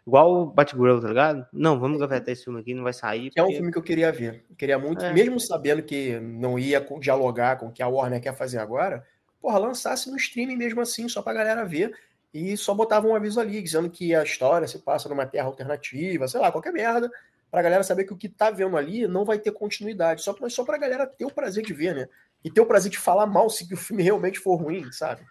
Igual 0.06 0.32
o 0.34 0.46
Batgirl, 0.46 1.00
tá 1.00 1.08
ligado? 1.08 1.46
Não, 1.52 1.80
vamos 1.80 1.96
engavetar 1.96 2.32
esse 2.32 2.44
filme 2.44 2.60
aqui, 2.60 2.72
não 2.74 2.84
vai 2.84 2.92
sair. 2.92 3.30
Porque... 3.30 3.40
É 3.40 3.42
um 3.42 3.50
filme 3.50 3.72
que 3.72 3.78
eu 3.78 3.82
queria 3.82 4.12
ver. 4.12 4.44
Eu 4.48 4.56
queria 4.56 4.78
muito, 4.78 5.04
é. 5.04 5.12
mesmo 5.12 5.40
sabendo 5.40 5.82
que 5.82 6.20
não 6.20 6.58
ia 6.58 6.80
dialogar 7.00 7.56
com 7.56 7.66
o 7.66 7.72
que 7.72 7.82
a 7.82 7.88
Warner 7.88 8.20
quer 8.20 8.36
fazer 8.36 8.58
agora, 8.58 9.04
porra, 9.40 9.58
lançasse 9.58 10.08
no 10.10 10.16
streaming 10.16 10.56
mesmo 10.56 10.80
assim, 10.80 11.08
só 11.08 11.22
pra 11.22 11.32
galera 11.32 11.64
ver. 11.64 11.92
E 12.32 12.56
só 12.56 12.74
botava 12.74 13.06
um 13.06 13.16
aviso 13.16 13.40
ali, 13.40 13.62
dizendo 13.62 13.90
que 13.90 14.14
a 14.14 14.22
história 14.22 14.68
se 14.68 14.78
passa 14.78 15.08
numa 15.08 15.26
terra 15.26 15.46
alternativa, 15.46 16.28
sei 16.28 16.40
lá, 16.40 16.52
qualquer 16.52 16.72
merda 16.72 17.10
para 17.50 17.60
a 17.60 17.62
galera 17.62 17.82
saber 17.82 18.04
que 18.04 18.12
o 18.12 18.16
que 18.16 18.28
tá 18.28 18.50
vendo 18.50 18.76
ali 18.76 19.06
não 19.06 19.24
vai 19.24 19.38
ter 19.38 19.52
continuidade, 19.52 20.22
só 20.22 20.32
para 20.32 20.48
só 20.50 20.64
a 20.68 20.78
galera 20.78 21.06
ter 21.06 21.24
o 21.24 21.32
prazer 21.32 21.64
de 21.64 21.72
ver, 21.72 21.94
né? 21.94 22.08
E 22.44 22.50
ter 22.50 22.60
o 22.60 22.66
prazer 22.66 22.90
de 22.90 22.98
falar 22.98 23.26
mal 23.26 23.48
se 23.48 23.72
o 23.72 23.76
filme 23.76 24.02
realmente 24.02 24.38
for 24.38 24.56
ruim, 24.56 24.90
sabe? 24.92 25.22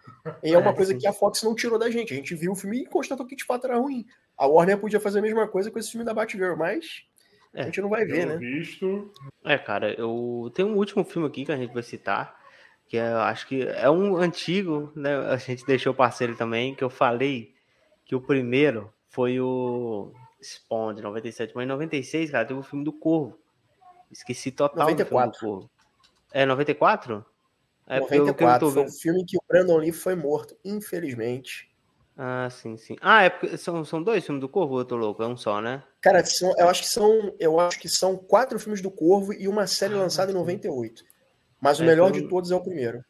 E 0.42 0.52
é 0.52 0.58
uma 0.58 0.70
é, 0.70 0.74
coisa 0.74 0.92
sim. 0.92 0.98
que 0.98 1.06
a 1.06 1.12
Fox 1.12 1.42
não 1.42 1.54
tirou 1.54 1.78
da 1.78 1.88
gente. 1.90 2.12
A 2.12 2.16
gente 2.16 2.34
viu 2.34 2.52
o 2.52 2.56
filme 2.56 2.82
e 2.82 2.86
constatou 2.86 3.26
que 3.26 3.36
de 3.36 3.44
fato 3.44 3.66
era 3.66 3.78
ruim. 3.78 4.04
A 4.36 4.46
Warner 4.46 4.78
podia 4.78 5.00
fazer 5.00 5.20
a 5.20 5.22
mesma 5.22 5.48
coisa 5.48 5.70
com 5.70 5.78
esse 5.78 5.90
filme 5.90 6.04
da 6.04 6.12
Batgirl, 6.12 6.56
mas 6.56 7.04
é, 7.54 7.62
a 7.62 7.64
gente 7.64 7.80
não 7.80 7.88
vai 7.88 8.04
ver, 8.04 8.26
né? 8.26 8.36
Visto. 8.36 9.10
É, 9.42 9.56
cara, 9.56 9.94
eu 9.98 10.52
tenho 10.54 10.68
um 10.68 10.76
último 10.76 11.02
filme 11.04 11.26
aqui 11.26 11.44
que 11.44 11.52
a 11.52 11.56
gente 11.56 11.72
vai 11.72 11.82
citar, 11.82 12.38
que 12.86 12.98
é, 12.98 13.06
acho 13.12 13.46
que 13.46 13.62
é 13.62 13.88
um 13.90 14.16
antigo, 14.16 14.92
né? 14.94 15.16
A 15.16 15.36
gente 15.38 15.64
deixou 15.64 15.92
o 15.92 15.96
parceiro 15.96 16.36
também, 16.36 16.74
que 16.74 16.84
eu 16.84 16.90
falei 16.90 17.54
que 18.04 18.14
o 18.14 18.20
primeiro 18.20 18.92
foi 19.08 19.40
o 19.40 20.12
Spawn 20.42 20.94
de 20.94 21.02
97, 21.02 21.52
mas 21.54 21.64
em 21.64 21.68
96, 21.68 22.30
cara, 22.30 22.44
teve 22.44 22.60
o 22.60 22.62
filme 22.62 22.84
do 22.84 22.92
Corvo. 22.92 23.38
Esqueci 24.10 24.50
total 24.52 24.88
94. 24.88 25.32
do 25.32 25.46
Corvo. 25.46 25.70
É 26.32 26.44
94? 26.44 27.24
É 27.86 28.00
94, 28.00 28.70
foi 28.70 28.84
um 28.84 28.90
filme 28.90 29.24
que 29.24 29.36
o 29.36 29.42
Brandon 29.48 29.78
Lee 29.78 29.92
foi 29.92 30.14
morto, 30.14 30.56
infelizmente. 30.64 31.70
Ah, 32.16 32.48
sim, 32.50 32.76
sim. 32.78 32.96
Ah, 33.00 33.24
é 33.24 33.30
porque 33.30 33.58
são, 33.58 33.84
são 33.84 34.02
dois 34.02 34.24
filmes 34.24 34.40
do 34.40 34.48
Corvo, 34.48 34.80
eu 34.80 34.84
tô 34.84 34.96
louco, 34.96 35.22
é 35.22 35.26
um 35.26 35.36
só, 35.36 35.60
né? 35.60 35.82
Cara, 36.00 36.24
são, 36.24 36.54
eu 36.56 36.68
acho 36.68 36.82
que 36.82 36.88
são, 36.88 37.34
eu 37.38 37.60
acho 37.60 37.78
que 37.78 37.88
são 37.88 38.16
quatro 38.16 38.58
filmes 38.58 38.80
do 38.80 38.90
Corvo 38.90 39.34
e 39.34 39.46
uma 39.46 39.66
série 39.66 39.94
ah, 39.94 39.98
lançada 39.98 40.32
sim. 40.32 40.36
em 40.36 40.40
98. 40.40 41.04
Mas 41.60 41.78
o 41.78 41.82
é, 41.82 41.86
melhor 41.86 42.10
de 42.10 42.26
todos 42.26 42.50
é 42.50 42.56
o 42.56 42.62
primeiro. 42.62 43.04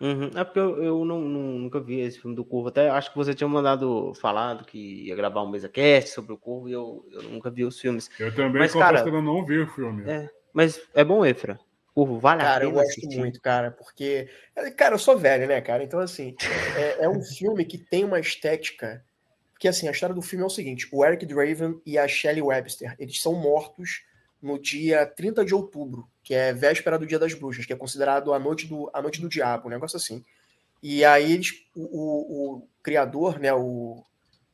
Uhum. 0.00 0.30
É 0.34 0.44
porque 0.44 0.60
eu, 0.60 0.82
eu 0.82 1.04
não, 1.04 1.20
não, 1.20 1.58
nunca 1.58 1.80
vi 1.80 2.00
esse 2.00 2.20
filme 2.20 2.36
do 2.36 2.44
Corvo. 2.44 2.68
Até 2.68 2.88
acho 2.88 3.10
que 3.10 3.16
você 3.16 3.34
tinha 3.34 3.48
mandado 3.48 4.14
falado 4.14 4.64
que 4.64 5.06
ia 5.06 5.16
gravar 5.16 5.42
um 5.42 5.50
mesa 5.50 5.68
cast 5.68 6.10
sobre 6.10 6.32
o 6.32 6.38
Corvo 6.38 6.68
e 6.68 6.72
eu, 6.72 7.04
eu 7.10 7.24
nunca 7.24 7.50
vi 7.50 7.64
os 7.64 7.78
filmes. 7.78 8.08
Eu 8.18 8.34
também 8.34 8.60
mas, 8.60 8.72
cara, 8.72 9.02
que 9.02 9.08
eu 9.08 9.22
não 9.22 9.44
vi 9.44 9.58
o 9.58 9.66
filme. 9.66 10.08
É, 10.08 10.30
mas 10.52 10.80
é 10.94 11.04
bom, 11.04 11.26
Efra. 11.26 11.58
Corvo, 11.98 12.20
vale 12.20 12.42
cara, 12.42 12.50
a 12.50 12.60
pena. 12.60 12.60
Cara, 12.60 12.64
eu 12.64 12.84
gosto 12.84 12.98
assistir. 13.00 13.18
muito, 13.18 13.40
cara, 13.40 13.70
porque. 13.72 14.28
Cara, 14.76 14.94
eu 14.94 14.98
sou 15.00 15.18
velho, 15.18 15.48
né, 15.48 15.60
cara? 15.60 15.82
Então, 15.82 15.98
assim, 15.98 16.36
é, 16.76 17.04
é 17.04 17.08
um 17.08 17.20
filme 17.20 17.64
que 17.64 17.76
tem 17.76 18.04
uma 18.04 18.20
estética. 18.20 19.04
Porque, 19.50 19.66
assim, 19.66 19.88
a 19.88 19.90
história 19.90 20.14
do 20.14 20.22
filme 20.22 20.44
é 20.44 20.46
o 20.46 20.50
seguinte: 20.50 20.88
o 20.92 21.04
Eric 21.04 21.26
Draven 21.26 21.82
e 21.84 21.98
a 21.98 22.06
Shelley 22.06 22.40
Webster, 22.40 22.94
eles 23.00 23.20
são 23.20 23.34
mortos 23.34 24.04
no 24.40 24.60
dia 24.60 25.04
30 25.06 25.44
de 25.44 25.52
outubro, 25.52 26.08
que 26.22 26.34
é 26.34 26.52
véspera 26.52 26.96
do 26.96 27.04
Dia 27.04 27.18
das 27.18 27.34
Bruxas, 27.34 27.66
que 27.66 27.72
é 27.72 27.76
considerado 27.76 28.32
a 28.32 28.38
noite 28.38 28.68
do, 28.68 28.88
a 28.94 29.02
noite 29.02 29.20
do 29.20 29.28
diabo, 29.28 29.66
um 29.66 29.70
negócio 29.70 29.96
assim. 29.96 30.24
E 30.80 31.04
aí 31.04 31.32
eles, 31.32 31.50
o, 31.74 31.82
o, 31.82 32.58
o 32.58 32.68
criador, 32.80 33.40
né, 33.40 33.52
o, 33.52 34.04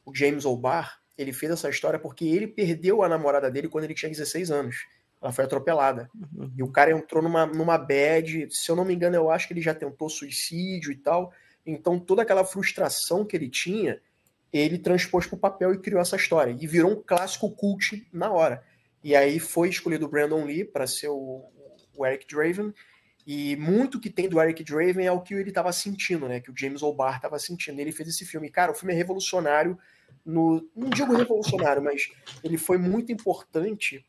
o 0.06 0.14
James 0.14 0.46
O'Barr, 0.46 0.98
ele 1.18 1.34
fez 1.34 1.52
essa 1.52 1.68
história 1.68 1.98
porque 1.98 2.24
ele 2.24 2.46
perdeu 2.46 3.02
a 3.02 3.08
namorada 3.08 3.50
dele 3.50 3.68
quando 3.68 3.84
ele 3.84 3.92
tinha 3.92 4.08
16 4.08 4.50
anos. 4.50 4.76
Ela 5.24 5.32
foi 5.32 5.46
atropelada. 5.46 6.10
Uhum. 6.14 6.52
E 6.54 6.62
o 6.62 6.68
cara 6.70 6.90
entrou 6.90 7.22
numa, 7.22 7.46
numa 7.46 7.78
bad, 7.78 8.46
se 8.50 8.70
eu 8.70 8.76
não 8.76 8.84
me 8.84 8.94
engano, 8.94 9.16
eu 9.16 9.30
acho 9.30 9.48
que 9.48 9.54
ele 9.54 9.62
já 9.62 9.74
tentou 9.74 10.10
suicídio 10.10 10.92
e 10.92 10.96
tal. 10.96 11.32
Então 11.64 11.98
toda 11.98 12.20
aquela 12.20 12.44
frustração 12.44 13.24
que 13.24 13.34
ele 13.34 13.48
tinha, 13.48 13.98
ele 14.52 14.78
transpôs 14.78 15.26
para 15.26 15.36
o 15.36 15.38
papel 15.38 15.72
e 15.72 15.78
criou 15.78 15.98
essa 15.98 16.16
história. 16.16 16.54
E 16.60 16.66
virou 16.66 16.92
um 16.92 17.02
clássico 17.02 17.50
cult 17.50 18.06
na 18.12 18.30
hora. 18.30 18.62
E 19.02 19.16
aí 19.16 19.40
foi 19.40 19.70
escolhido 19.70 20.04
o 20.04 20.08
Brandon 20.10 20.44
Lee 20.44 20.62
para 20.62 20.86
ser 20.86 21.08
o, 21.08 21.42
o, 21.96 22.04
Eric 22.04 22.26
Draven. 22.26 22.74
E 23.26 23.56
muito 23.56 23.98
que 23.98 24.10
tem 24.10 24.28
do 24.28 24.38
Eric 24.38 24.62
Draven 24.62 25.06
é 25.06 25.12
o 25.12 25.22
que 25.22 25.32
ele 25.32 25.48
estava 25.48 25.72
sentindo, 25.72 26.28
né? 26.28 26.38
Que 26.38 26.50
o 26.50 26.54
James 26.54 26.82
O'Barr 26.82 27.16
estava 27.16 27.38
sentindo. 27.38 27.80
Ele 27.80 27.92
fez 27.92 28.10
esse 28.10 28.26
filme. 28.26 28.50
Cara, 28.50 28.72
o 28.72 28.74
filme 28.74 28.92
é 28.92 28.96
revolucionário. 28.96 29.78
No, 30.22 30.68
não 30.76 30.90
digo 30.90 31.16
revolucionário, 31.16 31.82
mas 31.82 32.10
ele 32.42 32.58
foi 32.58 32.76
muito 32.76 33.10
importante 33.10 34.04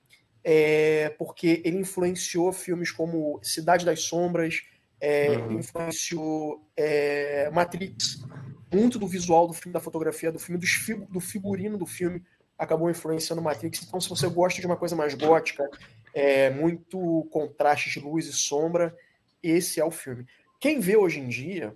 é, 0.48 1.10
porque 1.18 1.64
ele 1.66 1.78
influenciou 1.78 2.54
filmes 2.54 2.92
como 2.92 3.40
Cidade 3.42 3.84
das 3.84 4.02
Sombras, 4.02 4.62
é, 5.02 5.32
uhum. 5.32 5.54
influenciou 5.54 6.70
é, 6.78 7.50
Matrix, 7.52 8.24
muito 8.72 9.00
do 9.00 9.08
visual 9.08 9.48
do 9.48 9.54
filme, 9.54 9.74
da 9.74 9.80
fotografia 9.80 10.32
do 10.32 10.38
filme, 10.38 10.62
do, 10.62 11.06
do 11.08 11.20
figurino 11.20 11.80
do 11.80 11.88
filme 11.88 12.24
acabou 12.58 12.90
influenciando 12.90 13.42
Matrix. 13.42 13.84
Então, 13.84 14.00
se 14.00 14.08
você 14.08 14.28
gosta 14.30 14.62
de 14.62 14.68
uma 14.68 14.78
coisa 14.78 14.96
mais 14.96 15.14
gótica, 15.16 15.68
é, 16.14 16.50
muito 16.52 17.28
contraste 17.32 17.90
de 17.90 18.00
luz 18.00 18.28
e 18.28 18.34
sombra, 18.34 18.96
esse 19.42 19.80
é 19.80 19.84
o 19.84 19.92
filme. 19.92 20.26
Quem 20.60 20.80
vê 20.80 20.96
hoje 20.96 21.20
em 21.20 21.28
dia, 21.28 21.76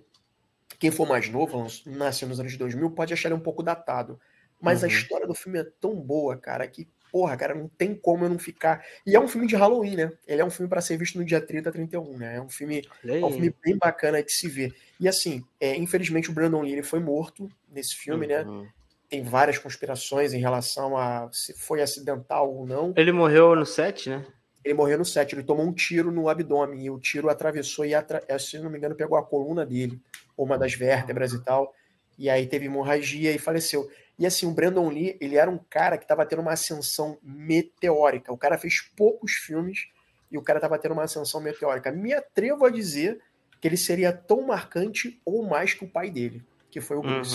quem 0.78 0.90
for 0.90 1.06
mais 1.06 1.28
novo, 1.28 1.66
nasceu 1.86 2.28
nos 2.28 2.40
anos 2.40 2.56
2000, 2.56 2.90
pode 2.92 3.12
achar 3.12 3.28
ele 3.28 3.36
um 3.36 3.42
pouco 3.42 3.62
datado. 3.62 4.18
Mas 4.60 4.80
uhum. 4.82 4.88
a 4.88 4.92
história 4.92 5.26
do 5.26 5.34
filme 5.34 5.58
é 5.58 5.64
tão 5.64 5.94
boa, 5.96 6.36
cara, 6.36 6.66
que, 6.66 6.88
porra, 7.10 7.36
cara, 7.36 7.54
não 7.54 7.68
tem 7.68 7.94
como 7.94 8.24
eu 8.24 8.28
não 8.28 8.38
ficar. 8.38 8.84
E 9.06 9.14
é 9.14 9.20
um 9.20 9.28
filme 9.28 9.46
de 9.46 9.56
Halloween, 9.56 9.96
né? 9.96 10.12
Ele 10.26 10.40
é 10.40 10.44
um 10.44 10.50
filme 10.50 10.68
para 10.68 10.80
ser 10.80 10.96
visto 10.96 11.18
no 11.18 11.24
dia 11.24 11.40
30 11.40 11.68
a 11.68 11.72
31, 11.72 12.18
né? 12.18 12.36
É 12.36 12.40
um 12.40 12.48
filme, 12.48 12.86
é 13.04 13.24
um 13.24 13.30
filme 13.30 13.54
bem 13.62 13.76
bacana 13.76 14.22
de 14.22 14.32
se 14.32 14.48
ver. 14.48 14.74
E 14.98 15.08
assim, 15.08 15.44
é, 15.60 15.76
infelizmente 15.76 16.30
o 16.30 16.32
Brandon 16.32 16.62
Lee 16.62 16.82
foi 16.82 17.00
morto 17.00 17.50
nesse 17.70 17.94
filme, 17.94 18.26
né? 18.26 18.42
uhum. 18.42 18.62
né? 18.62 18.68
tem 19.10 19.24
várias 19.24 19.58
conspirações 19.58 20.32
em 20.32 20.38
relação 20.38 20.96
a 20.96 21.28
se 21.32 21.52
foi 21.52 21.82
acidental 21.82 22.54
ou 22.54 22.64
não. 22.64 22.94
Ele 22.96 23.10
morreu 23.10 23.56
no 23.56 23.66
set, 23.66 24.08
né? 24.08 24.24
Ele 24.64 24.74
morreu 24.74 24.98
no 24.98 25.04
set, 25.04 25.34
ele 25.34 25.42
tomou 25.42 25.66
um 25.66 25.72
tiro 25.72 26.12
no 26.12 26.28
abdômen 26.28 26.84
e 26.84 26.90
o 26.90 26.98
tiro 26.98 27.28
atravessou 27.28 27.84
e, 27.84 27.92
atra... 27.92 28.22
É, 28.28 28.38
se 28.38 28.58
não 28.58 28.70
me 28.70 28.78
engano, 28.78 28.94
pegou 28.94 29.18
a 29.18 29.24
coluna 29.24 29.66
dele, 29.66 30.00
uma 30.38 30.56
das 30.56 30.74
vértebras 30.74 31.32
e 31.32 31.42
tal. 31.42 31.74
E 32.16 32.30
aí 32.30 32.46
teve 32.46 32.66
hemorragia 32.66 33.32
e 33.32 33.38
faleceu. 33.38 33.90
E 34.20 34.26
assim, 34.26 34.46
o 34.46 34.50
Brandon 34.50 34.90
Lee, 34.90 35.16
ele 35.18 35.36
era 35.36 35.50
um 35.50 35.56
cara 35.56 35.96
que 35.96 36.04
estava 36.04 36.26
tendo 36.26 36.42
uma 36.42 36.52
ascensão 36.52 37.16
meteórica. 37.22 38.30
O 38.30 38.36
cara 38.36 38.58
fez 38.58 38.82
poucos 38.94 39.32
filmes 39.32 39.88
e 40.30 40.36
o 40.36 40.42
cara 40.42 40.58
estava 40.58 40.78
tendo 40.78 40.92
uma 40.92 41.04
ascensão 41.04 41.40
meteórica. 41.40 41.90
Me 41.90 42.12
atrevo 42.12 42.66
a 42.66 42.70
dizer 42.70 43.18
que 43.58 43.66
ele 43.66 43.78
seria 43.78 44.12
tão 44.12 44.46
marcante 44.46 45.18
ou 45.24 45.42
mais 45.42 45.72
que 45.72 45.86
o 45.86 45.88
pai 45.88 46.10
dele, 46.10 46.44
que 46.70 46.82
foi 46.82 46.98
o 46.98 47.00
Bruce. 47.00 47.34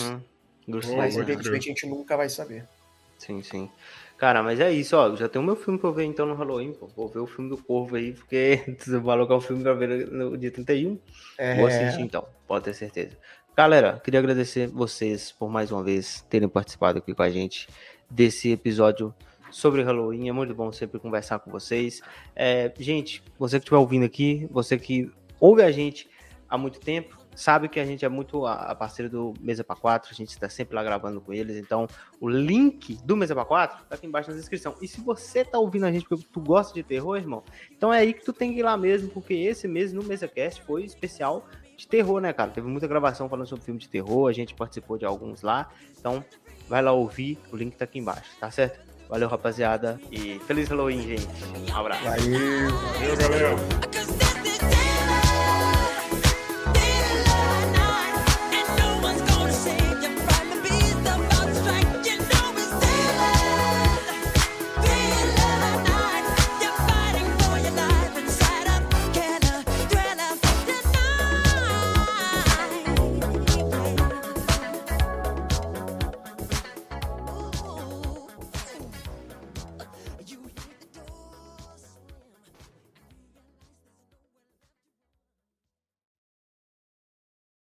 Uhum. 0.68 0.96
Mas 0.96 1.16
evidentemente 1.16 1.68
a 1.68 1.72
gente 1.72 1.86
nunca 1.86 2.16
vai 2.16 2.28
saber. 2.28 2.64
Sim, 3.18 3.42
sim. 3.42 3.68
Cara, 4.16 4.40
mas 4.42 4.60
é 4.60 4.70
isso, 4.70 4.96
ó. 4.96 5.14
Já 5.16 5.28
tem 5.28 5.42
o 5.42 5.44
meu 5.44 5.56
filme 5.56 5.80
pra 5.80 5.88
eu 5.88 5.92
ver 5.92 6.04
então 6.04 6.24
no 6.24 6.34
Halloween, 6.34 6.72
pô. 6.72 6.86
Vou 6.86 7.08
ver 7.08 7.18
o 7.18 7.26
filme 7.26 7.50
do 7.50 7.58
Corvo 7.58 7.96
aí, 7.96 8.12
porque 8.12 8.62
você 8.64 9.00
que 9.00 9.32
é 9.32 9.34
um 9.34 9.40
filme 9.40 9.62
pra 9.64 9.74
ver 9.74 10.06
no 10.06 10.38
dia 10.38 10.52
31. 10.52 10.98
É... 11.36 11.56
Vou 11.56 11.66
assistir 11.66 12.02
então, 12.02 12.24
pode 12.46 12.64
ter 12.64 12.74
certeza. 12.74 13.18
Galera, 13.56 13.98
queria 14.04 14.20
agradecer 14.20 14.66
vocês 14.66 15.32
por 15.32 15.48
mais 15.48 15.72
uma 15.72 15.82
vez 15.82 16.20
terem 16.28 16.46
participado 16.46 16.98
aqui 16.98 17.14
com 17.14 17.22
a 17.22 17.30
gente 17.30 17.66
desse 18.10 18.52
episódio 18.52 19.14
sobre 19.50 19.82
Halloween. 19.82 20.28
É 20.28 20.32
muito 20.32 20.54
bom 20.54 20.70
sempre 20.70 21.00
conversar 21.00 21.38
com 21.38 21.50
vocês. 21.50 22.02
É, 22.34 22.70
gente, 22.78 23.22
você 23.38 23.58
que 23.58 23.64
estiver 23.64 23.78
ouvindo 23.78 24.04
aqui, 24.04 24.46
você 24.50 24.76
que 24.76 25.10
ouve 25.40 25.62
a 25.62 25.72
gente 25.72 26.06
há 26.46 26.58
muito 26.58 26.78
tempo, 26.78 27.16
sabe 27.34 27.66
que 27.70 27.80
a 27.80 27.84
gente 27.86 28.04
é 28.04 28.10
muito 28.10 28.44
a, 28.44 28.74
parceira 28.74 29.08
do 29.08 29.32
Mesa 29.40 29.64
para 29.64 29.74
4, 29.74 30.10
a 30.12 30.14
gente 30.14 30.28
está 30.28 30.50
sempre 30.50 30.76
lá 30.76 30.84
gravando 30.84 31.18
com 31.18 31.32
eles, 31.32 31.56
então 31.56 31.86
o 32.20 32.28
link 32.28 32.98
do 33.04 33.16
Mesa 33.16 33.34
para 33.34 33.46
4 33.46 33.86
tá 33.86 33.94
aqui 33.94 34.06
embaixo 34.06 34.28
na 34.28 34.36
descrição. 34.36 34.74
E 34.82 34.86
se 34.86 35.00
você 35.00 35.42
tá 35.42 35.58
ouvindo 35.58 35.86
a 35.86 35.92
gente 35.92 36.06
porque 36.06 36.26
tu 36.30 36.40
gosta 36.40 36.74
de 36.74 36.82
terror, 36.82 37.16
irmão, 37.16 37.42
então 37.74 37.90
é 37.90 38.00
aí 38.00 38.12
que 38.12 38.22
tu 38.22 38.34
tem 38.34 38.52
que 38.52 38.58
ir 38.58 38.64
lá 38.64 38.76
mesmo, 38.76 39.08
porque 39.08 39.32
esse 39.32 39.66
mês 39.66 39.94
no 39.94 40.02
MesaCast 40.02 40.62
foi 40.62 40.84
especial 40.84 41.48
de 41.76 41.86
terror, 41.86 42.20
né, 42.20 42.32
cara? 42.32 42.50
Teve 42.50 42.66
muita 42.66 42.86
gravação 42.86 43.28
falando 43.28 43.46
sobre 43.46 43.64
filme 43.64 43.80
de 43.80 43.88
terror, 43.88 44.28
a 44.28 44.32
gente 44.32 44.54
participou 44.54 44.96
de 44.96 45.04
alguns 45.04 45.42
lá, 45.42 45.70
então 45.98 46.24
vai 46.68 46.82
lá 46.82 46.92
ouvir, 46.92 47.38
o 47.52 47.56
link 47.56 47.76
tá 47.76 47.84
aqui 47.84 47.98
embaixo, 47.98 48.30
tá 48.40 48.50
certo? 48.50 48.80
Valeu, 49.08 49.28
rapaziada, 49.28 50.00
e 50.10 50.40
feliz 50.40 50.68
Halloween, 50.68 51.02
gente. 51.02 51.28
Um 51.70 51.76
abraço. 51.76 52.02
Valeu, 52.02 52.70
Valeu 52.70 53.16
galera. 53.16 54.95